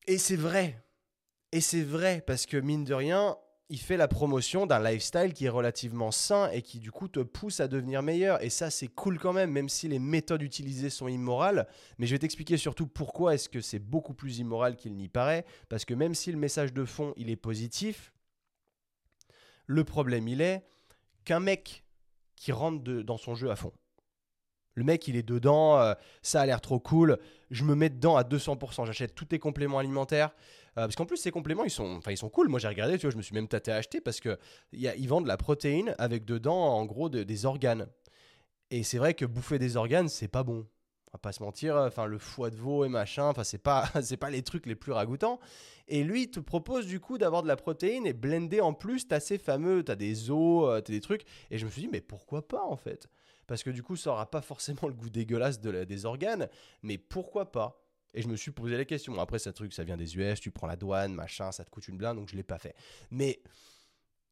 Et 0.07 0.19
c'est 0.19 0.37
vrai. 0.37 0.81
Et 1.51 1.59
c'est 1.59 1.83
vrai, 1.83 2.23
parce 2.25 2.45
que 2.45 2.55
mine 2.55 2.85
de 2.85 2.93
rien, 2.93 3.37
il 3.69 3.79
fait 3.79 3.97
la 3.97 4.07
promotion 4.07 4.65
d'un 4.65 4.81
lifestyle 4.81 5.33
qui 5.33 5.45
est 5.45 5.49
relativement 5.49 6.11
sain 6.11 6.49
et 6.51 6.61
qui 6.61 6.79
du 6.79 6.91
coup 6.91 7.09
te 7.09 7.19
pousse 7.19 7.59
à 7.59 7.67
devenir 7.67 8.01
meilleur. 8.01 8.41
Et 8.41 8.49
ça, 8.49 8.69
c'est 8.69 8.87
cool 8.87 9.19
quand 9.19 9.33
même, 9.33 9.51
même 9.51 9.67
si 9.67 9.89
les 9.89 9.99
méthodes 9.99 10.41
utilisées 10.41 10.89
sont 10.89 11.09
immorales. 11.09 11.67
Mais 11.97 12.07
je 12.07 12.15
vais 12.15 12.19
t'expliquer 12.19 12.55
surtout 12.55 12.87
pourquoi 12.87 13.33
est-ce 13.33 13.49
que 13.49 13.59
c'est 13.59 13.79
beaucoup 13.79 14.13
plus 14.13 14.39
immoral 14.39 14.77
qu'il 14.77 14.95
n'y 14.95 15.09
paraît. 15.09 15.45
Parce 15.67 15.83
que 15.83 15.93
même 15.93 16.15
si 16.15 16.31
le 16.31 16.37
message 16.37 16.71
de 16.73 16.85
fond, 16.85 17.13
il 17.17 17.29
est 17.29 17.35
positif, 17.35 18.13
le 19.65 19.83
problème, 19.83 20.29
il 20.29 20.39
est 20.41 20.65
qu'un 21.25 21.41
mec 21.41 21.83
qui 22.37 22.53
rentre 22.53 22.81
dans 22.81 23.17
son 23.17 23.35
jeu 23.35 23.51
à 23.51 23.57
fond, 23.57 23.73
le 24.77 24.83
mec, 24.83 25.07
il 25.07 25.15
est 25.15 25.23
dedans, 25.23 25.79
euh, 25.79 25.95
ça 26.21 26.39
a 26.39 26.45
l'air 26.45 26.61
trop 26.61 26.79
cool, 26.79 27.17
je 27.49 27.63
me 27.63 27.73
mets 27.73 27.89
dedans 27.89 28.15
à 28.15 28.21
200%, 28.21 28.85
j'achète 28.85 29.15
tous 29.15 29.25
tes 29.25 29.39
compléments 29.39 29.79
alimentaires, 29.79 30.35
parce 30.85 30.95
qu'en 30.95 31.05
plus, 31.05 31.17
ces 31.17 31.31
compléments, 31.31 31.63
ils 31.63 31.71
sont, 31.71 31.99
ils 32.07 32.17
sont 32.17 32.29
cool. 32.29 32.49
Moi, 32.49 32.59
j'ai 32.59 32.67
regardé, 32.67 32.97
tu 32.97 33.07
vois, 33.07 33.11
je 33.11 33.17
me 33.17 33.21
suis 33.21 33.33
même 33.33 33.47
tâté 33.47 33.71
à 33.71 33.75
acheter 33.75 33.99
parce 33.99 34.19
qu'ils 34.19 35.09
vendent 35.09 35.23
de 35.23 35.27
la 35.27 35.37
protéine 35.37 35.95
avec 35.97 36.23
dedans, 36.25 36.55
en 36.55 36.85
gros, 36.85 37.09
des 37.09 37.45
organes. 37.45 37.87
Et 38.69 38.83
c'est 38.83 38.97
vrai 38.97 39.13
que 39.13 39.25
bouffer 39.25 39.59
des 39.59 39.77
organes, 39.77 40.09
c'est 40.09 40.27
pas 40.27 40.43
bon. 40.43 40.67
On 41.07 41.11
va 41.13 41.19
pas 41.19 41.31
se 41.31 41.41
mentir, 41.41 41.77
enfin 41.77 42.05
le 42.05 42.17
foie 42.17 42.49
de 42.49 42.57
veau 42.57 42.83
et 42.83 42.89
machin, 42.89 43.29
enfin 43.29 43.45
c'est 43.45 43.57
pas 43.57 43.89
c'est 44.01 44.17
pas 44.17 44.29
les 44.29 44.43
trucs 44.43 44.65
les 44.65 44.75
plus 44.75 44.91
ragoûtants. 44.91 45.39
Et 45.87 46.03
lui 46.03 46.23
il 46.23 46.31
te 46.31 46.41
propose 46.41 46.85
du 46.85 46.99
coup 46.99 47.17
d'avoir 47.17 47.43
de 47.43 47.47
la 47.47 47.55
protéine 47.55 48.05
et 48.05 48.11
blender 48.11 48.59
en 48.59 48.73
plus, 48.73 49.07
t'as 49.07 49.21
ces 49.21 49.37
fameux, 49.37 49.83
t'as 49.83 49.95
des 49.95 50.29
os, 50.29 50.69
euh, 50.69 50.81
t'as 50.81 50.91
des 50.91 50.99
trucs. 50.99 51.23
Et 51.49 51.57
je 51.57 51.65
me 51.65 51.71
suis 51.71 51.83
dit 51.83 51.87
mais 51.89 52.01
pourquoi 52.01 52.45
pas 52.45 52.63
en 52.65 52.75
fait? 52.75 53.07
Parce 53.47 53.63
que 53.63 53.69
du 53.69 53.83
coup 53.83 53.95
ça 53.95 54.11
aura 54.11 54.29
pas 54.29 54.41
forcément 54.41 54.89
le 54.89 54.93
goût 54.93 55.09
dégueulasse 55.09 55.61
de 55.61 55.85
des 55.85 56.05
organes, 56.05 56.49
mais 56.83 56.97
pourquoi 56.97 57.53
pas? 57.53 57.86
Et 58.13 58.21
je 58.21 58.27
me 58.27 58.35
suis 58.35 58.51
posé 58.51 58.77
la 58.77 58.85
question. 58.85 59.19
Après, 59.19 59.39
ce 59.39 59.49
truc, 59.49 59.73
ça 59.73 59.83
vient 59.83 59.97
des 59.97 60.17
US, 60.17 60.39
tu 60.39 60.51
prends 60.51 60.67
la 60.67 60.75
douane, 60.75 61.13
machin, 61.13 61.51
ça 61.51 61.63
te 61.63 61.69
coûte 61.69 61.87
une 61.87 61.97
blinde, 61.97 62.17
donc 62.17 62.29
je 62.29 62.35
l'ai 62.35 62.43
pas 62.43 62.57
fait. 62.57 62.75
Mais 63.11 63.41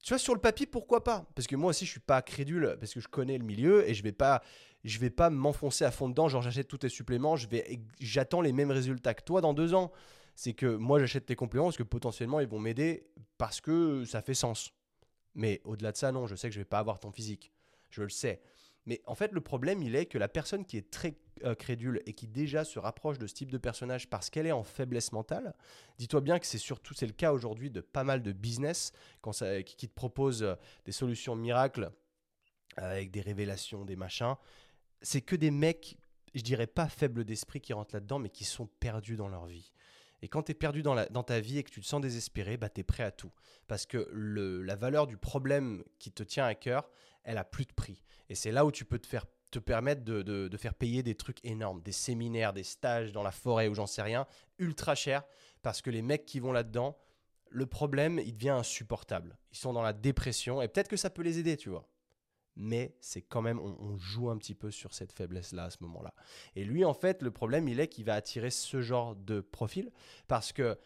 tu 0.06 0.10
vois, 0.10 0.20
sur 0.20 0.34
le 0.34 0.40
papier, 0.40 0.66
pourquoi 0.66 1.04
pas? 1.04 1.26
Parce 1.36 1.48
que 1.48 1.56
moi 1.56 1.72
aussi, 1.72 1.86
je 1.86 1.92
suis 1.92 2.00
pas 2.00 2.22
crédule, 2.22 2.78
parce 2.80 2.94
que 2.94 3.00
je 3.00 3.08
connais 3.08 3.38
le 3.38 3.44
milieu 3.44 3.90
et 3.90 3.94
je 3.94 4.04
vais 4.04 4.12
pas, 4.12 4.44
je 4.84 5.00
vais 5.00 5.10
pas 5.10 5.30
m'enfoncer 5.30 5.84
à 5.84 5.92
fond 5.92 6.10
dedans. 6.10 6.28
Genre, 6.28 6.42
j'achète 6.42 6.68
tous 6.68 6.78
tes 6.78 6.90
suppléments, 6.90 7.36
je 7.36 7.48
vais, 7.48 7.82
j'attends 8.00 8.42
les 8.42 8.54
mêmes 8.54 8.72
résultats 8.72 9.14
que 9.14 9.24
toi 9.24 9.42
dans 9.42 9.54
deux 9.54 9.74
ans. 9.74 9.92
C'est 10.36 10.54
que 10.54 10.68
moi, 10.76 11.00
j'achète 11.00 11.26
tes 11.26 11.36
compléments 11.36 11.66
parce 11.66 11.78
que 11.78 11.84
potentiellement, 11.84 12.40
ils 12.40 12.48
vont 12.48 12.60
m'aider 12.60 13.08
parce 13.38 13.62
que 13.62 14.06
ça 14.06 14.22
fait 14.22 14.34
sens. 14.34 14.74
Mais 15.34 15.62
au-delà 15.64 15.92
de 15.92 15.98
ça, 15.98 16.12
non, 16.12 16.28
je 16.28 16.36
sais 16.36 16.50
que 16.50 16.54
je 16.54 16.60
vais 16.60 16.66
pas 16.66 16.80
avoir 16.80 17.00
ton 17.00 17.12
physique. 17.12 17.52
Je 17.90 18.04
le 18.04 18.10
sais. 18.10 18.42
Mais 18.86 19.02
en 19.06 19.15
fait, 19.15 19.32
le 19.32 19.41
problème, 19.41 19.82
il 19.82 19.95
est 19.95 20.06
que 20.06 20.17
la 20.17 20.28
personne 20.28 20.65
qui 20.65 20.78
est 20.78 20.91
très 20.91 21.15
euh, 21.43 21.56
crédule 21.56 22.02
et 22.06 22.13
qui 22.13 22.28
déjà 22.28 22.63
se 22.63 22.80
rapproche 22.80 23.17
de 23.17 23.28
ce 23.28 23.34
type 23.34 23.52
de 23.52 23.58
personnage 23.58 24.10
parce 24.10 24.30
qu'elle 24.30 24.48
est 24.48 24.52
en 24.52 24.63
faiblesse 24.63 25.12
mentale, 25.12 25.54
dis-toi 25.98 26.21
bien 26.21 26.39
que 26.39 26.45
c'est 26.45 26.58
surtout 26.58 26.93
c'est 26.93 27.08
le 27.08 27.13
cas 27.13 27.34
aujourd'hui 27.34 27.69
de 27.69 27.82
pas 27.82 28.04
mal 28.04 28.21
de 28.21 28.32
business 28.32 28.93
qui, 29.65 29.88
te 29.88 29.93
proposent 29.93 30.43
euh, 30.43 30.56
des 30.86 30.91
solutions 30.91 31.36
miracles 31.36 31.91
avec 32.78 33.12
des 33.12 33.21
révélations, 33.21 33.86
des 33.86 33.95
machins. 33.95 34.36
C'est 35.02 35.21
que 35.21 35.36
des 35.36 35.52
mecs, 35.52 35.98
je 36.34 36.41
dirais 36.41 36.67
pas 36.67 36.88
faibles 36.88 37.26
d'esprit 37.26 37.62
qui 37.62 37.74
rentrent 37.74 37.95
là-dedans, 37.95 38.19
mais 38.19 38.30
qui 38.30 38.43
sont 38.43 38.67
perdus 38.80 39.15
dans 39.15 39.28
leur 39.28 39.45
vie. 39.45 39.71
Et 40.21 40.28
quand 40.28 40.43
tu 40.43 40.52
es 40.52 40.56
perdu 40.56 40.82
dans, 40.82 41.24
ta 41.24 41.39
vie 41.39 41.60
et 41.60 41.63
que 41.63 41.69
tu 41.69 41.82
te 41.82 41.86
sens 41.86 42.02
désespéré, 42.02 42.58
bah, 42.58 42.69
tu 42.69 42.82
es 42.82 42.84
prêt 42.84 43.04
à 43.04 43.12
tout. 43.12 43.32
Parce 43.67 43.86
que 43.86 44.10
la 44.12 44.76
valeur 44.76 45.08
du 45.08 45.17
problème 45.17 45.84
qui 46.00 46.12
te 46.12 46.24
tient 46.24 46.45
à 46.45 46.56
cœur, 46.56 46.89
elle 47.24 47.38
a 47.38 47.43
plus 47.43 47.65
de 47.65 47.74
prix. 47.74 48.05
Et 48.30 48.36
c'est 48.36 48.52
là 48.52 48.66
où 48.66 48.72
tu 48.72 48.86
peux 48.86 49.00
te 49.00 49.08
faire 49.08 49.26
te 49.52 49.60
permettre 49.60 50.04
de, 50.04 50.22
de, 50.22 50.58
faire 50.58 50.74
payer 50.74 51.02
des 51.02 51.16
trucs 51.16 51.44
énormes, 51.46 51.82
des 51.82 51.94
séminaires, 51.94 52.52
des 52.52 52.64
stages 52.64 53.14
dans 53.14 53.24
la 53.24 53.32
forêt 53.32 53.70
ou 53.70 53.74
j'en 53.74 53.88
sais 53.88 54.02
rien, 54.02 54.28
ultra 54.60 54.96
cher, 54.96 55.24
parce 55.62 55.82
que 55.82 55.90
les 55.90 56.02
mecs 56.02 56.26
qui 56.26 56.42
vont 56.42 56.52
là-dedans, 56.52 56.98
le 57.50 57.66
problème, 57.66 58.20
il 58.20 58.34
devient 58.34 58.50
insupportable. 58.50 59.38
Ils 59.52 59.58
sont 59.58 59.72
dans 59.72 59.82
la 59.82 59.94
dépression, 59.94 60.62
et 60.62 60.68
peut-être 60.68 60.90
que 60.90 60.98
ça 60.98 61.10
peut 61.10 61.22
les 61.22 61.40
aider, 61.40 61.56
tu 61.56 61.70
vois. 61.70 61.88
Mais 62.58 62.98
c'est 63.00 63.22
quand 63.22 63.42
même, 63.42 63.60
on, 63.60 63.78
on, 63.80 63.98
joue 63.98 64.30
un 64.30 64.38
petit 64.38 64.56
peu 64.56 64.72
sur 64.72 64.94
cette 64.94 65.14
faiblesse-là 65.14 65.66
à 65.66 65.70
ce 65.70 65.78
moment-là. 65.82 66.14
Et 66.56 66.66
lui, 66.66 66.84
en 66.84 66.94
fait, 66.94 67.22
le 67.22 67.32
problème, 67.32 67.68
il 67.68 67.80
est 67.80 67.88
qu'il 67.88 68.06
va 68.06 68.16
attirer 68.16 68.50
ce 68.50 68.82
genre 68.82 69.16
de 69.16 69.40
profil, 69.40 69.92
parce 70.28 70.52
que 70.52 70.78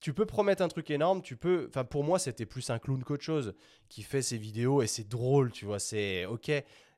tu 0.00 0.12
peux 0.14 0.26
promettre 0.26 0.62
un 0.62 0.68
truc 0.68 0.90
énorme, 0.90 1.22
tu 1.22 1.36
peux. 1.36 1.66
Enfin, 1.68 1.84
pour 1.84 2.04
moi, 2.04 2.18
c'était 2.18 2.46
plus 2.46 2.70
un 2.70 2.78
clown 2.78 3.02
qu'autre 3.02 3.24
chose 3.24 3.54
qui 3.88 4.02
fait 4.02 4.22
ses 4.22 4.38
vidéos 4.38 4.82
et 4.82 4.86
c'est 4.86 5.08
drôle, 5.08 5.50
tu 5.52 5.64
vois. 5.64 5.78
C'est 5.78 6.26
ok, 6.26 6.50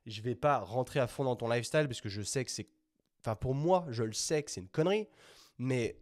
je 0.09 0.23
vais 0.23 0.35
pas 0.35 0.59
rentrer 0.59 1.01
à 1.01 1.07
fond 1.07 1.25
dans 1.25 1.37
ton 1.37 1.49
lifestyle 1.49 1.87
parce 1.87 2.01
que 2.01 2.09
je 2.09 2.23
sais 2.23 2.45
que 2.45 2.51
c'est. 2.51 2.69
Enfin, 3.21 3.35
pour 3.35 3.55
moi, 3.55 3.87
je 3.89 4.05
le 4.05 4.13
sais 4.13 4.43
que 4.43 4.51
c'est 4.51 4.61
une 4.61 4.69
connerie, 4.69 5.09
mais 5.59 5.99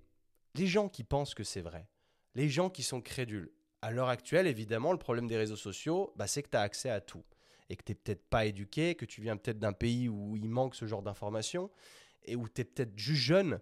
les 0.54 0.66
gens 0.66 0.88
qui 0.88 1.04
pensent 1.04 1.34
que 1.34 1.44
c'est 1.44 1.60
vrai, 1.60 1.88
les 2.34 2.48
gens 2.48 2.70
qui 2.70 2.82
sont 2.82 3.00
crédules, 3.00 3.50
à 3.82 3.90
l'heure 3.90 4.08
actuelle, 4.08 4.46
évidemment, 4.46 4.92
le 4.92 4.98
problème 4.98 5.26
des 5.26 5.36
réseaux 5.36 5.56
sociaux, 5.56 6.12
bah, 6.16 6.26
c'est 6.26 6.42
que 6.42 6.50
tu 6.50 6.56
as 6.56 6.62
accès 6.62 6.90
à 6.90 7.00
tout 7.00 7.24
et 7.68 7.76
que 7.76 7.82
tu 7.84 7.92
n'es 7.92 7.96
peut-être 7.96 8.24
pas 8.28 8.46
éduqué, 8.46 8.94
que 8.94 9.04
tu 9.04 9.20
viens 9.20 9.36
peut-être 9.36 9.58
d'un 9.58 9.72
pays 9.72 10.08
où 10.08 10.36
il 10.36 10.48
manque 10.48 10.74
ce 10.74 10.86
genre 10.86 11.02
d'informations 11.02 11.70
et 12.24 12.36
où 12.36 12.48
tu 12.48 12.60
es 12.60 12.64
peut-être 12.64 12.96
juste 12.98 13.22
jeune 13.22 13.60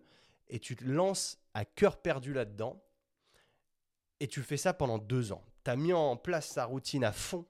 et 0.48 0.58
tu 0.58 0.76
te 0.76 0.84
lances 0.84 1.38
à 1.54 1.64
cœur 1.64 2.00
perdu 2.00 2.32
là-dedans 2.32 2.82
et 4.20 4.28
tu 4.28 4.42
fais 4.42 4.56
ça 4.56 4.74
pendant 4.74 4.98
deux 4.98 5.32
ans. 5.32 5.44
Tu 5.64 5.70
as 5.70 5.76
mis 5.76 5.92
en 5.92 6.16
place 6.16 6.48
sa 6.48 6.64
routine 6.64 7.04
à 7.04 7.12
fond. 7.12 7.46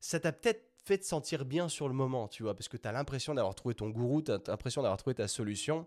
Ça 0.00 0.20
t'a 0.20 0.32
peut-être 0.32 0.65
fait 0.86 0.98
te 0.98 1.04
sentir 1.04 1.44
bien 1.44 1.68
sur 1.68 1.88
le 1.88 1.94
moment, 1.94 2.28
tu 2.28 2.44
vois, 2.44 2.54
parce 2.54 2.68
que 2.68 2.76
tu 2.76 2.86
as 2.86 2.92
l'impression 2.92 3.34
d'avoir 3.34 3.54
trouvé 3.56 3.74
ton 3.74 3.90
gourou, 3.90 4.22
tu 4.22 4.30
as 4.30 4.38
l'impression 4.46 4.82
d'avoir 4.82 4.98
trouvé 4.98 5.14
ta 5.14 5.26
solution. 5.26 5.86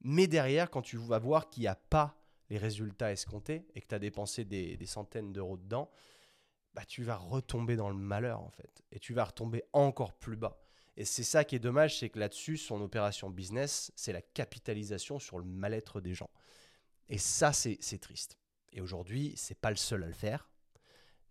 Mais 0.00 0.26
derrière, 0.26 0.70
quand 0.70 0.80
tu 0.80 0.96
vas 0.96 1.18
voir 1.18 1.50
qu'il 1.50 1.62
n'y 1.62 1.66
a 1.66 1.74
pas 1.74 2.16
les 2.48 2.56
résultats 2.56 3.12
escomptés 3.12 3.66
et 3.74 3.80
que 3.82 3.86
tu 3.86 3.94
as 3.94 3.98
dépensé 3.98 4.44
des, 4.44 4.78
centaines 4.86 5.32
d'euros 5.32 5.58
dedans, 5.58 5.90
bah, 6.72 6.84
tu 6.86 7.02
vas 7.02 7.16
retomber 7.16 7.76
dans 7.76 7.90
le 7.90 7.96
malheur, 7.96 8.40
en 8.40 8.50
fait. 8.50 8.82
Et 8.90 8.98
tu 8.98 9.12
vas 9.12 9.24
retomber 9.24 9.62
encore 9.74 10.14
plus 10.14 10.36
bas. 10.36 10.58
Et 10.96 11.04
c'est 11.04 11.24
ça 11.24 11.44
qui 11.44 11.54
est 11.54 11.60
dommage, 11.60 11.98
c'est 11.98 12.08
que 12.08 12.18
là-dessus, 12.18 12.56
son 12.56 12.80
opération 12.80 13.28
business, 13.28 13.92
c'est 13.96 14.12
la 14.12 14.22
capitalisation 14.22 15.18
sur 15.18 15.38
le 15.38 15.44
mal-être 15.44 16.00
des 16.00 16.14
gens. 16.14 16.30
Et 17.08 17.18
ça, 17.18 17.52
c'est 17.52 18.00
triste. 18.00 18.38
Et 18.72 18.80
aujourd'hui, 18.80 19.34
c'est 19.36 19.58
pas 19.58 19.70
le 19.70 19.76
seul 19.76 20.02
à 20.04 20.06
le 20.06 20.12
faire. 20.12 20.48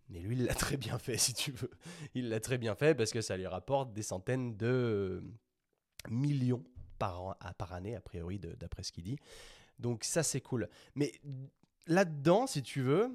Mais 0.08 0.20
lui, 0.20 0.36
il 0.36 0.44
l'a 0.44 0.54
très 0.54 0.76
bien 0.76 0.98
fait, 0.98 1.18
si 1.18 1.34
tu 1.34 1.52
veux. 1.52 1.70
Il 2.14 2.28
l'a 2.28 2.40
très 2.40 2.58
bien 2.58 2.74
fait 2.74 2.94
parce 2.94 3.10
que 3.10 3.20
ça 3.20 3.36
lui 3.36 3.46
rapporte 3.46 3.92
des 3.92 4.02
centaines 4.02 4.56
de 4.56 5.22
millions 6.08 6.64
par, 6.98 7.22
an, 7.22 7.34
par 7.56 7.72
année, 7.72 7.94
a 7.94 8.00
priori, 8.00 8.38
d'après 8.38 8.82
ce 8.82 8.92
qu'il 8.92 9.04
dit. 9.04 9.18
Donc 9.78 10.04
ça, 10.04 10.22
c'est 10.22 10.40
cool. 10.40 10.68
Mais 10.94 11.12
là-dedans, 11.86 12.46
si 12.46 12.62
tu 12.62 12.82
veux, 12.82 13.08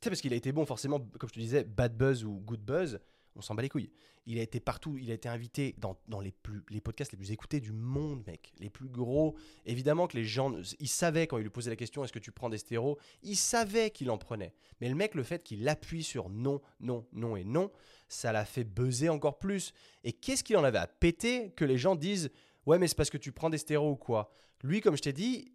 tu 0.00 0.04
sais, 0.04 0.10
parce 0.10 0.20
qu'il 0.20 0.32
a 0.32 0.36
été 0.36 0.52
bon, 0.52 0.66
forcément, 0.66 1.00
comme 1.18 1.28
je 1.28 1.34
te 1.34 1.40
disais, 1.40 1.64
bad 1.64 1.96
buzz 1.96 2.24
ou 2.24 2.40
good 2.40 2.60
buzz, 2.60 3.00
on 3.36 3.42
s'en 3.42 3.54
bat 3.54 3.62
les 3.62 3.68
couilles. 3.68 3.90
Il 4.26 4.38
a 4.38 4.42
été 4.42 4.58
partout, 4.58 4.96
il 4.98 5.10
a 5.10 5.14
été 5.14 5.28
invité 5.28 5.76
dans, 5.78 6.20
les, 6.20 6.32
plus, 6.32 6.64
les 6.70 6.80
podcasts 6.80 7.12
les 7.12 7.18
plus 7.18 7.30
écoutés 7.30 7.60
du 7.60 7.72
monde, 7.72 8.24
mec. 8.26 8.52
Les 8.58 8.70
plus 8.70 8.88
gros. 8.88 9.36
Évidemment 9.66 10.06
que 10.08 10.16
les 10.16 10.24
gens, 10.24 10.52
ils 10.80 10.88
savaient 10.88 11.26
quand 11.26 11.38
il 11.38 11.44
lui 11.44 11.50
posait 11.50 11.70
la 11.70 11.76
question 11.76 12.02
est-ce 12.04 12.12
que 12.12 12.18
tu 12.18 12.32
prends 12.32 12.48
des 12.48 12.58
stéros? 12.58 12.98
Il 13.22 13.36
savait 13.36 13.90
qu'il 13.90 14.10
en 14.10 14.18
prenait. 14.18 14.54
Mais 14.80 14.88
le 14.88 14.94
mec, 14.94 15.14
le 15.14 15.22
fait 15.22 15.42
qu'il 15.42 15.68
appuie 15.68 16.02
sur 16.02 16.28
non, 16.28 16.60
non, 16.80 17.06
non 17.12 17.36
et 17.36 17.44
non, 17.44 17.70
ça 18.08 18.32
l'a 18.32 18.44
fait 18.44 18.64
buzzer 18.64 19.08
encore 19.08 19.38
plus. 19.38 19.72
Et 20.02 20.12
qu'est-ce 20.12 20.42
qu'il 20.42 20.56
en 20.56 20.64
avait 20.64 20.78
à 20.78 20.86
péter 20.86 21.52
que 21.52 21.64
les 21.64 21.78
gens 21.78 21.94
disent 21.94 22.30
ouais, 22.66 22.78
mais 22.78 22.88
c'est 22.88 22.96
parce 22.96 23.10
que 23.10 23.18
tu 23.18 23.32
prends 23.32 23.50
des 23.50 23.58
stéros 23.58 23.92
ou 23.92 23.96
quoi? 23.96 24.32
Lui, 24.62 24.80
comme 24.80 24.96
je 24.96 25.02
t'ai 25.02 25.12
dit, 25.12 25.52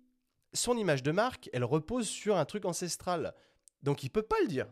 son 0.53 0.77
image 0.77 1.03
de 1.03 1.11
marque, 1.11 1.49
elle 1.53 1.63
repose 1.63 2.07
sur 2.07 2.37
un 2.37 2.45
truc 2.45 2.65
ancestral. 2.65 3.33
Donc 3.83 4.03
il 4.03 4.09
peut 4.09 4.21
pas 4.21 4.39
le 4.41 4.47
dire. 4.47 4.67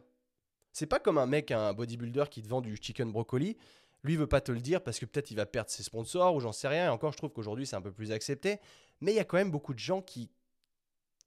C'est 0.72 0.86
pas 0.86 1.00
comme 1.00 1.18
un 1.18 1.26
mec, 1.26 1.52
un 1.52 1.74
bodybuilder 1.74 2.26
qui 2.30 2.42
te 2.42 2.48
vend 2.48 2.62
du 2.62 2.78
chicken 2.78 3.12
brocoli. 3.12 3.58
Lui 4.04 4.16
veut 4.16 4.28
pas 4.28 4.42
te 4.42 4.52
le 4.52 4.62
dire 4.62 4.82
parce 4.82 5.00
que 5.00 5.06
peut-être 5.06 5.32
il 5.32 5.36
va 5.36 5.46
perdre 5.46 5.70
ses 5.70 5.84
sponsors 5.84 6.36
ou 6.36 6.40
j'en 6.40 6.52
sais 6.52 6.68
rien. 6.68 6.86
Et 6.86 6.90
encore, 6.90 7.12
je 7.12 7.18
trouve 7.18 7.32
qu'aujourd'hui 7.32 7.66
c'est 7.66 7.76
un 7.76 7.82
peu 7.82 7.92
plus 7.92 8.12
accepté. 8.12 8.60
Mais 9.02 9.12
il 9.12 9.16
y 9.16 9.20
a 9.20 9.26
quand 9.26 9.38
même 9.38 9.52
beaucoup 9.52 9.74
de 9.74 9.80
gens 9.80 10.02
qui, 10.02 10.30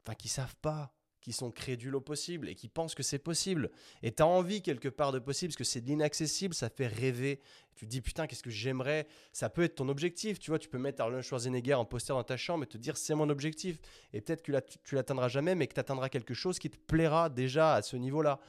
enfin, 0.05 0.15
qui 0.15 0.29
savent 0.29 0.57
pas, 0.57 0.95
qui 1.21 1.33
sont 1.33 1.51
crédules 1.51 1.95
au 1.95 2.01
possible 2.01 2.49
et 2.49 2.55
qui 2.55 2.69
pensent 2.69 2.95
que 2.95 3.03
c'est 3.03 3.19
possible. 3.19 3.71
Et 4.03 4.13
tu 4.13 4.23
as 4.23 4.27
envie 4.27 4.63
quelque 4.63 4.89
part 4.89 5.13
de 5.13 5.19
possible 5.19 5.51
parce 5.51 5.57
que 5.57 5.65
c'est 5.65 5.81
de 5.81 5.87
l'inaccessible, 5.87 6.55
ça 6.55 6.69
fait 6.69 6.87
rêver. 6.87 7.41
Tu 7.77 7.87
te 7.87 7.91
dis 7.91 8.01
putain, 8.01 8.27
qu'est-ce 8.27 8.43
que 8.43 8.51
j'aimerais? 8.51 9.07
Ça 9.33 9.49
peut 9.49 9.63
être 9.63 9.77
ton 9.77 9.89
objectif, 9.89 10.39
tu 10.39 10.51
vois. 10.51 10.59
Tu 10.59 10.69
peux 10.69 10.79
mettre 10.79 11.01
Arnold 11.01 11.23
Schwarzenegger 11.23 11.75
en 11.75 11.85
poster 11.85 12.13
dans 12.13 12.25
ta 12.25 12.37
chambre 12.37 12.65
et 12.65 12.67
te 12.67 12.77
dire 12.79 12.97
c'est 12.97 13.15
mon 13.15 13.29
objectif. 13.29 13.79
Et 14.13 14.21
peut-être 14.21 14.43
que 14.43 14.53
tu 14.83 14.95
l'atteindras 14.95 15.29
jamais, 15.29 15.55
mais 15.55 15.67
que 15.67 15.75
tu 15.75 15.81
atteindras 15.81 16.09
quelque 16.09 16.35
chose 16.35 16.59
qui 16.59 16.71
te 16.71 16.77
plaira 16.77 17.29
déjà 17.29 17.75
à 17.75 17.83
ce 17.83 17.97
niveau-là. 17.97 18.41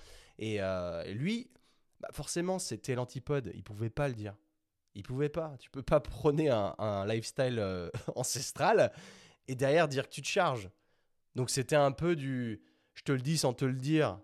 Euh, 0.41 1.03
et, 1.03 1.13
lui, 1.13 1.49
bah 1.99 2.09
forcément, 2.11 2.59
c'était 2.59 2.95
l'antipode. 2.95 3.51
Il 3.53 3.63
pouvait 3.63 3.89
pas 3.89 4.07
le 4.07 4.13
dire. 4.13 4.35
Il 4.95 5.03
pouvait 5.03 5.29
pas. 5.29 5.55
Tu 5.59 5.69
peux 5.69 5.81
pas 5.81 5.99
prôner 5.99 6.49
un, 6.49 7.05
lifestyle 7.05 7.59
euh, 7.59 7.89
ancestral 8.15 8.91
et 9.47 9.55
derrière 9.55 9.87
dire 9.87 10.07
que 10.07 10.13
tu 10.13 10.21
te 10.21 10.27
charges. 10.27 10.69
Donc 11.35 11.49
c'était 11.49 11.75
un 11.75 11.91
peu 11.91 12.15
du 12.15 12.61
je 12.93 13.01
te 13.01 13.11
le 13.11 13.21
dis 13.21 13.37
sans 13.37 13.53
te 13.53 13.65
le 13.65 13.73
dire. 13.73 14.19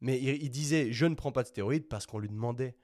Mais 0.00 0.20
il, 0.20 0.50
disait 0.50 0.92
je 0.92 1.06
ne 1.06 1.14
prends 1.14 1.30
pas 1.30 1.44
de 1.44 1.48
stéroïdes 1.48 1.86
parce 1.88 2.06
qu'on 2.06 2.18
lui 2.18 2.28
demandait. 2.28 2.76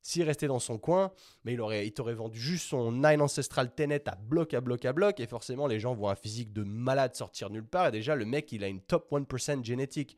S'il 0.00 0.24
restait 0.24 0.48
dans 0.48 0.58
son 0.58 0.78
coin, 0.78 1.12
mais 1.44 1.52
il, 1.52 1.60
aurait, 1.60 1.86
il 1.86 1.92
t'aurait 1.92 2.14
vendu 2.14 2.40
juste 2.40 2.66
son 2.66 2.90
Nine 2.90 3.20
Ancestral 3.20 3.72
Tenet 3.72 4.08
à 4.08 4.16
bloc, 4.16 4.52
à 4.52 4.60
bloc, 4.60 4.84
à 4.84 4.92
bloc. 4.92 5.20
Et 5.20 5.26
forcément, 5.28 5.68
les 5.68 5.78
gens 5.78 5.94
voient 5.94 6.12
un 6.12 6.16
physique 6.16 6.52
de 6.52 6.64
malade 6.64 7.14
sortir 7.14 7.50
nulle 7.50 7.66
part. 7.66 7.88
Et 7.88 7.92
déjà, 7.92 8.16
le 8.16 8.24
mec, 8.24 8.50
il 8.50 8.64
a 8.64 8.68
une 8.68 8.80
top 8.80 9.12
1% 9.12 9.64
génétique 9.64 10.16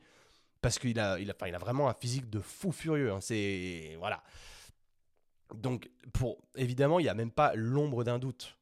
parce 0.65 0.79
qu'il 0.79 0.99
a, 0.99 1.19
il 1.19 1.29
a, 1.29 1.35
il 1.47 1.53
a 1.53 1.59
vraiment 1.59 1.89
un 1.89 1.93
physique 1.93 2.27
de 2.27 2.39
fou 2.39 2.71
furieux. 2.71 3.11
Hein. 3.11 3.21
C'est 3.21 3.95
voilà. 3.99 4.23
Donc, 5.53 5.91
pour 6.11 6.39
évidemment, 6.55 6.99
il 6.99 7.03
n'y 7.03 7.09
a 7.09 7.13
même 7.13 7.29
pas 7.29 7.53
l'ombre 7.53 8.03
d'un 8.03 8.17
doute. 8.17 8.57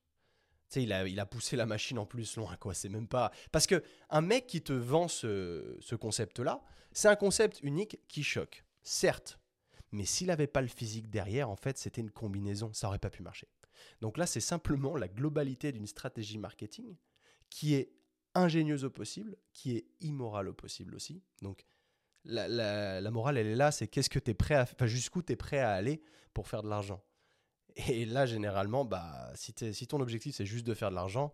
Tu 0.68 0.74
sais, 0.74 0.84
il 0.84 0.92
a, 0.92 1.08
il 1.08 1.18
a 1.22 1.26
poussé 1.26 1.56
la 1.56 1.66
machine 1.66 1.98
en 1.98 2.06
plus 2.06 2.36
loin, 2.36 2.58
quoi. 2.58 2.74
C'est 2.74 2.89
même 2.89 3.08
pas 3.08 3.32
parce 3.54 3.68
que 3.68 3.82
un 4.10 4.20
mec 4.20 4.48
qui 4.48 4.62
te 4.62 4.74
vend 4.74 5.08
ce, 5.08 5.78
ce 5.80 5.96
concept-là, 5.96 6.62
c'est 6.92 7.08
un 7.08 7.16
concept 7.16 7.62
unique 7.62 7.98
qui 8.10 8.22
choque, 8.22 8.66
certes. 8.82 9.39
Mais 9.94 10.04
s'il 10.04 10.28
n'avait 10.28 10.46
pas 10.48 10.62
le 10.62 10.68
physique 10.68 11.10
derrière, 11.10 11.50
en 11.50 11.56
fait, 11.56 11.78
c'était 11.78 12.02
une 12.02 12.12
combinaison. 12.12 12.74
Ça 12.74 12.89
aurait 12.89 13.00
pas 13.00 13.12
pu 13.12 13.24
marcher. 13.24 13.48
Donc 14.02 14.18
là, 14.18 14.26
c'est 14.26 14.42
simplement 14.42 14.98
la 14.98 15.08
globalité 15.08 15.72
d'une 15.72 15.88
stratégie 15.88 16.38
marketing 16.38 16.98
qui 17.50 17.76
est 17.76 17.94
ingénieuse 18.36 18.84
au 18.84 18.89
possible, 18.89 19.38
qui 19.54 19.78
est 19.78 19.86
immorale 20.02 20.50
au 20.50 20.54
possible 20.54 20.96
aussi. 20.96 21.24
Donc 21.42 21.63
la, 22.25 23.12
morale, 23.12 23.38
elle 23.38 23.47
est 23.47 23.55
là, 23.55 23.71
c'est 23.71 23.88
qu'est-ce 23.88 24.09
que 24.09 24.19
tu 24.19 24.31
es 24.31 24.33
prêt 24.33 24.55
à, 24.55 24.63
enfin, 24.63 24.86
jusqu'où 24.86 25.21
tu 25.21 25.33
es 25.33 25.36
prêt 25.36 25.59
à 25.59 25.73
aller 25.73 26.01
pour 26.33 26.47
faire 26.47 26.63
de 26.63 26.69
l'argent. 26.69 27.01
Et 27.88 28.05
là, 28.05 28.25
généralement, 28.25 28.86
bah, 28.86 29.31
si, 29.36 29.53
si 29.73 29.88
ton 29.88 29.99
objectif, 29.99 30.36
c'est 30.36 30.45
juste 30.45 30.65
de 30.65 30.73
faire 30.73 30.89
de 30.89 30.95
l'argent, 30.95 31.33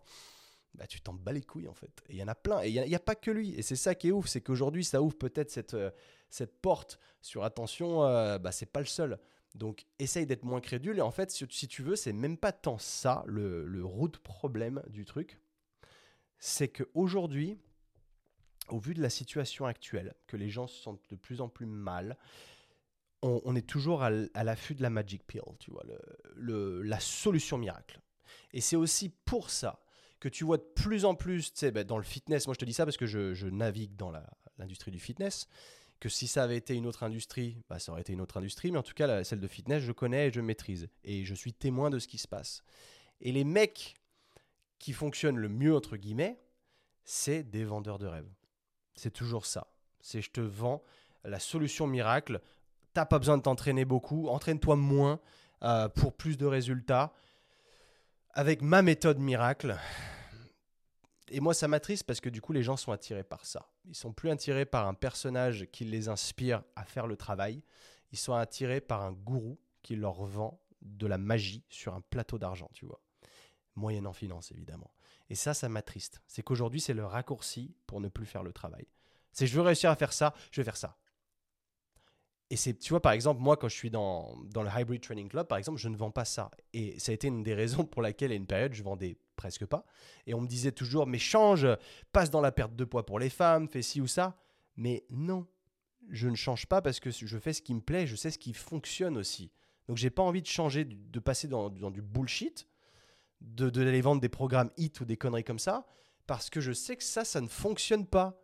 bah, 0.74 0.86
tu 0.86 1.00
t'en 1.00 1.14
bats 1.14 1.32
les 1.32 1.42
couilles, 1.42 1.68
en 1.68 1.74
fait. 1.74 1.90
Il 2.08 2.16
y 2.16 2.22
en 2.22 2.28
a 2.28 2.34
plein. 2.34 2.62
Et 2.62 2.70
il 2.70 2.82
n'y 2.82 2.94
a, 2.94 3.00
pas 3.00 3.14
que 3.14 3.30
lui. 3.30 3.54
Et 3.56 3.62
c'est 3.62 3.76
ça 3.76 3.94
qui 3.94 4.08
est 4.08 4.12
ouf, 4.12 4.26
c'est 4.26 4.40
qu'aujourd'hui, 4.40 4.84
ça 4.84 5.02
ouvre 5.02 5.16
peut-être 5.16 5.50
cette, 5.50 5.74
euh, 5.74 5.90
cette 6.30 6.60
porte 6.60 6.98
sur 7.20 7.44
attention, 7.44 8.04
euh, 8.04 8.38
bah, 8.38 8.52
c'est 8.52 8.70
pas 8.70 8.80
le 8.80 8.86
seul. 8.86 9.18
Donc, 9.54 9.86
essaye 9.98 10.26
d'être 10.26 10.44
moins 10.44 10.60
crédule. 10.60 10.98
Et 10.98 11.02
en 11.02 11.10
fait, 11.10 11.30
si, 11.30 11.68
tu 11.68 11.82
veux, 11.82 11.96
c'est 11.96 12.12
même 12.12 12.36
pas 12.36 12.52
tant 12.52 12.78
ça, 12.78 13.24
le, 13.26 13.66
le 13.66 13.84
root 13.84 14.12
problème 14.22 14.82
du 14.88 15.04
truc. 15.04 15.40
c'est 16.38 16.68
qu'aujourd'hui, 16.68 17.58
au 18.70 18.78
vu 18.78 18.94
de 18.94 19.02
la 19.02 19.10
situation 19.10 19.66
actuelle, 19.66 20.14
que 20.26 20.36
les 20.36 20.48
gens 20.48 20.66
se 20.66 20.80
sentent 20.80 21.02
de 21.10 21.16
plus 21.16 21.40
en 21.40 21.48
plus 21.48 21.66
mal, 21.66 22.16
on, 23.22 23.54
est 23.54 23.66
toujours 23.66 24.02
à, 24.02 24.10
l'affût 24.10 24.74
de 24.74 24.82
la 24.82 24.88
magic 24.88 25.26
pill, 25.26 25.42
tu 25.58 25.70
vois, 25.70 25.84
la 26.36 27.00
solution 27.00 27.58
miracle. 27.58 28.00
Et 28.52 28.60
c'est 28.60 28.76
aussi 28.76 29.10
pour 29.10 29.50
ça 29.50 29.80
que 30.20 30.28
tu 30.28 30.44
vois 30.44 30.58
de 30.58 30.62
plus 30.62 31.04
en 31.04 31.14
plus, 31.14 31.52
tu 31.52 31.58
sais, 31.58 31.70
ben, 31.70 31.84
dans 31.84 31.96
le 31.96 32.04
fitness, 32.04 32.46
moi 32.46 32.54
je 32.54 32.58
te 32.58 32.64
dis 32.64 32.74
ça 32.74 32.84
parce 32.84 32.98
que 32.98 33.06
je, 33.06 33.46
navigue 33.46 33.96
dans 33.96 34.12
l'industrie 34.58 34.90
du 34.90 35.00
fitness, 35.00 35.48
que 35.98 36.08
si 36.08 36.26
ça 36.26 36.44
avait 36.44 36.56
été 36.56 36.74
une 36.74 36.86
autre 36.86 37.02
industrie, 37.02 37.62
bah, 37.68 37.78
ça 37.78 37.92
aurait 37.92 38.02
été 38.02 38.12
une 38.12 38.20
autre 38.20 38.36
industrie, 38.36 38.70
mais 38.70 38.78
en 38.78 38.82
tout 38.82 38.94
cas, 38.94 39.24
celle 39.24 39.40
de 39.40 39.48
fitness, 39.48 39.82
je 39.82 39.92
connais 39.92 40.28
et 40.28 40.32
je 40.32 40.40
maîtrise. 40.40 40.88
Et 41.04 41.24
je 41.24 41.34
suis 41.34 41.52
témoin 41.52 41.90
de 41.90 41.98
ce 41.98 42.08
qui 42.08 42.18
se 42.18 42.28
passe. 42.28 42.62
Et 43.20 43.32
les 43.32 43.44
mecs 43.44 43.96
qui 44.78 44.92
fonctionnent 44.92 45.36
le 45.36 45.48
mieux, 45.48 45.74
entre 45.74 45.96
guillemets, 45.96 46.38
c'est 47.04 47.42
des 47.42 47.64
vendeurs 47.64 47.98
de 47.98 48.06
rêves. 48.06 48.30
C'est 48.94 49.10
toujours 49.10 49.46
ça. 49.46 49.66
C'est 50.00 50.22
je 50.22 50.30
te 50.30 50.40
vends 50.40 50.82
la 51.24 51.38
solution 51.38 51.86
miracle. 51.86 52.40
T'as 52.94 53.06
pas 53.06 53.18
besoin 53.18 53.38
de 53.38 53.42
t'entraîner 53.42 53.84
beaucoup. 53.84 54.28
Entraîne-toi 54.28 54.76
moins 54.76 55.20
euh, 55.62 55.88
pour 55.88 56.16
plus 56.16 56.36
de 56.36 56.46
résultats. 56.46 57.12
Avec 58.32 58.62
ma 58.62 58.82
méthode 58.82 59.18
miracle. 59.18 59.76
Et 61.28 61.40
moi, 61.40 61.54
ça 61.54 61.68
m'attriste 61.68 62.04
parce 62.04 62.20
que 62.20 62.28
du 62.28 62.40
coup, 62.40 62.52
les 62.52 62.62
gens 62.62 62.76
sont 62.76 62.92
attirés 62.92 63.22
par 63.22 63.44
ça. 63.44 63.68
Ils 63.86 63.94
sont 63.94 64.12
plus 64.12 64.30
attirés 64.30 64.64
par 64.66 64.86
un 64.86 64.94
personnage 64.94 65.68
qui 65.72 65.84
les 65.84 66.08
inspire 66.08 66.62
à 66.74 66.84
faire 66.84 67.06
le 67.06 67.16
travail. 67.16 67.62
Ils 68.12 68.18
sont 68.18 68.34
attirés 68.34 68.80
par 68.80 69.02
un 69.02 69.12
gourou 69.12 69.58
qui 69.82 69.96
leur 69.96 70.24
vend 70.24 70.60
de 70.82 71.06
la 71.06 71.18
magie 71.18 71.64
sur 71.68 71.94
un 71.94 72.00
plateau 72.00 72.38
d'argent, 72.38 72.70
tu 72.72 72.84
vois. 72.84 73.00
Moyennant 73.76 74.12
finance, 74.12 74.50
évidemment. 74.50 74.90
Et 75.30 75.36
ça, 75.36 75.54
ça 75.54 75.68
m'attriste. 75.68 76.20
C'est 76.26 76.42
qu'aujourd'hui, 76.42 76.80
c'est 76.80 76.92
le 76.92 77.06
raccourci 77.06 77.74
pour 77.86 78.00
ne 78.00 78.08
plus 78.08 78.26
faire 78.26 78.42
le 78.42 78.52
travail. 78.52 78.86
C'est 79.32 79.46
je 79.46 79.54
veux 79.54 79.62
réussir 79.62 79.88
à 79.88 79.96
faire 79.96 80.12
ça, 80.12 80.34
je 80.50 80.60
vais 80.60 80.64
faire 80.64 80.76
ça. 80.76 80.98
Et 82.52 82.56
c'est, 82.56 82.76
tu 82.76 82.90
vois, 82.90 83.00
par 83.00 83.12
exemple, 83.12 83.40
moi, 83.40 83.56
quand 83.56 83.68
je 83.68 83.76
suis 83.76 83.90
dans, 83.90 84.36
dans 84.46 84.64
le 84.64 84.68
Hybrid 84.76 85.00
Training 85.00 85.28
Club, 85.28 85.46
par 85.46 85.56
exemple, 85.56 85.78
je 85.78 85.88
ne 85.88 85.96
vends 85.96 86.10
pas 86.10 86.24
ça. 86.24 86.50
Et 86.72 86.98
ça 86.98 87.12
a 87.12 87.14
été 87.14 87.28
une 87.28 87.44
des 87.44 87.54
raisons 87.54 87.84
pour 87.84 88.02
laquelle, 88.02 88.32
à 88.32 88.34
une 88.34 88.48
période, 88.48 88.74
je 88.74 88.82
vendais 88.82 89.18
presque 89.36 89.64
pas. 89.66 89.86
Et 90.26 90.34
on 90.34 90.40
me 90.40 90.48
disait 90.48 90.72
toujours, 90.72 91.06
mais 91.06 91.20
change, 91.20 91.64
passe 92.10 92.30
dans 92.30 92.40
la 92.40 92.50
perte 92.50 92.74
de 92.74 92.84
poids 92.84 93.06
pour 93.06 93.20
les 93.20 93.30
femmes, 93.30 93.68
fais 93.68 93.82
ci 93.82 94.00
ou 94.00 94.08
ça. 94.08 94.36
Mais 94.76 95.04
non, 95.10 95.46
je 96.08 96.28
ne 96.28 96.34
change 96.34 96.66
pas 96.66 96.82
parce 96.82 96.98
que 96.98 97.12
je 97.12 97.38
fais 97.38 97.52
ce 97.52 97.62
qui 97.62 97.72
me 97.72 97.80
plaît, 97.80 98.08
je 98.08 98.16
sais 98.16 98.32
ce 98.32 98.38
qui 98.38 98.52
fonctionne 98.52 99.16
aussi. 99.16 99.52
Donc, 99.86 99.96
j'ai 99.96 100.10
pas 100.10 100.24
envie 100.24 100.42
de 100.42 100.48
changer, 100.48 100.84
de 100.84 101.20
passer 101.20 101.46
dans, 101.46 101.70
dans 101.70 101.92
du 101.92 102.02
bullshit 102.02 102.66
de 103.40 103.70
d'aller 103.70 104.00
vendre 104.00 104.20
des 104.20 104.28
programmes 104.28 104.70
hit 104.76 105.00
ou 105.00 105.04
des 105.04 105.16
conneries 105.16 105.44
comme 105.44 105.58
ça, 105.58 105.86
parce 106.26 106.50
que 106.50 106.60
je 106.60 106.72
sais 106.72 106.96
que 106.96 107.04
ça, 107.04 107.24
ça 107.24 107.40
ne 107.40 107.48
fonctionne 107.48 108.06
pas. 108.06 108.40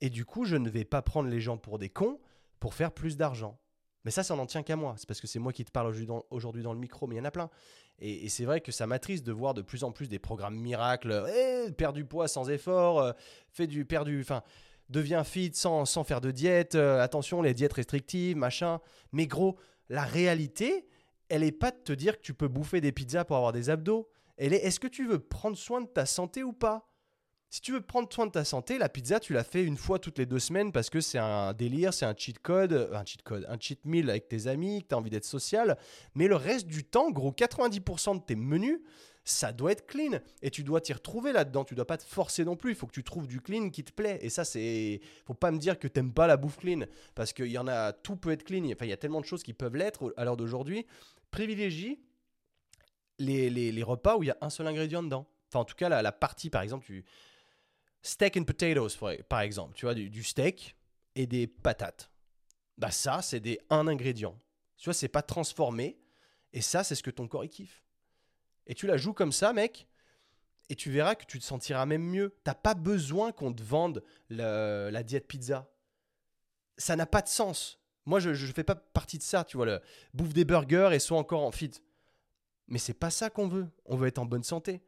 Et 0.00 0.10
du 0.10 0.24
coup, 0.24 0.44
je 0.44 0.56
ne 0.56 0.68
vais 0.68 0.84
pas 0.84 1.02
prendre 1.02 1.28
les 1.28 1.40
gens 1.40 1.56
pour 1.56 1.78
des 1.78 1.88
cons 1.88 2.20
pour 2.58 2.74
faire 2.74 2.92
plus 2.92 3.16
d'argent. 3.16 3.58
Mais 4.04 4.10
ça, 4.10 4.22
ça 4.22 4.34
n'en 4.34 4.46
tient 4.46 4.62
qu'à 4.62 4.76
moi. 4.76 4.94
C'est 4.96 5.06
parce 5.06 5.20
que 5.20 5.26
c'est 5.26 5.38
moi 5.38 5.52
qui 5.52 5.64
te 5.64 5.70
parle 5.70 5.94
aujourd'hui 6.30 6.62
dans, 6.62 6.72
le 6.72 6.78
micro, 6.78 7.06
mais 7.06 7.14
il 7.14 7.18
y 7.18 7.20
en 7.20 7.24
a 7.24 7.30
plein. 7.30 7.50
Et, 7.98 8.28
c'est 8.28 8.44
vrai 8.44 8.60
que 8.60 8.72
ça 8.72 8.86
m'attriste 8.86 9.24
de 9.24 9.32
voir 9.32 9.54
de 9.54 9.62
plus 9.62 9.84
en 9.84 9.92
plus 9.92 10.08
des 10.08 10.18
programmes 10.18 10.56
miracles. 10.56 11.24
Eh, 11.34 11.70
perds 11.72 11.92
du 11.92 12.04
poids 12.04 12.26
sans 12.26 12.50
effort, 12.50 13.00
euh, 13.00 13.12
fais 13.52 13.68
du, 13.68 13.84
perdu, 13.84 14.20
enfin, 14.20 14.42
deviens 14.88 15.22
fit 15.22 15.52
sans, 15.54 15.84
sans 15.84 16.02
faire 16.02 16.20
de 16.20 16.32
diète. 16.32 16.74
Euh, 16.74 17.00
attention, 17.00 17.42
les 17.42 17.54
diètes 17.54 17.74
restrictives, 17.74 18.36
machin. 18.36 18.80
Mais 19.12 19.26
gros, 19.26 19.56
la 19.88 20.02
réalité, 20.02 20.88
elle 21.32 21.44
est 21.44 21.50
pas 21.50 21.70
de 21.70 21.78
te 21.78 21.92
dire 21.94 22.18
que 22.18 22.22
tu 22.22 22.34
peux 22.34 22.48
bouffer 22.48 22.82
des 22.82 22.92
pizzas 22.92 23.24
pour 23.24 23.36
avoir 23.36 23.52
des 23.52 23.70
abdos. 23.70 24.10
Elle 24.36 24.52
est 24.52 24.64
est-ce 24.64 24.78
que 24.78 24.86
tu 24.86 25.06
veux 25.06 25.18
prendre 25.18 25.56
soin 25.56 25.80
de 25.80 25.86
ta 25.86 26.04
santé 26.04 26.42
ou 26.42 26.52
pas? 26.52 26.92
Si 27.48 27.60
tu 27.60 27.72
veux 27.72 27.80
prendre 27.80 28.12
soin 28.12 28.26
de 28.26 28.30
ta 28.30 28.44
santé, 28.44 28.76
la 28.78 28.88
pizza, 28.90 29.18
tu 29.18 29.32
la 29.32 29.44
fais 29.44 29.64
une 29.64 29.76
fois 29.76 29.98
toutes 29.98 30.18
les 30.18 30.26
deux 30.26 30.38
semaines 30.38 30.72
parce 30.72 30.90
que 30.90 31.00
c'est 31.00 31.18
un 31.18 31.54
délire, 31.54 31.94
c'est 31.94 32.06
un 32.06 32.14
cheat 32.16 32.38
code, 32.38 32.72
euh, 32.72 32.94
un 32.94 33.04
cheat 33.04 33.22
code, 33.22 33.46
un 33.48 33.58
cheat 33.58 33.84
meal 33.84 34.08
avec 34.08 34.28
tes 34.28 34.46
amis, 34.46 34.82
que 34.82 34.88
tu 34.88 34.94
as 34.94 34.98
envie 34.98 35.10
d'être 35.10 35.24
social. 35.24 35.78
Mais 36.14 36.28
le 36.28 36.36
reste 36.36 36.66
du 36.66 36.84
temps, 36.84 37.10
gros, 37.10 37.32
90% 37.32 38.20
de 38.20 38.24
tes 38.24 38.36
menus, 38.36 38.80
ça 39.24 39.52
doit 39.52 39.72
être 39.72 39.86
clean. 39.86 40.18
Et 40.42 40.50
tu 40.50 40.64
dois 40.64 40.80
t'y 40.80 40.92
retrouver 40.92 41.32
là-dedans. 41.32 41.64
Tu 41.64 41.74
dois 41.74 41.86
pas 41.86 41.96
te 41.96 42.04
forcer 42.04 42.44
non 42.44 42.56
plus. 42.56 42.72
Il 42.72 42.74
faut 42.74 42.86
que 42.86 42.92
tu 42.92 43.04
trouves 43.04 43.26
du 43.26 43.40
clean 43.40 43.70
qui 43.70 43.84
te 43.84 43.92
plaît. 43.92 44.18
Et 44.22 44.30
ça, 44.30 44.44
c'est. 44.44 45.00
Faut 45.26 45.34
pas 45.34 45.50
me 45.50 45.58
dire 45.58 45.78
que 45.78 45.88
t'aimes 45.88 46.12
pas 46.12 46.26
la 46.26 46.36
bouffe 46.36 46.56
clean. 46.56 46.80
Parce 47.14 47.32
qu'il 47.32 47.46
y 47.46 47.58
en 47.58 47.68
a. 47.68 47.92
Tout 47.92 48.16
peut 48.16 48.32
être 48.32 48.44
clean. 48.44 48.64
Enfin, 48.72 48.86
il 48.86 48.90
y 48.90 48.94
a 48.94 48.96
tellement 48.96 49.20
de 49.20 49.26
choses 49.26 49.42
qui 49.42 49.52
peuvent 49.52 49.76
l'être 49.76 50.12
à 50.16 50.24
l'heure 50.24 50.36
d'aujourd'hui 50.36 50.86
privilégie 51.32 51.98
les, 53.18 53.50
les, 53.50 53.82
repas 53.82 54.16
où 54.16 54.22
il 54.22 54.26
y 54.26 54.30
a 54.30 54.38
un 54.40 54.50
seul 54.50 54.66
ingrédient 54.68 55.02
dedans. 55.02 55.28
Enfin, 55.48 55.60
en 55.60 55.64
tout 55.64 55.74
cas, 55.74 55.88
la, 55.88 56.12
partie, 56.12 56.50
par 56.50 56.62
exemple, 56.62 56.92
steak 58.02 58.36
and 58.36 58.44
potatoes, 58.44 58.98
par 59.28 59.40
exemple, 59.40 59.74
tu 59.74 59.86
vois, 59.86 59.94
du, 59.94 60.22
steak 60.22 60.76
et 61.14 61.26
des 61.26 61.46
patates. 61.46 62.10
Bah 62.78 62.90
ça, 62.90 63.22
c'est 63.22 63.40
des 63.40 63.60
un 63.70 63.86
ingrédient. 63.86 64.38
Tu 64.76 64.84
vois, 64.84 64.94
c'est 64.94 65.08
pas 65.08 65.22
transformé. 65.22 65.98
Et 66.52 66.62
ça, 66.62 66.84
c'est 66.84 66.94
ce 66.94 67.02
que 67.02 67.10
ton 67.10 67.28
corps 67.28 67.44
il 67.44 67.50
kiffe. 67.50 67.82
Et 68.66 68.74
tu 68.74 68.86
la 68.86 68.96
joues 68.96 69.12
comme 69.12 69.32
ça, 69.32 69.52
mec, 69.52 69.86
et 70.68 70.76
tu 70.76 70.90
verras 70.90 71.14
que 71.14 71.26
tu 71.26 71.38
te 71.38 71.44
sentiras 71.44 71.86
même 71.86 72.02
mieux. 72.02 72.34
T'as 72.44 72.54
pas 72.54 72.74
besoin 72.74 73.32
qu'on 73.32 73.52
te 73.52 73.62
vende 73.62 74.02
la 74.30 75.02
diète 75.02 75.28
pizza. 75.28 75.70
Ça 76.78 76.96
n'a 76.96 77.06
pas 77.06 77.22
de 77.22 77.28
sens. 77.28 77.81
Moi, 78.04 78.20
je 78.20 78.30
ne 78.30 78.52
fais 78.52 78.64
pas 78.64 78.74
partie 78.74 79.18
de 79.18 79.22
ça, 79.22 79.44
tu 79.44 79.56
vois, 79.56 79.66
le 79.66 79.80
bouffe 80.14 80.32
des 80.32 80.44
burgers 80.44 80.90
et 80.92 80.98
sois 80.98 81.18
encore 81.18 81.42
en 81.42 81.52
fit. 81.52 81.70
Mais 82.68 82.78
c'est 82.78 82.94
pas 82.94 83.10
ça 83.10 83.30
qu'on 83.30 83.48
veut. 83.48 83.68
On 83.84 83.96
veut 83.96 84.08
être 84.08 84.18
en 84.18 84.26
bonne 84.26 84.42
santé. 84.42 84.82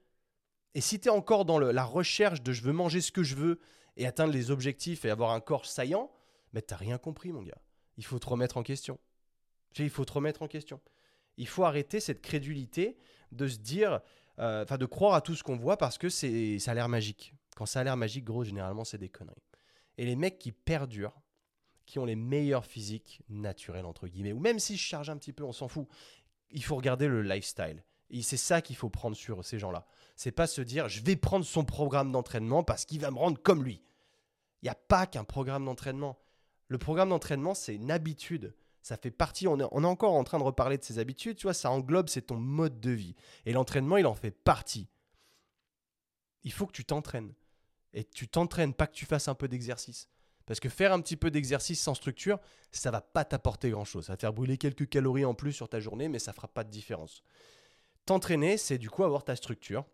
Et 0.74 0.80
si 0.80 0.98
tu 0.98 1.08
es 1.08 1.10
encore 1.10 1.44
dans 1.44 1.58
la 1.58 1.84
recherche 1.84 2.42
de 2.42 2.52
je 2.52 2.62
veux 2.62 2.72
manger 2.72 3.00
ce 3.00 3.12
que 3.12 3.22
je 3.22 3.36
veux 3.36 3.60
et 3.96 4.06
atteindre 4.06 4.32
les 4.32 4.50
objectifs 4.50 5.04
et 5.04 5.10
avoir 5.10 5.30
un 5.30 5.40
corps 5.40 5.66
saillant, 5.66 6.10
mais 6.52 6.62
t'as 6.62 6.76
rien 6.76 6.98
compris, 6.98 7.32
mon 7.32 7.42
gars. 7.42 7.60
Il 7.96 8.04
faut 8.04 8.18
te 8.18 8.26
remettre 8.26 8.56
en 8.56 8.62
question. 8.62 8.98
Il 9.78 9.90
faut 9.90 10.04
te 10.04 10.12
remettre 10.12 10.42
en 10.42 10.48
question. 10.48 10.80
Il 11.36 11.46
faut 11.46 11.64
arrêter 11.64 12.00
cette 12.00 12.22
crédulité 12.22 12.96
de 13.32 13.46
se 13.46 13.58
dire, 13.58 14.00
euh, 14.38 14.62
enfin 14.62 14.78
de 14.78 14.86
croire 14.86 15.14
à 15.14 15.20
tout 15.20 15.34
ce 15.34 15.42
qu'on 15.42 15.56
voit 15.56 15.76
parce 15.76 15.98
que 15.98 16.08
c'est 16.08 16.58
ça 16.58 16.72
a 16.72 16.74
l'air 16.74 16.88
magique. 16.88 17.34
Quand 17.56 17.66
ça 17.66 17.80
a 17.80 17.84
l'air 17.84 17.96
magique, 17.96 18.24
gros, 18.24 18.44
généralement, 18.44 18.84
c'est 18.84 18.98
des 18.98 19.08
conneries. 19.08 19.42
Et 19.96 20.04
les 20.04 20.16
mecs 20.16 20.38
qui 20.38 20.50
perdurent, 20.52 21.20
qui 21.86 21.98
ont 21.98 22.04
les 22.04 22.16
meilleurs 22.16 22.66
physiques 22.66 23.20
naturels, 23.28 23.86
entre 23.86 24.08
guillemets. 24.08 24.32
Ou 24.32 24.40
même 24.40 24.58
si 24.58 24.76
je 24.76 24.82
charge 24.82 25.10
un 25.10 25.16
petit 25.16 25.32
peu, 25.32 25.44
on 25.44 25.52
s'en 25.52 25.68
fout. 25.68 25.86
Il 26.50 26.64
faut 26.64 26.76
regarder 26.76 27.08
le 27.08 27.22
lifestyle. 27.22 27.84
Et 28.10 28.22
c'est 28.22 28.36
ça 28.36 28.62
qu'il 28.62 28.76
faut 28.76 28.90
prendre 28.90 29.16
sur 29.16 29.44
ces 29.44 29.58
gens-là. 29.58 29.86
C'est 30.16 30.32
pas 30.32 30.46
se 30.46 30.60
dire, 30.60 30.88
je 30.88 31.02
vais 31.02 31.16
prendre 31.16 31.44
son 31.44 31.64
programme 31.64 32.12
d'entraînement 32.12 32.62
parce 32.62 32.84
qu'il 32.84 33.00
va 33.00 33.10
me 33.10 33.18
rendre 33.18 33.42
comme 33.42 33.64
lui. 33.64 33.82
Il 34.62 34.66
n'y 34.66 34.70
a 34.70 34.74
pas 34.74 35.06
qu'un 35.06 35.24
programme 35.24 35.64
d'entraînement. 35.64 36.18
Le 36.68 36.78
programme 36.78 37.10
d'entraînement, 37.10 37.54
c'est 37.54 37.74
une 37.74 37.90
habitude. 37.90 38.54
Ça 38.82 38.96
fait 38.96 39.10
partie, 39.10 39.48
on 39.48 39.58
est, 39.58 39.64
on 39.72 39.82
est 39.82 39.86
encore 39.86 40.12
en 40.12 40.24
train 40.24 40.38
de 40.38 40.44
reparler 40.44 40.78
de 40.78 40.84
ces 40.84 40.98
habitudes, 40.98 41.36
tu 41.36 41.44
vois, 41.44 41.54
ça 41.54 41.70
englobe, 41.70 42.08
c'est 42.08 42.22
ton 42.22 42.36
mode 42.36 42.80
de 42.80 42.90
vie. 42.90 43.14
Et 43.46 43.52
l'entraînement, 43.52 43.96
il 43.96 44.06
en 44.06 44.14
fait 44.14 44.30
partie. 44.30 44.88
Il 46.42 46.52
faut 46.52 46.66
que 46.66 46.72
tu 46.72 46.84
t'entraînes. 46.84 47.32
Et 47.94 48.04
tu 48.04 48.28
t'entraînes, 48.28 48.74
pas 48.74 48.86
que 48.86 48.94
tu 48.94 49.06
fasses 49.06 49.28
un 49.28 49.34
peu 49.34 49.48
d'exercice. 49.48 50.08
Parce 50.46 50.60
que 50.60 50.68
faire 50.68 50.92
un 50.92 51.00
petit 51.00 51.16
peu 51.16 51.30
d'exercice 51.30 51.80
sans 51.80 51.94
structure, 51.94 52.38
ça 52.70 52.90
va 52.90 53.00
pas 53.00 53.24
t'apporter 53.24 53.70
grand-chose. 53.70 54.06
Ça 54.06 54.12
va 54.12 54.16
faire 54.18 54.32
brûler 54.32 54.58
quelques 54.58 54.88
calories 54.88 55.24
en 55.24 55.34
plus 55.34 55.52
sur 55.52 55.68
ta 55.68 55.80
journée, 55.80 56.08
mais 56.08 56.18
ça 56.18 56.32
fera 56.32 56.48
pas 56.48 56.64
de 56.64 56.70
différence. 56.70 57.22
T'entraîner, 58.06 58.58
c'est 58.58 58.78
du 58.78 58.90
coup 58.90 59.04
avoir 59.04 59.24
ta 59.24 59.36
structure, 59.36 59.84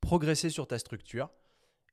progresser 0.00 0.48
sur 0.48 0.66
ta 0.66 0.78
structure 0.78 1.28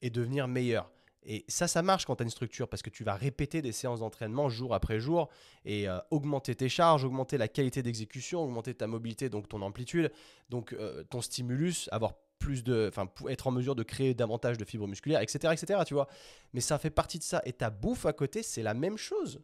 et 0.02 0.10
devenir 0.10 0.48
meilleur. 0.48 0.90
Et 1.24 1.46
ça, 1.48 1.68
ça 1.68 1.84
marche 1.84 2.06
quand 2.06 2.16
tu 2.16 2.24
as 2.24 2.26
une 2.26 2.32
structure 2.32 2.68
parce 2.68 2.82
que 2.82 2.90
tu 2.90 3.04
vas 3.04 3.14
répéter 3.14 3.62
des 3.62 3.72
séances 3.72 4.00
d'entraînement 4.00 4.50
jour 4.50 4.74
après 4.74 5.00
jour 5.00 5.30
et 5.66 5.88
euh, 5.88 6.00
augmenter 6.10 6.56
tes 6.56 6.70
charges, 6.70 7.04
augmenter 7.04 7.38
la 7.38 7.48
qualité 7.48 7.84
d'exécution, 7.84 8.42
augmenter 8.42 8.74
ta 8.74 8.88
mobilité, 8.88 9.30
donc 9.30 9.48
ton 9.48 9.62
amplitude, 9.62 10.12
donc 10.50 10.74
euh, 10.74 11.04
ton 11.04 11.22
stimulus, 11.22 11.90
avoir 11.92 12.16
plus 12.42 12.64
de, 12.64 12.88
enfin, 12.90 13.10
être 13.30 13.48
en 13.48 13.52
mesure 13.52 13.76
de 13.76 13.84
créer 13.84 14.14
davantage 14.14 14.58
de 14.58 14.66
fibres 14.66 14.88
musculaires, 14.88 15.22
etc., 15.22 15.54
etc., 15.54 15.80
tu 15.86 15.94
vois. 15.94 16.08
Mais 16.54 16.60
ça 16.60 16.78
fait 16.78 16.90
partie 16.90 17.20
de 17.20 17.24
ça. 17.24 17.42
Et 17.46 17.54
ta 17.54 17.70
bouffe 17.70 18.06
à 18.06 18.12
côté, 18.12 18.44
c'est 18.44 18.64
la 18.64 18.74
même 18.74 18.98
chose. 18.98 19.40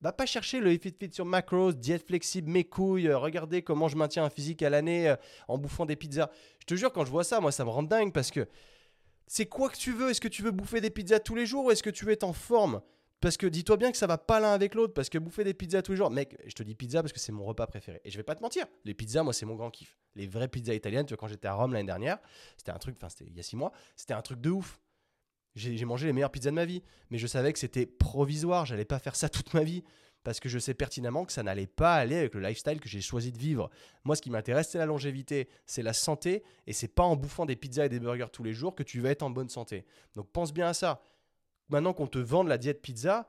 Va 0.00 0.12
pas 0.12 0.26
chercher 0.26 0.60
le 0.60 0.70
fit 0.78 0.94
fit 0.98 1.10
sur 1.12 1.24
macros, 1.24 1.72
diète 1.72 2.06
flexible, 2.06 2.50
mes 2.50 2.64
couilles, 2.64 3.08
euh, 3.08 3.18
regardez 3.18 3.62
comment 3.62 3.88
je 3.88 3.96
maintiens 3.96 4.24
un 4.24 4.30
physique 4.30 4.62
à 4.62 4.70
l'année 4.70 5.08
euh, 5.08 5.16
en 5.48 5.58
bouffant 5.58 5.86
des 5.86 5.96
pizzas. 5.96 6.30
Je 6.60 6.66
te 6.66 6.74
jure, 6.74 6.92
quand 6.92 7.04
je 7.04 7.10
vois 7.10 7.24
ça, 7.24 7.40
moi, 7.40 7.50
ça 7.50 7.64
me 7.64 7.70
rend 7.70 7.82
dingue 7.82 8.12
parce 8.12 8.30
que 8.30 8.46
c'est 9.26 9.46
quoi 9.46 9.68
que 9.68 9.76
tu 9.76 9.92
veux? 9.92 10.10
Est-ce 10.10 10.20
que 10.20 10.28
tu 10.28 10.42
veux 10.42 10.52
bouffer 10.52 10.80
des 10.80 10.90
pizzas 10.90 11.18
tous 11.18 11.34
les 11.34 11.46
jours 11.46 11.64
ou 11.64 11.70
est-ce 11.70 11.82
que 11.82 11.90
tu 11.90 12.04
veux 12.04 12.12
être 12.12 12.24
en 12.24 12.32
forme? 12.32 12.80
Parce 13.20 13.36
que 13.36 13.46
dis-toi 13.46 13.76
bien 13.76 13.90
que 13.90 13.96
ça 13.96 14.06
va 14.06 14.18
pas 14.18 14.40
l'un 14.40 14.52
avec 14.52 14.74
l'autre. 14.74 14.94
Parce 14.94 15.08
que 15.08 15.18
bouffer 15.18 15.44
des 15.44 15.54
pizzas 15.54 15.82
tous 15.82 15.92
les 15.92 15.96
jours, 15.96 16.10
mec, 16.10 16.36
je 16.46 16.54
te 16.54 16.62
dis 16.62 16.74
pizza 16.74 17.02
parce 17.02 17.12
que 17.12 17.18
c'est 17.18 17.32
mon 17.32 17.44
repas 17.44 17.66
préféré. 17.66 18.00
Et 18.04 18.10
je 18.10 18.16
vais 18.16 18.22
pas 18.22 18.34
te 18.34 18.42
mentir, 18.42 18.66
les 18.84 18.94
pizzas, 18.94 19.22
moi, 19.22 19.32
c'est 19.32 19.46
mon 19.46 19.54
grand 19.54 19.70
kiff. 19.70 19.96
Les 20.14 20.26
vraies 20.26 20.48
pizzas 20.48 20.74
italiennes, 20.74 21.06
tu 21.06 21.14
vois, 21.14 21.18
quand 21.18 21.28
j'étais 21.28 21.48
à 21.48 21.54
Rome 21.54 21.72
l'année 21.72 21.86
dernière, 21.86 22.18
c'était 22.56 22.72
un 22.72 22.78
truc, 22.78 22.96
enfin, 22.96 23.08
c'était 23.08 23.24
il 23.26 23.36
y 23.36 23.40
a 23.40 23.42
six 23.42 23.56
mois, 23.56 23.72
c'était 23.96 24.14
un 24.14 24.22
truc 24.22 24.40
de 24.40 24.50
ouf. 24.50 24.80
J'ai 25.54 25.84
mangé 25.86 26.06
les 26.06 26.12
meilleures 26.12 26.30
pizzas 26.30 26.50
de 26.50 26.54
ma 26.54 26.66
vie. 26.66 26.82
Mais 27.10 27.16
je 27.16 27.26
savais 27.26 27.52
que 27.52 27.58
c'était 27.58 27.86
provisoire, 27.86 28.66
j'allais 28.66 28.84
pas 28.84 28.98
faire 28.98 29.16
ça 29.16 29.28
toute 29.28 29.54
ma 29.54 29.62
vie. 29.62 29.82
parce 30.26 30.40
que 30.40 30.48
je 30.48 30.58
sais 30.58 30.74
pertinemment 30.74 31.24
que 31.24 31.30
ça 31.32 31.44
n'allait 31.44 31.68
pas 31.68 31.94
aller 31.94 32.16
avec 32.16 32.34
le 32.34 32.40
lifestyle 32.40 32.80
que 32.80 32.88
j'ai 32.88 33.00
choisi 33.00 33.30
de 33.30 33.38
vivre. 33.38 33.70
Moi, 34.02 34.16
ce 34.16 34.22
qui 34.22 34.30
m'intéresse, 34.30 34.68
c'est 34.68 34.78
la 34.78 34.84
longévité, 34.84 35.48
c'est 35.66 35.84
la 35.84 35.92
santé, 35.92 36.42
et 36.66 36.72
c'est 36.72 36.88
pas 36.88 37.04
en 37.04 37.14
bouffant 37.14 37.46
des 37.46 37.54
pizzas 37.54 37.86
et 37.86 37.88
des 37.88 38.00
burgers 38.00 38.26
tous 38.32 38.42
les 38.42 38.52
jours 38.52 38.74
que 38.74 38.82
tu 38.82 39.00
vas 39.00 39.10
être 39.10 39.22
en 39.22 39.30
bonne 39.30 39.48
santé. 39.48 39.86
Donc 40.16 40.28
pense 40.32 40.52
bien 40.52 40.66
à 40.66 40.74
ça. 40.74 41.00
Maintenant 41.68 41.92
qu'on 41.92 42.06
te 42.06 42.18
vende 42.18 42.48
la 42.48 42.58
diète 42.58 42.80
pizza, 42.80 43.28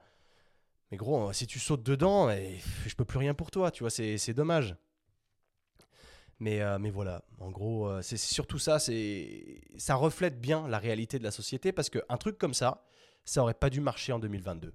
mais 0.92 0.98
gros, 0.98 1.34
si 1.34 1.48
tu 1.48 1.60
sautes 1.60 1.84
dedans, 1.84 2.30
et 2.30 2.60
je 2.86 2.96
peux 2.96 3.06
plus 3.06 3.18
rien 3.18 3.34
pour 3.34 3.52
toi, 3.52 3.72
tu 3.72 3.84
vois, 3.84 3.90
c'est 3.90 4.34
dommage. 4.34 4.76
Mais, 6.40 6.62
euh, 6.62 6.78
mais 6.78 6.92
voilà, 6.92 7.24
en 7.40 7.50
gros, 7.50 7.88
euh, 7.88 8.02
c'est 8.04 8.18
surtout 8.18 8.60
ça, 8.60 8.78
ça 8.80 9.96
reflète 9.96 10.40
bien 10.40 10.68
la 10.68 10.78
réalité 10.78 11.18
de 11.18 11.24
la 11.24 11.32
société 11.32 11.72
parce 11.72 11.90
qu'un 11.90 12.18
truc 12.18 12.38
comme 12.38 12.54
ça, 12.54 12.86
ça 13.26 13.42
aurait 13.42 13.56
pas 13.56 13.72
dû 13.72 13.82
marcher 13.82 14.14
en 14.14 14.20
2022. 14.20 14.72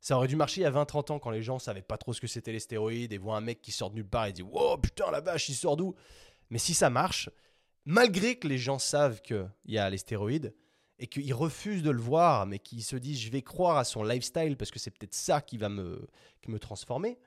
Ça 0.00 0.16
aurait 0.16 0.28
dû 0.28 0.36
marcher 0.36 0.62
il 0.62 0.64
y 0.64 0.66
a 0.66 0.70
20-30 0.70 1.12
ans 1.12 1.18
quand 1.18 1.30
les 1.30 1.42
gens 1.42 1.58
savaient 1.58 1.82
pas 1.82 1.98
trop 1.98 2.14
ce 2.14 2.20
que 2.20 2.26
c'était 2.26 2.52
les 2.52 2.60
stéroïdes 2.60 3.12
et 3.12 3.18
voient 3.18 3.36
un 3.36 3.42
mec 3.42 3.60
qui 3.60 3.72
sort 3.72 3.90
de 3.90 3.96
nulle 3.96 4.08
part 4.08 4.26
et 4.26 4.32
dit 4.32 4.42
Wow, 4.42 4.78
putain, 4.78 5.10
la 5.10 5.20
vache, 5.20 5.48
il 5.50 5.54
sort 5.54 5.76
d'où 5.76 5.94
Mais 6.48 6.58
si 6.58 6.72
ça 6.72 6.88
marche, 6.88 7.28
malgré 7.84 8.36
que 8.36 8.48
les 8.48 8.58
gens 8.58 8.78
savent 8.78 9.20
qu'il 9.20 9.50
y 9.66 9.78
a 9.78 9.90
les 9.90 9.98
stéroïdes 9.98 10.54
et 10.98 11.06
qu'ils 11.06 11.34
refusent 11.34 11.82
de 11.82 11.90
le 11.90 12.00
voir, 12.00 12.46
mais 12.46 12.58
qu'ils 12.58 12.84
se 12.84 12.96
disent 12.96 13.20
Je 13.20 13.30
vais 13.30 13.42
croire 13.42 13.76
à 13.76 13.84
son 13.84 14.02
lifestyle 14.02 14.56
parce 14.56 14.70
que 14.70 14.78
c'est 14.78 14.90
peut-être 14.90 15.14
ça 15.14 15.40
qui 15.40 15.58
va 15.58 15.68
me, 15.68 16.06
me 16.48 16.58
transformer, 16.58 17.18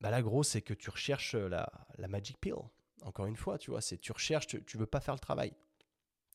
bah 0.00 0.10
là, 0.10 0.22
gros, 0.22 0.42
c'est 0.42 0.62
que 0.62 0.74
tu 0.74 0.88
recherches 0.90 1.34
la, 1.34 1.70
la, 1.98 2.08
magic 2.08 2.38
pill. 2.40 2.54
Encore 3.02 3.26
une 3.26 3.36
fois, 3.36 3.58
tu 3.58 3.70
vois, 3.70 3.80
c'est 3.80 3.98
tu 3.98 4.12
recherches, 4.12 4.46
tu, 4.46 4.78
veux 4.78 4.86
pas 4.86 5.00
faire 5.00 5.14
le 5.14 5.20
travail. 5.20 5.52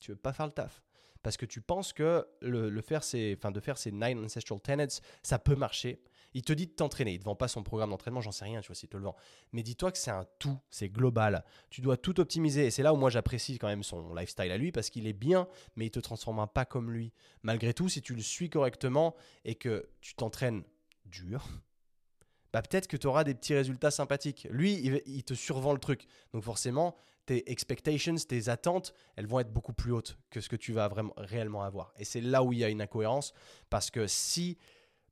Tu 0.00 0.12
veux 0.12 0.16
pas 0.16 0.32
faire 0.32 0.46
le 0.46 0.52
taf 0.52 0.82
parce 1.26 1.36
que 1.36 1.46
tu 1.46 1.60
penses 1.60 1.92
que 1.92 2.24
le, 2.40 2.80
faire 2.82 3.00
enfin, 3.36 3.50
de 3.50 3.58
faire 3.58 3.78
ces 3.78 3.90
nine 3.90 4.24
ancestral 4.24 4.60
tenets, 4.60 5.00
ça 5.24 5.40
peut 5.40 5.56
marcher. 5.56 6.00
Il 6.36 6.42
te 6.42 6.52
dit 6.52 6.66
de 6.66 6.72
t'entraîner. 6.72 7.12
Il 7.12 7.14
ne 7.14 7.20
te 7.20 7.24
vend 7.24 7.34
pas 7.34 7.48
son 7.48 7.62
programme 7.62 7.88
d'entraînement, 7.88 8.20
j'en 8.20 8.30
sais 8.30 8.44
rien, 8.44 8.60
tu 8.60 8.66
vois, 8.66 8.74
s'il 8.74 8.90
te 8.90 8.98
le 8.98 9.04
vend. 9.04 9.16
Mais 9.52 9.62
dis-toi 9.62 9.90
que 9.90 9.96
c'est 9.96 10.10
un 10.10 10.26
tout, 10.38 10.58
c'est 10.68 10.90
global. 10.90 11.42
Tu 11.70 11.80
dois 11.80 11.96
tout 11.96 12.20
optimiser. 12.20 12.66
Et 12.66 12.70
c'est 12.70 12.82
là 12.82 12.92
où 12.92 12.96
moi 12.98 13.08
j'apprécie 13.08 13.56
quand 13.56 13.68
même 13.68 13.82
son 13.82 14.12
lifestyle 14.14 14.52
à 14.52 14.58
lui 14.58 14.70
parce 14.70 14.90
qu'il 14.90 15.06
est 15.06 15.14
bien, 15.14 15.48
mais 15.76 15.86
il 15.86 15.90
te 15.90 15.98
transformera 15.98 16.52
pas 16.52 16.66
comme 16.66 16.92
lui. 16.92 17.14
Malgré 17.42 17.72
tout, 17.72 17.88
si 17.88 18.02
tu 18.02 18.14
le 18.14 18.20
suis 18.20 18.50
correctement 18.50 19.16
et 19.46 19.54
que 19.54 19.88
tu 20.02 20.14
t'entraînes 20.14 20.62
dur, 21.06 21.42
bah 22.52 22.60
peut-être 22.60 22.86
que 22.86 22.98
tu 22.98 23.06
auras 23.06 23.24
des 23.24 23.34
petits 23.34 23.54
résultats 23.54 23.90
sympathiques. 23.90 24.46
Lui, 24.50 24.74
il, 24.74 25.00
il, 25.06 25.24
te 25.24 25.32
survend 25.32 25.72
le 25.72 25.80
truc. 25.80 26.06
Donc 26.34 26.44
forcément, 26.44 26.98
tes 27.24 27.50
expectations, 27.50 28.14
tes 28.14 28.50
attentes, 28.50 28.92
elles 29.16 29.26
vont 29.26 29.40
être 29.40 29.52
beaucoup 29.52 29.72
plus 29.72 29.92
hautes 29.92 30.18
que 30.28 30.42
ce 30.42 30.50
que 30.50 30.56
tu 30.56 30.74
vas 30.74 30.88
vraiment 30.88 31.14
réellement 31.16 31.62
avoir. 31.62 31.94
Et 31.96 32.04
c'est 32.04 32.20
là 32.20 32.42
où 32.42 32.52
il 32.52 32.58
y 32.58 32.64
a 32.64 32.68
une 32.68 32.82
incohérence 32.82 33.32
parce 33.70 33.90
que 33.90 34.06
si 34.06 34.58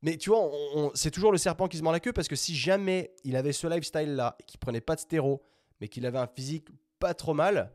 mais 0.05 0.17
tu 0.17 0.29
vois, 0.29 0.51
c'est 0.93 1.09
toujours 1.09 1.31
le 1.31 1.39
serpent 1.39 1.67
qui 1.67 1.77
se 1.77 1.81
mord 1.81 1.91
la 1.91 1.99
queue 1.99 2.13
parce 2.13 2.27
que 2.27 2.35
si 2.35 2.55
jamais 2.55 3.15
il 3.23 3.35
avait 3.35 3.53
ce 3.53 3.65
lifestyle-là, 3.65 4.37
qu'il 4.45 4.59
prenait 4.59 4.79
pas 4.79 4.93
de 4.93 4.99
stéro, 4.99 5.41
mais 5.81 5.87
qu'il 5.87 6.05
avait 6.05 6.19
un 6.19 6.27
physique 6.27 6.67
pas 6.99 7.15
trop 7.15 7.33
mal, 7.33 7.73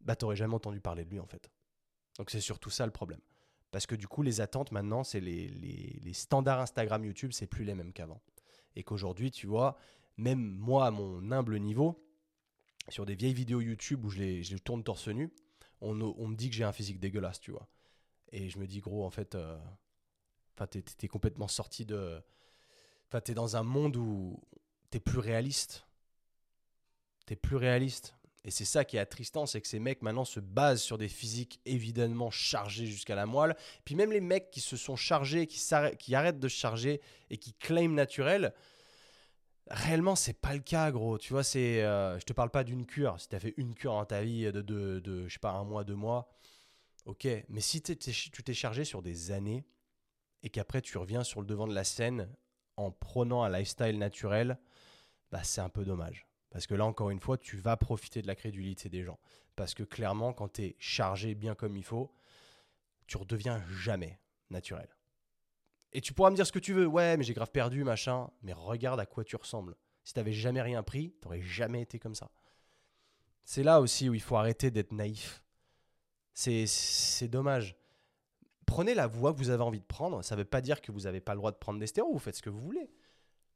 bah 0.00 0.16
t'aurais 0.16 0.34
jamais 0.34 0.54
entendu 0.54 0.80
parler 0.80 1.04
de 1.04 1.10
lui 1.10 1.20
en 1.20 1.26
fait. 1.26 1.50
Donc 2.16 2.30
c'est 2.30 2.40
surtout 2.40 2.70
ça 2.70 2.86
le 2.86 2.90
problème. 2.90 3.20
Parce 3.70 3.84
que 3.84 3.94
du 3.94 4.08
coup, 4.08 4.22
les 4.22 4.40
attentes 4.40 4.72
maintenant, 4.72 5.04
c'est 5.04 5.20
les, 5.20 6.14
standards 6.14 6.60
Instagram, 6.60 7.04
YouTube, 7.04 7.32
c'est 7.34 7.46
plus 7.46 7.64
les 7.64 7.74
mêmes 7.74 7.92
qu'avant. 7.92 8.22
Et 8.74 8.82
qu'aujourd'hui, 8.82 9.30
tu 9.30 9.46
vois, 9.46 9.76
même 10.16 10.40
moi, 10.40 10.86
à 10.86 10.90
mon 10.90 11.30
humble 11.32 11.58
niveau, 11.58 12.02
sur 12.88 13.04
des 13.04 13.14
vieilles 13.14 13.34
vidéos 13.34 13.60
YouTube 13.60 14.06
où 14.06 14.08
je 14.08 14.20
les, 14.20 14.42
tourne 14.64 14.82
torse 14.82 15.08
nu, 15.08 15.30
on, 15.82 15.92
me 15.92 16.34
dit 16.34 16.48
que 16.48 16.56
j'ai 16.56 16.64
un 16.64 16.72
physique 16.72 16.98
dégueulasse, 16.98 17.40
tu 17.40 17.50
vois. 17.50 17.68
Et 18.32 18.48
je 18.48 18.58
me 18.58 18.66
dis, 18.66 18.80
gros, 18.80 19.04
en 19.04 19.10
fait, 19.10 19.34
euh, 19.34 19.58
t'es, 20.66 20.84
es 21.02 21.08
complètement 21.08 21.48
sorti 21.48 21.84
de. 21.84 22.20
Enfin, 23.08 23.20
t'es 23.20 23.34
dans 23.34 23.56
un 23.56 23.62
monde 23.62 23.96
où 23.96 24.40
t'es 24.90 25.00
plus 25.00 25.18
réaliste. 25.18 25.86
T'es 27.26 27.36
plus 27.36 27.56
réaliste. 27.56 28.14
Et 28.44 28.50
c'est 28.50 28.64
ça 28.64 28.84
qui 28.84 28.96
est 28.96 29.00
attristant, 29.00 29.46
c'est 29.46 29.60
que 29.60 29.66
ces 29.66 29.78
mecs 29.78 30.00
maintenant 30.00 30.24
se 30.24 30.40
basent 30.40 30.80
sur 30.80 30.96
des 30.96 31.08
physiques 31.08 31.60
évidemment 31.66 32.30
chargés 32.30 32.86
jusqu'à 32.86 33.14
la 33.14 33.26
moelle. 33.26 33.56
Puis 33.84 33.94
même 33.94 34.12
les 34.12 34.20
mecs 34.20 34.50
qui 34.50 34.60
se 34.60 34.76
sont 34.76 34.96
chargés, 34.96 35.46
qui, 35.46 35.60
qui 35.98 36.14
arrêtent 36.14 36.38
de 36.38 36.48
se 36.48 36.56
charger 36.56 37.00
et 37.30 37.36
qui 37.36 37.52
claiment 37.52 37.94
naturel, 37.94 38.54
Réellement, 39.70 40.16
c'est 40.16 40.40
pas 40.40 40.54
le 40.54 40.60
cas, 40.60 40.90
gros. 40.90 41.18
Tu 41.18 41.32
vois, 41.32 41.44
c'est, 41.44 41.82
euh, 41.82 42.18
je 42.18 42.24
te 42.24 42.32
parle 42.32 42.50
pas 42.50 42.64
d'une 42.64 42.86
cure. 42.86 43.20
Si 43.20 43.28
tu 43.28 43.36
as 43.36 43.40
fait 43.40 43.54
une 43.58 43.74
cure 43.74 43.92
dans 43.92 44.04
ta 44.06 44.22
vie 44.22 44.44
de, 44.44 44.62
de, 44.62 45.00
de, 45.00 45.28
je 45.28 45.32
sais 45.32 45.38
pas, 45.38 45.50
un 45.50 45.64
mois, 45.64 45.84
deux 45.84 45.94
mois, 45.94 46.30
ok. 47.04 47.28
Mais 47.48 47.60
si 47.60 47.82
tu 47.82 47.96
t'es 47.96 48.54
chargé 48.54 48.84
sur 48.84 49.02
des 49.02 49.30
années 49.30 49.64
et 50.42 50.50
qu'après 50.50 50.80
tu 50.82 50.98
reviens 50.98 51.24
sur 51.24 51.40
le 51.40 51.46
devant 51.46 51.66
de 51.66 51.74
la 51.74 51.84
scène 51.84 52.28
en 52.76 52.90
prenant 52.90 53.42
un 53.42 53.50
lifestyle 53.50 53.98
naturel, 53.98 54.58
bah 55.30 55.42
c'est 55.42 55.60
un 55.60 55.68
peu 55.68 55.84
dommage. 55.84 56.26
Parce 56.50 56.66
que 56.66 56.74
là, 56.74 56.86
encore 56.86 57.10
une 57.10 57.20
fois, 57.20 57.36
tu 57.36 57.56
vas 57.56 57.76
profiter 57.76 58.22
de 58.22 58.26
la 58.26 58.34
crédulité 58.34 58.88
des 58.88 59.02
gens. 59.02 59.18
Parce 59.56 59.74
que 59.74 59.82
clairement, 59.82 60.32
quand 60.32 60.54
tu 60.54 60.62
es 60.62 60.76
chargé 60.78 61.34
bien 61.34 61.54
comme 61.54 61.76
il 61.76 61.84
faut, 61.84 62.14
tu 63.06 63.16
redeviens 63.16 63.62
jamais 63.68 64.18
naturel. 64.50 64.88
Et 65.92 66.00
tu 66.00 66.12
pourras 66.12 66.30
me 66.30 66.36
dire 66.36 66.46
ce 66.46 66.52
que 66.52 66.58
tu 66.58 66.72
veux, 66.72 66.86
ouais, 66.86 67.16
mais 67.16 67.24
j'ai 67.24 67.34
grave 67.34 67.50
perdu, 67.50 67.84
machin. 67.84 68.30
Mais 68.42 68.52
regarde 68.52 69.00
à 69.00 69.06
quoi 69.06 69.24
tu 69.24 69.36
ressembles. 69.36 69.76
Si 70.04 70.14
t'avais 70.14 70.32
jamais 70.32 70.62
rien 70.62 70.82
pris, 70.82 71.12
t'aurais 71.20 71.42
jamais 71.42 71.82
été 71.82 71.98
comme 71.98 72.14
ça. 72.14 72.30
C'est 73.44 73.62
là 73.62 73.80
aussi 73.80 74.08
où 74.08 74.14
il 74.14 74.20
faut 74.20 74.36
arrêter 74.36 74.70
d'être 74.70 74.92
naïf. 74.92 75.42
C'est 76.32 77.28
dommage. 77.28 77.76
Prenez 78.68 78.92
la 78.92 79.06
voie 79.06 79.32
que 79.32 79.38
vous 79.38 79.48
avez 79.48 79.62
envie 79.62 79.80
de 79.80 79.86
prendre. 79.86 80.22
Ça 80.22 80.34
ne 80.34 80.40
veut 80.42 80.44
pas 80.44 80.60
dire 80.60 80.82
que 80.82 80.92
vous 80.92 81.00
n'avez 81.00 81.20
pas 81.20 81.32
le 81.32 81.38
droit 81.38 81.52
de 81.52 81.56
prendre 81.56 81.80
des 81.80 81.86
stéroïdes. 81.86 82.12
Vous 82.12 82.18
faites 82.18 82.36
ce 82.36 82.42
que 82.42 82.50
vous 82.50 82.60
voulez. 82.60 82.90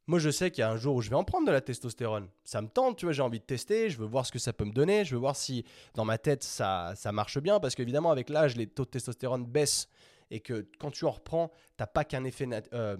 Moi, 0.07 0.17
je 0.17 0.31
sais 0.31 0.49
qu'il 0.49 0.61
y 0.61 0.63
a 0.63 0.71
un 0.71 0.75
jour 0.75 0.95
où 0.95 1.01
je 1.01 1.11
vais 1.11 1.15
en 1.15 1.23
prendre 1.23 1.45
de 1.45 1.51
la 1.51 1.61
testostérone. 1.61 2.27
Ça 2.43 2.63
me 2.63 2.67
tente, 2.67 2.97
tu 2.97 3.05
vois, 3.05 3.13
j'ai 3.13 3.21
envie 3.21 3.39
de 3.39 3.45
tester, 3.45 3.91
je 3.91 3.99
veux 3.99 4.07
voir 4.07 4.25
ce 4.25 4.31
que 4.31 4.39
ça 4.39 4.53
peut 4.53 4.65
me 4.65 4.73
donner, 4.73 5.05
je 5.05 5.13
veux 5.13 5.19
voir 5.19 5.35
si 5.35 5.65
dans 5.93 6.03
ma 6.03 6.17
tête 6.17 6.43
ça, 6.43 6.95
marche 7.13 7.37
bien, 7.39 7.59
parce 7.59 7.75
qu'évidemment, 7.75 8.09
avec 8.09 8.29
l'âge, 8.29 8.57
les 8.57 8.65
taux 8.65 8.85
de 8.85 8.89
testostérone 8.89 9.45
baissent 9.45 9.87
et 10.31 10.39
que 10.39 10.67
quand 10.79 10.89
tu 10.89 11.05
en 11.05 11.11
reprends, 11.11 11.49
tu 11.49 11.83
n'as 11.83 11.87
pas 11.87 12.05
qu'un 12.05 12.23
effet 12.23 12.49
euh, 12.73 12.97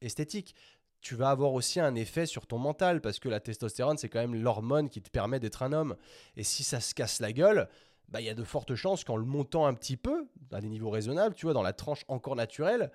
esthétique, 0.00 0.54
tu 1.00 1.16
vas 1.16 1.30
avoir 1.30 1.52
aussi 1.52 1.80
un 1.80 1.96
effet 1.96 2.26
sur 2.26 2.46
ton 2.46 2.58
mental 2.58 3.00
parce 3.00 3.18
que 3.18 3.28
la 3.28 3.40
testostérone, 3.40 3.98
c'est 3.98 4.08
quand 4.08 4.20
même 4.20 4.36
l'hormone 4.36 4.88
qui 4.88 5.02
te 5.02 5.10
permet 5.10 5.40
d'être 5.40 5.64
un 5.64 5.72
homme. 5.72 5.96
Et 6.36 6.44
si 6.44 6.62
ça 6.62 6.80
se 6.80 6.94
casse 6.94 7.20
la 7.20 7.32
gueule, 7.32 7.68
bah, 8.08 8.20
il 8.20 8.26
y 8.26 8.30
a 8.30 8.34
de 8.34 8.44
fortes 8.44 8.74
chances 8.74 9.04
qu'en 9.04 9.16
le 9.16 9.24
montant 9.24 9.66
un 9.66 9.74
petit 9.74 9.96
peu, 9.96 10.28
à 10.52 10.60
des 10.60 10.68
niveaux 10.68 10.90
raisonnables, 10.90 11.34
tu 11.34 11.46
vois, 11.46 11.54
dans 11.54 11.62
la 11.62 11.72
tranche 11.72 12.04
encore 12.08 12.36
naturelle, 12.36 12.90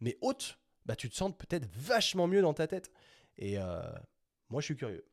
mais 0.00 0.16
haute, 0.20 0.58
bah, 0.86 0.96
tu 0.96 1.08
te 1.08 1.14
sens 1.14 1.32
peut-être 1.36 1.68
vachement 1.74 2.26
mieux 2.26 2.42
dans 2.42 2.54
ta 2.54 2.66
tête. 2.66 2.90
Et 3.38 3.58
euh, 3.58 3.80
moi, 4.50 4.60
je 4.60 4.66
suis 4.66 4.76
curieux. 4.76 5.04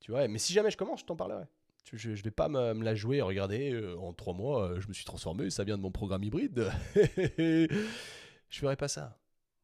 Tu 0.00 0.10
vois, 0.10 0.28
mais 0.28 0.38
si 0.38 0.52
jamais 0.52 0.70
je 0.70 0.76
commence, 0.76 1.00
je 1.00 1.06
t'en 1.06 1.16
parlerai. 1.16 1.44
Je 1.92 2.10
ne 2.10 2.16
vais 2.16 2.30
pas 2.30 2.48
me, 2.48 2.82
la 2.82 2.94
jouer, 2.94 3.20
regardez, 3.20 3.72
euh, 3.72 3.96
en 3.98 4.12
trois 4.12 4.34
mois, 4.34 4.70
euh, 4.70 4.80
je 4.80 4.88
me 4.88 4.92
suis 4.92 5.04
transformé, 5.04 5.50
ça 5.50 5.64
vient 5.64 5.76
de 5.76 5.82
mon 5.82 5.90
programme 5.90 6.24
hybride. 6.24 6.70
je 6.94 7.78
ferai 8.50 8.76
pas 8.76 8.88
ça. 8.88 9.18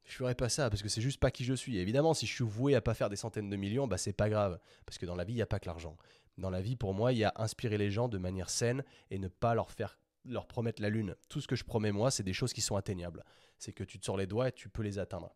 Je 0.04 0.16
ferai 0.16 0.34
pas 0.34 0.48
ça 0.48 0.70
parce 0.70 0.82
que 0.82 0.88
c'est 0.88 1.00
juste 1.00 1.20
pas 1.20 1.30
qui 1.30 1.44
je 1.44 1.54
suis. 1.54 1.78
Évidemment, 1.78 2.14
si 2.14 2.26
je 2.26 2.34
suis 2.34 2.44
voué 2.44 2.74
à 2.74 2.80
pas 2.80 2.94
faire 2.94 3.08
des 3.08 3.16
centaines 3.16 3.48
de 3.48 3.56
millions, 3.56 3.86
bah 3.86 3.96
c'est 3.96 4.12
pas 4.12 4.28
grave. 4.28 4.58
Parce 4.84 4.98
que 4.98 5.06
dans 5.06 5.14
la 5.14 5.24
vie, 5.24 5.34
il 5.34 5.36
n'y 5.36 5.42
a 5.42 5.46
pas 5.46 5.60
que 5.60 5.66
l'argent. 5.66 5.96
Dans 6.40 6.50
la 6.50 6.60
vie, 6.60 6.76
pour 6.76 6.94
moi, 6.94 7.12
il 7.12 7.18
y 7.18 7.24
a 7.24 7.32
inspirer 7.36 7.78
les 7.78 7.90
gens 7.90 8.08
de 8.08 8.18
manière 8.18 8.50
saine 8.50 8.84
et 9.10 9.18
ne 9.18 9.28
pas 9.28 9.54
leur 9.54 9.70
faire 9.70 9.98
leur 10.24 10.46
promettre 10.46 10.82
la 10.82 10.90
lune. 10.90 11.16
Tout 11.28 11.40
ce 11.40 11.48
que 11.48 11.56
je 11.56 11.64
promets 11.64 11.92
moi, 11.92 12.10
c'est 12.10 12.22
des 12.22 12.32
choses 12.32 12.52
qui 12.52 12.60
sont 12.60 12.76
atteignables. 12.76 13.24
C'est 13.58 13.72
que 13.72 13.84
tu 13.84 13.98
te 13.98 14.04
sors 14.04 14.16
les 14.16 14.26
doigts 14.26 14.48
et 14.48 14.52
tu 14.52 14.68
peux 14.68 14.82
les 14.82 14.98
atteindre. 14.98 15.34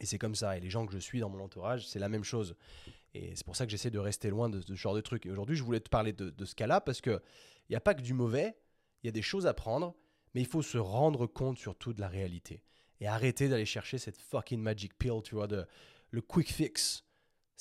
Et 0.00 0.06
c'est 0.06 0.18
comme 0.18 0.34
ça. 0.34 0.56
Et 0.56 0.60
les 0.60 0.70
gens 0.70 0.86
que 0.86 0.92
je 0.92 0.98
suis 0.98 1.20
dans 1.20 1.28
mon 1.28 1.40
entourage, 1.40 1.86
c'est 1.86 1.98
la 1.98 2.08
même 2.08 2.24
chose. 2.24 2.56
Et 3.14 3.34
c'est 3.36 3.44
pour 3.44 3.56
ça 3.56 3.66
que 3.66 3.70
j'essaie 3.70 3.90
de 3.90 3.98
rester 3.98 4.30
loin 4.30 4.48
de, 4.48 4.60
ce 4.60 4.74
genre 4.74 4.94
de 4.94 5.00
trucs. 5.00 5.26
Et 5.26 5.30
aujourd'hui, 5.30 5.56
je 5.56 5.62
voulais 5.62 5.80
te 5.80 5.90
parler 5.90 6.12
de, 6.12 6.44
ce 6.44 6.54
cas-là 6.54 6.80
parce 6.80 7.00
qu'il 7.00 7.20
n'y 7.70 7.76
a 7.76 7.80
pas 7.80 7.94
que 7.94 8.02
du 8.02 8.14
mauvais, 8.14 8.56
il 9.02 9.06
y 9.06 9.08
a 9.08 9.12
des 9.12 9.22
choses 9.22 9.46
à 9.46 9.54
prendre, 9.54 9.94
mais 10.34 10.40
il 10.40 10.46
faut 10.46 10.62
se 10.62 10.78
rendre 10.78 11.26
compte 11.26 11.58
surtout 11.58 11.92
de 11.92 12.00
la 12.00 12.08
réalité. 12.08 12.62
Et 13.00 13.06
arrêter 13.06 13.48
d'aller 13.48 13.66
chercher 13.66 13.98
cette 13.98 14.16
fucking 14.16 14.60
magic 14.60 14.96
pill, 14.96 15.20
tu 15.22 15.34
vois, 15.34 15.48
le 16.10 16.22
quick 16.22 16.52
fix. 16.52 17.04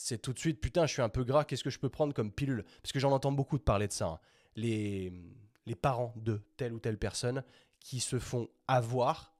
C'est 0.04 0.22
tout 0.22 0.34
de 0.34 0.39
suite, 0.39 0.60
putain, 0.60 0.86
je 0.86 0.93
suis 0.93 1.02
un 1.02 1.10
peu 1.10 1.24
gras, 1.24 1.43
qu'est-ce 1.43 1.64
que 1.64 1.70
je 1.70 1.80
peux 1.80 1.89
prendre 1.89 2.14
comme 2.14 2.32
pilule? 2.32 2.64
Parce 2.82 2.91
que 2.91 2.99
j'en 2.99 3.12
entends 3.12 3.32
beaucoup 3.32 3.58
de 3.58 3.64
parler 3.64 3.88
de 3.88 3.93
ça. 3.93 4.08
Hein. 4.08 4.20
Les, 4.56 5.14
les 5.66 5.76
parents 5.76 6.14
de 6.16 6.41
telle 6.58 6.74
ou 6.74 6.80
telle 6.80 6.97
personne 6.97 7.43
qui 7.80 7.99
se 7.99 8.20
font 8.20 8.49
avoir 8.68 9.32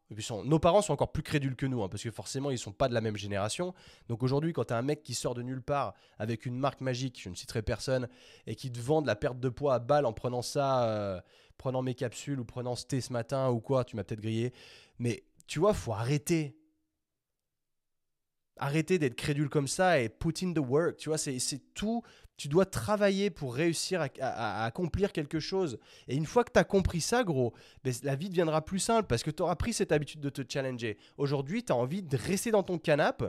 nos 0.44 0.60
parents 0.60 0.82
sont 0.82 0.94
encore 0.94 1.12
plus 1.12 1.24
crédules 1.24 1.56
que 1.56 1.66
nous, 1.66 1.82
hein, 1.84 1.90
parce 1.90 2.04
que 2.04 2.12
forcément, 2.12 2.52
ils 2.52 2.58
sont 2.58 2.74
pas 2.74 2.90
de 2.90 2.94
la 2.94 3.02
même 3.02 3.16
génération. 3.16 3.74
Donc 4.10 4.24
aujourd'hui, 4.24 4.52
quand 4.52 4.66
tu 4.66 4.74
as 4.74 4.78
un 4.78 4.82
mec 4.82 5.04
qui 5.04 5.14
sort 5.14 5.36
de 5.36 5.42
nulle 5.42 5.62
part 5.62 5.94
avec 6.20 6.46
une 6.46 6.58
marque 6.58 6.82
magique, 6.82 7.22
je 7.22 7.30
ne 7.30 7.36
citerai 7.36 7.62
personne, 7.62 8.10
et 8.46 8.56
qui 8.56 8.72
te 8.72 8.80
vend 8.80 9.02
de 9.02 9.08
la 9.08 9.16
perte 9.16 9.40
de 9.40 9.50
poids 9.50 9.76
à 9.76 9.80
balle 9.80 10.06
en 10.06 10.14
prenant 10.14 10.42
ça, 10.42 10.84
euh, 10.84 11.22
prenant 11.58 11.82
mes 11.82 11.96
capsules 11.96 12.40
ou 12.40 12.46
prenant 12.46 12.76
ce 12.76 12.86
thé 12.86 13.00
ce 13.00 13.14
matin 13.14 13.50
ou 13.50 13.62
quoi, 13.62 13.86
tu 13.86 13.96
m'as 13.96 14.04
peut-être 14.04 14.22
grillé. 14.22 14.54
Mais 15.00 15.24
tu 15.48 15.60
vois, 15.60 15.74
faut 15.74 15.94
arrêter. 15.94 16.58
Arrêter 18.62 18.98
d'être 18.98 19.16
crédule 19.16 19.50
comme 19.50 19.68
ça 19.68 20.00
et 20.00 20.08
put 20.08 20.34
in 20.44 20.54
the 20.54 20.60
work. 20.60 20.96
Tu 20.98 21.10
vois, 21.10 21.18
c'est 21.18 21.40
tout 21.74 22.04
tu 22.42 22.48
dois 22.48 22.66
travailler 22.66 23.30
pour 23.30 23.54
réussir 23.54 24.02
à, 24.20 24.66
accomplir 24.66 25.12
quelque 25.12 25.40
chose. 25.40 25.78
Et 26.08 26.16
une 26.16 26.26
fois 26.26 26.44
que 26.44 26.52
tu 26.52 26.58
as 26.58 26.64
compris 26.64 27.00
ça, 27.00 27.24
gros, 27.24 27.54
ben, 27.84 27.94
la 28.02 28.16
vie 28.16 28.30
deviendra 28.30 28.66
plus 28.66 28.80
simple 28.80 29.06
parce 29.08 29.22
que 29.22 29.30
tu 29.30 29.44
auras 29.44 29.56
pris 29.56 29.74
cette 29.74 29.92
habitude 29.92 30.22
de 30.22 30.30
te 30.32 30.42
challenger. 30.52 30.98
Aujourd'hui, 31.18 31.64
tu 31.64 31.72
as 31.72 31.76
envie 31.76 32.02
de 32.02 32.18
rester 32.18 32.50
dans 32.50 32.64
ton 32.64 32.80
canapé 32.80 33.28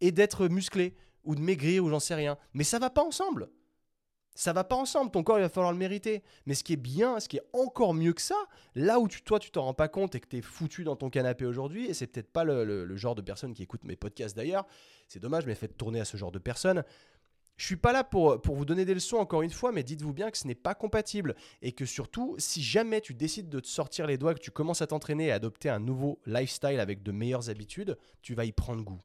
et 0.00 0.10
d'être 0.10 0.48
musclé 0.48 0.94
ou 1.22 1.34
de 1.34 1.42
maigrir 1.42 1.84
ou 1.84 1.90
j'en 1.90 2.00
sais 2.00 2.14
rien. 2.14 2.38
Mais 2.54 2.64
ça 2.64 2.78
va 2.78 2.88
pas 2.88 3.04
ensemble. 3.04 3.50
Ça 4.36 4.52
va 4.52 4.64
pas 4.64 4.76
ensemble, 4.76 5.10
ton 5.10 5.22
corps 5.22 5.38
il 5.38 5.42
va 5.42 5.48
falloir 5.48 5.72
le 5.72 5.78
mériter. 5.78 6.22
Mais 6.44 6.54
ce 6.54 6.62
qui 6.62 6.74
est 6.74 6.76
bien, 6.76 7.18
ce 7.20 7.28
qui 7.28 7.38
est 7.38 7.42
encore 7.54 7.94
mieux 7.94 8.12
que 8.12 8.20
ça, 8.20 8.36
là 8.74 9.00
où 9.00 9.08
tu, 9.08 9.22
toi 9.22 9.38
tu 9.38 9.50
t'en 9.50 9.62
rends 9.62 9.74
pas 9.74 9.88
compte 9.88 10.14
et 10.14 10.20
que 10.20 10.28
tu 10.28 10.36
es 10.36 10.42
foutu 10.42 10.84
dans 10.84 10.94
ton 10.94 11.08
canapé 11.08 11.46
aujourd'hui, 11.46 11.86
et 11.86 11.94
c'est 11.94 12.06
peut-être 12.06 12.30
pas 12.30 12.44
le, 12.44 12.94
genre 12.96 13.14
de 13.14 13.22
personne 13.22 13.54
qui 13.54 13.62
écoute 13.62 13.84
mes 13.84 13.96
podcasts 13.96 14.36
d'ailleurs, 14.36 14.66
c'est 15.08 15.20
dommage, 15.20 15.46
mais 15.46 15.54
faites 15.54 15.78
tourner 15.78 16.00
à 16.00 16.04
ce 16.04 16.18
genre 16.18 16.32
de 16.32 16.38
personnes. 16.38 16.84
Je 17.56 17.64
suis 17.64 17.76
pas 17.76 17.92
là 17.92 18.04
pour, 18.04 18.42
pour 18.42 18.56
vous 18.56 18.66
donner 18.66 18.84
des 18.84 18.92
leçons 18.92 19.16
encore 19.16 19.40
une 19.40 19.50
fois, 19.50 19.72
mais 19.72 19.82
dites-vous 19.82 20.12
bien 20.12 20.30
que 20.30 20.36
ce 20.36 20.46
n'est 20.46 20.54
pas 20.54 20.74
compatible 20.74 21.34
et 21.62 21.72
que 21.72 21.86
surtout, 21.86 22.34
si 22.36 22.62
jamais 22.62 23.00
tu 23.00 23.14
décides 23.14 23.48
de 23.48 23.60
te 23.60 23.66
sortir 23.66 24.06
les 24.06 24.18
doigts, 24.18 24.34
que 24.34 24.40
tu 24.40 24.50
commences 24.50 24.82
à 24.82 24.86
t'entraîner 24.86 25.28
et 25.28 25.32
à 25.32 25.36
adopter 25.36 25.70
un 25.70 25.80
nouveau 25.80 26.20
lifestyle 26.26 26.78
avec 26.78 27.02
de 27.02 27.12
meilleures 27.12 27.48
habitudes, 27.48 27.96
tu 28.20 28.34
vas 28.34 28.44
y 28.44 28.52
prendre 28.52 28.84
goût 28.84 29.00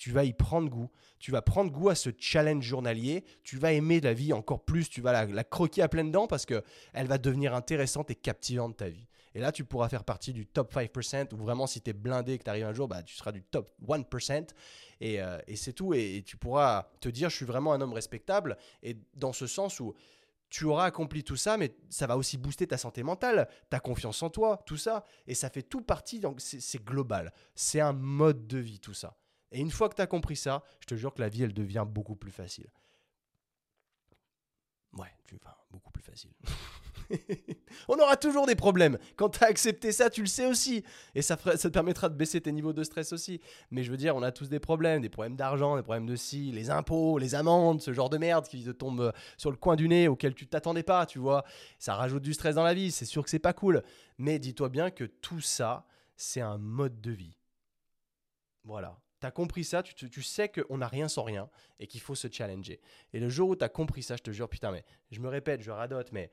tu 0.00 0.12
vas 0.12 0.24
y 0.24 0.32
prendre 0.32 0.70
goût. 0.70 0.90
Tu 1.18 1.30
vas 1.30 1.42
prendre 1.42 1.70
goût 1.70 1.90
à 1.90 1.94
ce 1.94 2.08
challenge 2.18 2.64
journalier. 2.64 3.22
Tu 3.44 3.58
vas 3.58 3.74
aimer 3.74 4.00
la 4.00 4.14
vie 4.14 4.32
encore 4.32 4.64
plus. 4.64 4.88
Tu 4.88 5.02
vas 5.02 5.26
la, 5.26 5.44
croquer 5.44 5.82
à 5.82 5.88
pleines 5.88 6.10
dents 6.10 6.26
parce 6.26 6.46
qu'elle 6.46 6.64
va 6.94 7.18
devenir 7.18 7.54
intéressante 7.54 8.10
et 8.10 8.14
captivante 8.14 8.78
ta 8.78 8.88
vie. 8.88 9.06
Et 9.34 9.40
là, 9.40 9.52
tu 9.52 9.62
pourras 9.62 9.90
faire 9.90 10.04
partie 10.04 10.32
du 10.32 10.46
top 10.46 10.72
5%, 10.74 11.34
ou 11.34 11.36
vraiment, 11.36 11.66
si 11.66 11.82
tu 11.82 11.90
es 11.90 11.92
blindé 11.92 12.32
et 12.32 12.38
que 12.38 12.44
tu 12.44 12.48
arrives 12.48 12.64
un 12.64 12.72
jour, 12.72 12.88
bah, 12.88 13.02
tu 13.02 13.14
seras 13.14 13.30
du 13.30 13.42
top 13.42 13.70
1%. 13.86 14.48
Et, 15.02 15.20
euh, 15.20 15.38
et 15.46 15.54
c'est 15.54 15.74
tout. 15.74 15.92
Et, 15.92 16.22
tu 16.24 16.38
pourras 16.38 16.88
te 17.02 17.10
dire, 17.10 17.28
je 17.28 17.36
suis 17.36 17.44
vraiment 17.44 17.74
un 17.74 17.82
homme 17.82 17.92
respectable. 17.92 18.56
Et 18.82 18.96
dans 19.12 19.34
ce 19.34 19.46
sens 19.46 19.80
où 19.80 19.92
tu 20.48 20.64
auras 20.64 20.86
accompli 20.86 21.24
tout 21.24 21.36
ça, 21.36 21.58
mais 21.58 21.74
ça 21.90 22.06
va 22.06 22.16
aussi 22.16 22.38
booster 22.38 22.66
ta 22.66 22.78
santé 22.78 23.02
mentale, 23.02 23.48
ta 23.68 23.80
confiance 23.80 24.22
en 24.22 24.30
toi, 24.30 24.62
tout 24.64 24.78
ça. 24.78 25.04
Et 25.26 25.34
ça 25.34 25.50
fait 25.50 25.62
tout 25.62 25.82
partie, 25.82 26.20
donc 26.20 26.40
c'est 26.40 26.82
global. 26.82 27.34
C'est 27.54 27.80
un 27.80 27.92
mode 27.92 28.46
de 28.46 28.56
vie, 28.56 28.80
tout 28.80 28.94
ça. 28.94 29.19
Et 29.52 29.60
une 29.60 29.70
fois 29.70 29.88
que 29.88 29.94
tu 29.94 30.02
as 30.02 30.06
compris 30.06 30.36
ça, 30.36 30.62
je 30.80 30.86
te 30.86 30.94
jure 30.94 31.14
que 31.14 31.20
la 31.20 31.28
vie, 31.28 31.42
elle 31.42 31.54
devient 31.54 31.84
beaucoup 31.86 32.16
plus 32.16 32.30
facile. 32.30 32.70
Ouais, 34.92 35.12
enfin, 35.34 35.54
beaucoup 35.70 35.92
plus 35.92 36.02
facile. 36.02 36.32
On 37.88 37.96
aura 37.98 38.16
toujours 38.16 38.46
des 38.46 38.56
problèmes. 38.56 38.98
Quand 39.16 39.28
tu 39.28 39.44
as 39.44 39.46
accepté 39.46 39.92
ça, 39.92 40.10
tu 40.10 40.20
le 40.20 40.26
sais 40.26 40.46
aussi. 40.46 40.84
Et 41.14 41.22
ça, 41.22 41.36
te 41.36 41.68
permettra 41.68 42.08
de 42.08 42.14
baisser 42.14 42.40
tes 42.40 42.50
niveaux 42.50 42.72
de 42.72 42.82
stress 42.82 43.12
aussi. 43.12 43.40
Mais 43.70 43.84
je 43.84 43.90
veux 43.90 43.96
dire, 43.96 44.16
on 44.16 44.22
a 44.22 44.32
tous 44.32 44.48
des 44.48 44.58
problèmes. 44.58 45.02
Des 45.02 45.08
problèmes 45.08 45.36
d'argent, 45.36 45.76
des 45.76 45.82
problèmes 45.82 46.06
de 46.06 46.16
si, 46.16 46.50
les 46.50 46.70
impôts, 46.70 47.18
les 47.18 47.34
amendes, 47.34 47.80
ce 47.80 47.92
genre 47.92 48.10
de 48.10 48.18
merde 48.18 48.48
qui 48.48 48.64
te 48.64 48.70
tombe 48.70 49.12
sur 49.36 49.50
le 49.50 49.56
coin 49.56 49.76
du 49.76 49.88
nez 49.88 50.08
auquel 50.08 50.34
tu 50.34 50.46
t'attendais 50.46 50.82
pas, 50.82 51.06
tu 51.06 51.20
vois. 51.20 51.44
Ça 51.78 51.94
rajoute 51.94 52.22
du 52.22 52.34
stress 52.34 52.56
dans 52.56 52.64
la 52.64 52.74
vie. 52.74 52.90
C'est 52.90 53.04
sûr 53.04 53.22
que 53.22 53.30
c'est 53.30 53.38
pas 53.38 53.52
cool. 53.52 53.82
Mais 54.18 54.38
dis-toi 54.38 54.68
bien 54.68 54.90
que 54.90 55.04
tout 55.04 55.40
ça, 55.40 55.86
c'est 56.16 56.40
un 56.40 56.58
mode 56.58 57.00
de 57.00 57.12
vie. 57.12 57.36
Voilà. 58.64 58.98
Tu 59.20 59.26
as 59.26 59.30
compris 59.30 59.64
ça, 59.64 59.82
tu, 59.82 59.94
tu 59.94 60.22
sais 60.22 60.48
qu'on 60.48 60.78
n'a 60.78 60.88
rien 60.88 61.08
sans 61.08 61.22
rien 61.22 61.50
et 61.78 61.86
qu'il 61.86 62.00
faut 62.00 62.14
se 62.14 62.28
challenger. 62.30 62.80
Et 63.12 63.20
le 63.20 63.28
jour 63.28 63.50
où 63.50 63.56
tu 63.56 63.64
as 63.64 63.68
compris 63.68 64.02
ça, 64.02 64.16
je 64.16 64.22
te 64.22 64.30
jure, 64.30 64.48
putain, 64.48 64.72
mais 64.72 64.84
je 65.10 65.20
me 65.20 65.28
répète, 65.28 65.62
je 65.62 65.70
radote, 65.70 66.12
mais 66.12 66.30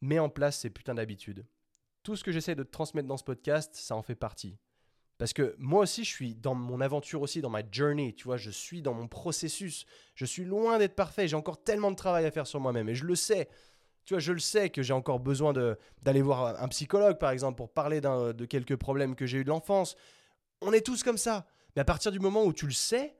mets 0.00 0.18
en 0.18 0.28
place 0.28 0.58
ces 0.58 0.70
putains 0.70 0.94
d'habitudes. 0.94 1.44
Tout 2.02 2.16
ce 2.16 2.24
que 2.24 2.32
j'essaie 2.32 2.54
de 2.54 2.62
te 2.62 2.70
transmettre 2.70 3.08
dans 3.08 3.16
ce 3.16 3.24
podcast, 3.24 3.74
ça 3.74 3.96
en 3.96 4.02
fait 4.02 4.14
partie. 4.14 4.58
Parce 5.18 5.32
que 5.32 5.56
moi 5.58 5.82
aussi, 5.82 6.04
je 6.04 6.10
suis 6.10 6.34
dans 6.36 6.54
mon 6.54 6.80
aventure 6.80 7.22
aussi, 7.22 7.40
dans 7.40 7.50
ma 7.50 7.62
journey, 7.70 8.14
tu 8.14 8.24
vois, 8.24 8.36
je 8.36 8.50
suis 8.50 8.82
dans 8.82 8.94
mon 8.94 9.08
processus. 9.08 9.84
Je 10.14 10.24
suis 10.24 10.44
loin 10.44 10.78
d'être 10.78 10.94
parfait, 10.94 11.26
j'ai 11.26 11.36
encore 11.36 11.62
tellement 11.62 11.90
de 11.90 11.96
travail 11.96 12.24
à 12.24 12.30
faire 12.30 12.46
sur 12.46 12.60
moi-même 12.60 12.88
et 12.88 12.94
je 12.94 13.04
le 13.04 13.16
sais. 13.16 13.48
Tu 14.04 14.14
vois, 14.14 14.20
je 14.20 14.32
le 14.32 14.38
sais 14.38 14.70
que 14.70 14.82
j'ai 14.82 14.94
encore 14.94 15.20
besoin 15.20 15.52
d'aller 16.02 16.22
voir 16.22 16.62
un 16.62 16.68
psychologue, 16.68 17.18
par 17.18 17.30
exemple, 17.30 17.56
pour 17.56 17.70
parler 17.70 18.00
de 18.00 18.44
quelques 18.46 18.76
problèmes 18.76 19.14
que 19.14 19.26
j'ai 19.26 19.38
eu 19.38 19.44
de 19.44 19.50
l'enfance. 19.50 19.96
On 20.62 20.72
est 20.72 20.80
tous 20.80 21.02
comme 21.02 21.18
ça. 21.18 21.46
Mais 21.78 21.82
à 21.82 21.84
partir 21.84 22.10
du 22.10 22.18
moment 22.18 22.42
où 22.42 22.52
tu 22.52 22.66
le 22.66 22.72
sais 22.72 23.14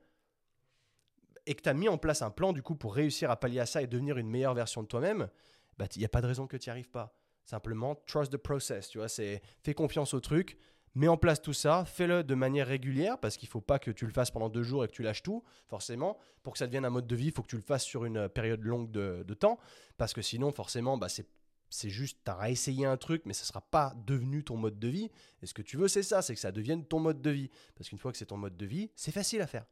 et 1.45 1.55
que 1.55 1.61
tu 1.61 1.69
as 1.69 1.73
mis 1.73 1.87
en 1.87 1.97
place 1.97 2.21
un 2.21 2.29
plan 2.29 2.51
du 2.51 2.61
coup 2.61 2.75
pour 2.75 2.93
réussir 2.93 3.31
à 3.31 3.39
pallier 3.39 3.61
à 3.61 3.65
ça 3.65 3.81
et 3.81 3.87
devenir 3.87 4.17
une 4.17 4.29
meilleure 4.29 4.53
version 4.53 4.83
de 4.83 4.87
toi-même, 4.89 5.29
bah, 5.77 5.85
il 5.95 5.99
n'y 5.99 6.03
a 6.05 6.09
pas 6.09 6.19
de 6.19 6.27
raison 6.27 6.45
que 6.45 6.57
tu 6.57 6.67
n'y 6.67 6.71
arrives 6.71 6.89
pas. 6.89 7.15
Simplement, 7.45 7.95
trust 8.05 8.33
the 8.33 8.37
process, 8.37 8.89
tu 8.89 8.97
vois, 8.97 9.07
c'est 9.07 9.41
fais 9.63 9.73
confiance 9.73 10.13
au 10.13 10.19
truc, 10.19 10.57
mets 10.93 11.07
en 11.07 11.15
place 11.15 11.41
tout 11.41 11.53
ça, 11.53 11.85
fais-le 11.85 12.21
de 12.21 12.35
manière 12.35 12.67
régulière 12.67 13.17
parce 13.17 13.37
qu'il 13.37 13.47
ne 13.47 13.51
faut 13.51 13.61
pas 13.61 13.79
que 13.79 13.91
tu 13.91 14.05
le 14.05 14.11
fasses 14.11 14.29
pendant 14.29 14.49
deux 14.49 14.63
jours 14.63 14.83
et 14.83 14.89
que 14.89 14.93
tu 14.93 15.03
lâches 15.03 15.23
tout, 15.23 15.41
forcément. 15.69 16.17
Pour 16.43 16.51
que 16.51 16.59
ça 16.59 16.67
devienne 16.67 16.83
un 16.83 16.89
mode 16.89 17.07
de 17.07 17.15
vie, 17.15 17.27
il 17.27 17.31
faut 17.31 17.43
que 17.43 17.47
tu 17.47 17.55
le 17.55 17.61
fasses 17.61 17.85
sur 17.85 18.03
une 18.03 18.27
période 18.27 18.61
longue 18.61 18.91
de, 18.91 19.33
temps 19.35 19.57
parce 19.97 20.11
que 20.11 20.21
sinon, 20.21 20.51
forcément, 20.51 20.97
bah, 20.97 21.07
c'est 21.07 21.29
c'est 21.69 21.89
juste, 21.89 22.19
tu 22.25 22.31
as 22.31 22.49
essayé 22.49 22.85
un 22.85 22.97
truc, 22.97 23.23
mais 23.25 23.33
ça 23.33 23.43
ne 23.43 23.47
sera 23.47 23.61
pas 23.61 23.93
devenu 24.05 24.43
ton 24.43 24.57
mode 24.57 24.79
de 24.79 24.87
vie. 24.87 25.11
Et 25.41 25.45
ce 25.45 25.53
que 25.53 25.61
tu 25.61 25.77
veux, 25.77 25.87
c'est 25.87 26.03
ça, 26.03 26.21
c'est 26.21 26.33
que 26.33 26.39
ça 26.39 26.51
devienne 26.51 26.85
ton 26.85 26.99
mode 26.99 27.21
de 27.21 27.29
vie. 27.29 27.49
Parce 27.75 27.89
qu'une 27.89 27.99
fois 27.99 28.11
que 28.11 28.17
c'est 28.17 28.25
ton 28.25 28.37
mode 28.37 28.57
de 28.57 28.65
vie, 28.65 28.89
c'est 28.95 29.11
facile 29.11 29.41
à 29.41 29.47
faire. 29.47 29.65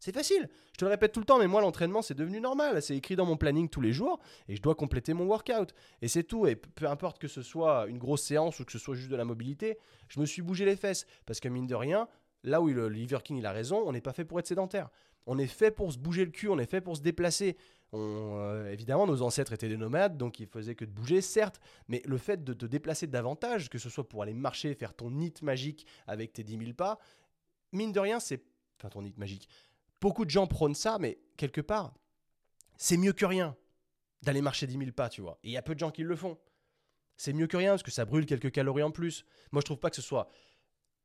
C'est 0.00 0.12
facile. 0.12 0.50
Je 0.72 0.78
te 0.78 0.84
le 0.84 0.90
répète 0.90 1.12
tout 1.12 1.20
le 1.20 1.24
temps, 1.24 1.38
mais 1.38 1.46
moi, 1.46 1.62
l'entraînement, 1.62 2.02
c'est 2.02 2.14
devenu 2.14 2.38
normal. 2.38 2.82
C'est 2.82 2.94
écrit 2.96 3.16
dans 3.16 3.24
mon 3.24 3.38
planning 3.38 3.70
tous 3.70 3.80
les 3.80 3.92
jours 3.92 4.20
et 4.48 4.56
je 4.56 4.60
dois 4.60 4.74
compléter 4.74 5.14
mon 5.14 5.24
workout. 5.24 5.74
Et 6.02 6.08
c'est 6.08 6.24
tout. 6.24 6.46
Et 6.46 6.56
peu 6.56 6.86
importe 6.86 7.18
que 7.18 7.28
ce 7.28 7.40
soit 7.40 7.86
une 7.86 7.96
grosse 7.96 8.22
séance 8.22 8.60
ou 8.60 8.66
que 8.66 8.72
ce 8.72 8.78
soit 8.78 8.96
juste 8.96 9.10
de 9.10 9.16
la 9.16 9.24
mobilité, 9.24 9.78
je 10.08 10.20
me 10.20 10.26
suis 10.26 10.42
bougé 10.42 10.66
les 10.66 10.76
fesses. 10.76 11.06
Parce 11.24 11.40
que 11.40 11.48
mine 11.48 11.66
de 11.66 11.74
rien, 11.74 12.06
là 12.42 12.60
où 12.60 12.68
le 12.68 12.90
Liver 12.90 13.20
King 13.24 13.38
il 13.38 13.46
a 13.46 13.52
raison, 13.52 13.82
on 13.86 13.92
n'est 13.92 14.02
pas 14.02 14.12
fait 14.12 14.26
pour 14.26 14.38
être 14.38 14.46
sédentaire. 14.46 14.90
On 15.26 15.38
est 15.38 15.46
fait 15.46 15.70
pour 15.70 15.90
se 15.90 15.96
bouger 15.96 16.26
le 16.26 16.30
cul, 16.30 16.48
on 16.48 16.58
est 16.58 16.70
fait 16.70 16.82
pour 16.82 16.96
se 16.96 17.00
déplacer. 17.00 17.56
Euh, 17.94 18.70
évidemment, 18.70 19.06
nos 19.06 19.22
ancêtres 19.22 19.52
étaient 19.52 19.68
des 19.68 19.76
nomades, 19.76 20.16
donc 20.16 20.40
ils 20.40 20.46
faisaient 20.46 20.74
que 20.74 20.84
de 20.84 20.90
bouger, 20.90 21.20
certes, 21.20 21.60
mais 21.88 22.02
le 22.04 22.18
fait 22.18 22.42
de 22.42 22.52
te 22.52 22.66
déplacer 22.66 23.06
davantage, 23.06 23.70
que 23.70 23.78
ce 23.78 23.88
soit 23.88 24.08
pour 24.08 24.22
aller 24.22 24.34
marcher, 24.34 24.74
faire 24.74 24.94
ton 24.94 25.10
nid 25.10 25.34
magique 25.42 25.86
avec 26.06 26.32
tes 26.32 26.42
10 26.42 26.58
000 26.58 26.72
pas, 26.72 26.98
mine 27.72 27.92
de 27.92 28.00
rien, 28.00 28.20
c'est. 28.20 28.42
Enfin, 28.78 28.88
ton 28.88 29.02
nid 29.02 29.14
magique. 29.16 29.48
Beaucoup 30.00 30.24
de 30.24 30.30
gens 30.30 30.46
prônent 30.46 30.74
ça, 30.74 30.98
mais 30.98 31.18
quelque 31.36 31.60
part, 31.60 31.94
c'est 32.76 32.96
mieux 32.96 33.12
que 33.12 33.24
rien 33.24 33.56
d'aller 34.22 34.42
marcher 34.42 34.66
10 34.66 34.78
000 34.78 34.90
pas, 34.92 35.08
tu 35.08 35.20
vois. 35.20 35.38
Et 35.44 35.48
il 35.48 35.52
y 35.52 35.56
a 35.56 35.62
peu 35.62 35.74
de 35.74 35.80
gens 35.80 35.90
qui 35.90 36.02
le 36.02 36.16
font. 36.16 36.38
C'est 37.16 37.32
mieux 37.32 37.46
que 37.46 37.56
rien 37.56 37.72
parce 37.72 37.84
que 37.84 37.92
ça 37.92 38.04
brûle 38.04 38.26
quelques 38.26 38.50
calories 38.50 38.82
en 38.82 38.90
plus. 38.90 39.24
Moi, 39.52 39.60
je 39.60 39.66
trouve 39.66 39.78
pas 39.78 39.90
que 39.90 39.96
ce 39.96 40.02
soit 40.02 40.28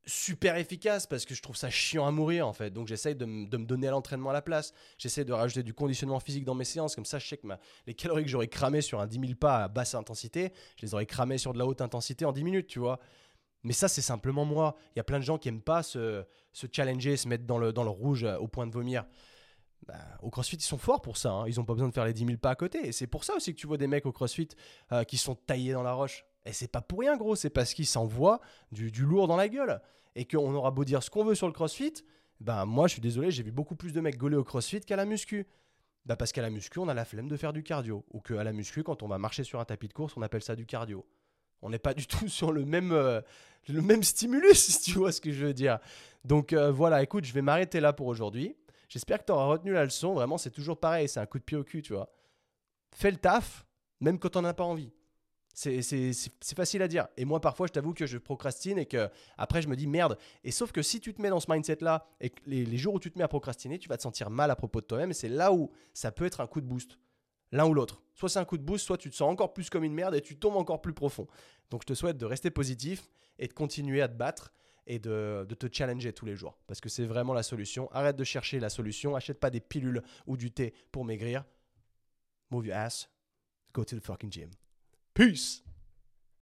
super 0.06 0.56
efficace 0.58 1.06
parce 1.06 1.26
que 1.26 1.36
je 1.36 1.42
trouve 1.42 1.56
ça 1.56 1.70
chiant 1.70 2.06
à 2.06 2.12
mourir 2.12 2.48
en 2.48 2.54
fait. 2.54 2.72
Donc 2.72 2.88
j'essaye 2.88 3.16
de, 3.16 3.26
me 3.26 3.66
donner 3.66 3.88
à 3.88 3.92
l'entraînement 3.92 4.32
à 4.32 4.34
la 4.34 4.42
place. 4.42 4.74
J'essaie 4.98 5.26
de 5.26 5.34
rajouter 5.34 5.64
du 5.64 5.74
conditionnement 5.74 6.20
physique 6.20 6.46
dans 6.46 6.56
mes 6.56 6.66
séances. 6.66 6.96
Comme 6.96 7.06
ça, 7.06 7.20
je 7.20 7.28
sais 7.28 7.38
que 7.38 7.48
les 7.86 7.94
calories 7.94 8.24
que 8.24 8.30
j'aurais 8.30 8.48
cramées 8.48 8.82
sur 8.82 9.00
un 9.00 9.08
10 9.08 9.20
000 9.20 9.34
pas 9.36 9.64
à 9.64 9.68
basse 9.68 9.96
intensité, 9.96 10.52
je 10.78 10.86
les 10.86 10.94
aurais 10.94 11.06
cramées 11.06 11.38
sur 11.38 11.54
de 11.54 11.60
la 11.60 11.66
haute 11.66 11.82
intensité 11.82 12.26
en 12.26 12.32
10 12.32 12.44
minutes, 12.44 12.68
tu 12.68 12.80
vois. 12.80 13.00
Mais 13.64 13.74
ça, 13.74 13.88
c'est 13.88 14.02
simplement 14.02 14.46
moi. 14.46 14.76
Il 14.96 15.00
y 15.00 15.02
a 15.02 15.04
plein 15.04 15.20
de 15.20 15.24
gens 15.24 15.38
qui 15.38 15.50
aiment 15.50 15.62
pas 15.62 15.84
se, 15.84 16.24
se 16.54 16.68
challenger, 16.72 17.18
se 17.18 17.28
mettre 17.28 17.46
dans 17.46 17.58
le, 17.58 17.74
dans 17.74 17.84
le 17.84 17.90
rouge 17.90 18.24
euh, 18.24 18.38
au 18.38 18.48
point 18.48 18.66
de 18.66 18.72
vomir. 18.72 19.06
Bah, 19.86 19.96
au 20.22 20.30
CrossFit, 20.30 20.58
ils 20.58 20.62
sont 20.62 20.78
forts 20.78 21.02
pour 21.02 21.18
ça. 21.18 21.32
Hein. 21.32 21.46
Ils 21.48 21.58
n'ont 21.58 21.66
pas 21.66 21.74
besoin 21.74 21.90
de 21.90 21.94
faire 21.94 22.06
les 22.06 22.14
10 22.14 22.26
000 22.26 22.38
pas 22.38 22.52
à 22.52 22.56
côté. 22.56 22.88
Et 22.88 22.92
c'est 22.92 23.08
pour 23.08 23.24
ça 23.24 23.36
aussi 23.36 23.54
que 23.54 23.60
tu 23.60 23.68
vois 23.68 23.78
des 23.78 23.88
mecs 23.88 24.06
au 24.06 24.12
CrossFit 24.12 24.50
euh, 24.92 25.04
qui 25.04 25.18
sont 25.18 25.36
taillés 25.36 25.74
dans 25.74 25.84
la 25.84 25.94
roche. 25.94 26.26
Et 26.46 26.54
c'est 26.54 26.68
pas 26.68 26.82
pour 26.82 27.00
rien, 27.00 27.18
gros. 27.18 27.36
C'est 27.36 27.50
parce 27.50 27.74
qu'ils 27.74 27.86
s'envoient 27.86 28.40
du, 28.72 28.92
du 28.92 29.04
lourd 29.06 29.28
dans 29.28 29.38
la 29.38 29.50
gueule 29.50 29.82
et 30.16 30.26
qu'on 30.26 30.54
aura 30.54 30.72
beau 30.72 30.86
dire 30.86 31.04
ce 31.04 31.10
qu'on 31.10 31.24
veut 31.24 31.36
sur 31.36 31.48
le 31.48 31.54
crossfit, 31.54 31.94
ben 32.40 32.66
moi 32.66 32.88
je 32.88 32.94
suis 32.94 33.02
désolé, 33.02 33.32
j'ai 33.32 33.44
vu 33.44 33.52
beaucoup 33.52 33.76
plus 33.76 33.94
de 33.94 34.02
mecs 34.02 34.18
gauler 34.18 34.38
au 34.38 34.44
crossfit 34.44 34.82
qu'à 34.82 34.96
la 34.96 35.06
muscu. 35.06 35.48
Ben 36.06 36.16
parce 36.16 36.32
qu'à 36.32 36.42
la 36.42 36.50
muscu, 36.50 36.80
on 36.80 36.88
a 36.88 36.94
la 36.94 37.06
flemme 37.06 37.28
de 37.28 37.38
faire 37.38 37.54
du 37.54 37.64
cardio. 37.64 38.06
Ou 38.12 38.20
qu'à 38.22 38.44
la 38.44 38.54
muscu, 38.54 38.84
quand 38.84 39.04
on 39.04 39.08
va 39.08 39.18
marcher 39.18 39.44
sur 39.44 39.60
un 39.60 39.66
tapis 39.66 39.88
de 39.88 39.94
course, 39.94 40.16
on 40.18 40.22
appelle 40.22 40.42
ça 40.42 40.56
du 40.56 40.66
cardio. 40.66 41.06
On 41.62 41.70
n'est 41.70 41.80
pas 41.80 41.94
du 41.94 42.08
tout 42.08 42.28
sur 42.30 42.52
le 42.52 42.66
même, 42.66 42.92
euh, 42.92 43.22
le 43.68 43.82
même 43.82 44.04
stimulus, 44.04 44.58
si 44.58 44.82
tu 44.92 44.98
vois 44.98 45.12
ce 45.12 45.22
que 45.22 45.32
je 45.32 45.46
veux 45.46 45.54
dire. 45.54 45.80
Donc 46.26 46.54
euh, 46.54 46.72
voilà, 46.72 47.04
écoute, 47.04 47.26
je 47.26 47.34
vais 47.34 47.42
m'arrêter 47.42 47.80
là 47.80 47.94
pour 47.94 48.08
aujourd'hui. 48.08 48.56
J'espère 48.88 49.20
que 49.20 49.26
tu 49.26 49.32
auras 49.32 49.46
retenu 49.46 49.72
la 49.74 49.84
leçon. 49.84 50.14
Vraiment, 50.14 50.38
c'est 50.38 50.50
toujours 50.50 50.80
pareil, 50.80 51.08
c'est 51.08 51.20
un 51.20 51.26
coup 51.26 51.38
de 51.38 51.44
pied 51.44 51.58
au 51.58 51.64
cul, 51.64 51.82
tu 51.82 51.94
vois. 51.94 52.10
Fais 52.96 53.12
le 53.12 53.18
taf, 53.18 53.68
même 54.00 54.18
quand 54.18 54.36
on 54.36 54.42
n'a 54.42 54.54
pas 54.54 54.64
envie. 54.64 54.92
C'est 55.60 56.56
facile 56.56 56.82
à 56.82 56.88
dire. 56.88 57.10
Et 57.18 57.26
moi, 57.26 57.42
parfois, 57.42 57.68
je 57.68 57.74
t'avoue 57.74 57.94
que 57.94 58.06
je 58.06 58.18
procrastine 58.18 58.78
et 58.78 58.86
que 58.86 59.10
après, 59.38 59.62
je 59.62 59.68
me 59.68 59.76
dis 59.76 59.88
merde. 59.88 60.18
Et 60.46 60.52
sauf 60.52 60.72
que 60.72 60.82
si 60.82 61.02
tu 61.02 61.14
te 61.14 61.22
mets 61.22 61.30
dans 61.30 61.42
ce 61.42 61.52
mindset-là 61.52 62.08
et 62.22 62.30
que 62.30 62.42
les, 62.46 62.78
jours 62.78 62.94
où 62.94 63.00
tu 63.00 63.12
te 63.12 63.18
mets 63.18 63.26
à 63.26 63.28
procrastiner, 63.28 63.78
tu 63.78 63.90
vas 63.90 63.98
te 63.98 64.04
sentir 64.04 64.30
mal 64.30 64.52
à 64.52 64.56
propos 64.56 64.80
de 64.80 64.86
toi-même. 64.86 65.12
Et 65.12 65.14
c'est 65.14 65.28
là 65.28 65.52
où 65.52 65.70
ça 65.94 66.14
peut 66.14 66.24
être 66.24 66.40
un 66.40 66.48
coup 66.48 66.62
de 66.62 66.66
boost. 66.66 66.98
L'un 67.52 67.66
ou 67.66 67.74
l'autre. 67.74 68.02
Soit 68.14 68.30
c'est 68.30 68.40
un 68.40 68.46
coup 68.46 68.58
de 68.58 68.64
boost, 68.64 68.86
soit 68.86 68.98
tu 68.98 69.10
te 69.10 69.16
sens 69.16 69.30
encore 69.30 69.54
plus 69.54 69.70
comme 69.70 69.84
une 69.84 69.94
merde 69.94 70.16
et 70.16 70.22
tu 70.22 70.38
tombes 70.38 70.56
encore 70.56 70.82
plus 70.82 70.94
profond. 70.94 71.28
Donc, 71.72 71.82
je 71.82 71.88
te 71.88 71.94
souhaite 71.94 72.18
de 72.18 72.26
rester 72.26 72.52
positif 72.52 73.10
et 73.38 73.48
de 73.48 73.54
continuer 73.54 74.02
à 74.02 74.08
te 74.08 74.16
battre 74.16 74.54
et 74.88 74.98
de, 74.98 75.46
de 75.48 75.56
te 75.56 75.68
challenger 75.70 76.14
tous 76.14 76.26
les 76.26 76.38
jours. 76.38 76.58
Parce 76.68 76.80
que 76.80 76.88
c'est 76.88 77.06
vraiment 77.06 77.34
la 77.34 77.44
solution. 77.44 77.92
Arrête 77.92 78.16
de 78.16 78.24
chercher 78.24 78.62
la 78.62 78.70
solution. 78.70 79.14
Achète 79.14 79.42
pas 79.42 79.50
des 79.50 79.60
pilules 79.60 80.04
ou 80.26 80.38
du 80.38 80.52
thé 80.52 80.74
pour 80.94 81.04
maigrir. 81.04 81.44
Move 82.50 82.68
your 82.68 82.78
ass. 82.78 83.10
Go 83.74 83.84
to 83.84 84.00
the 84.00 84.06
fucking 84.06 84.32
gym. 84.32 84.52
Peace. 85.20 85.60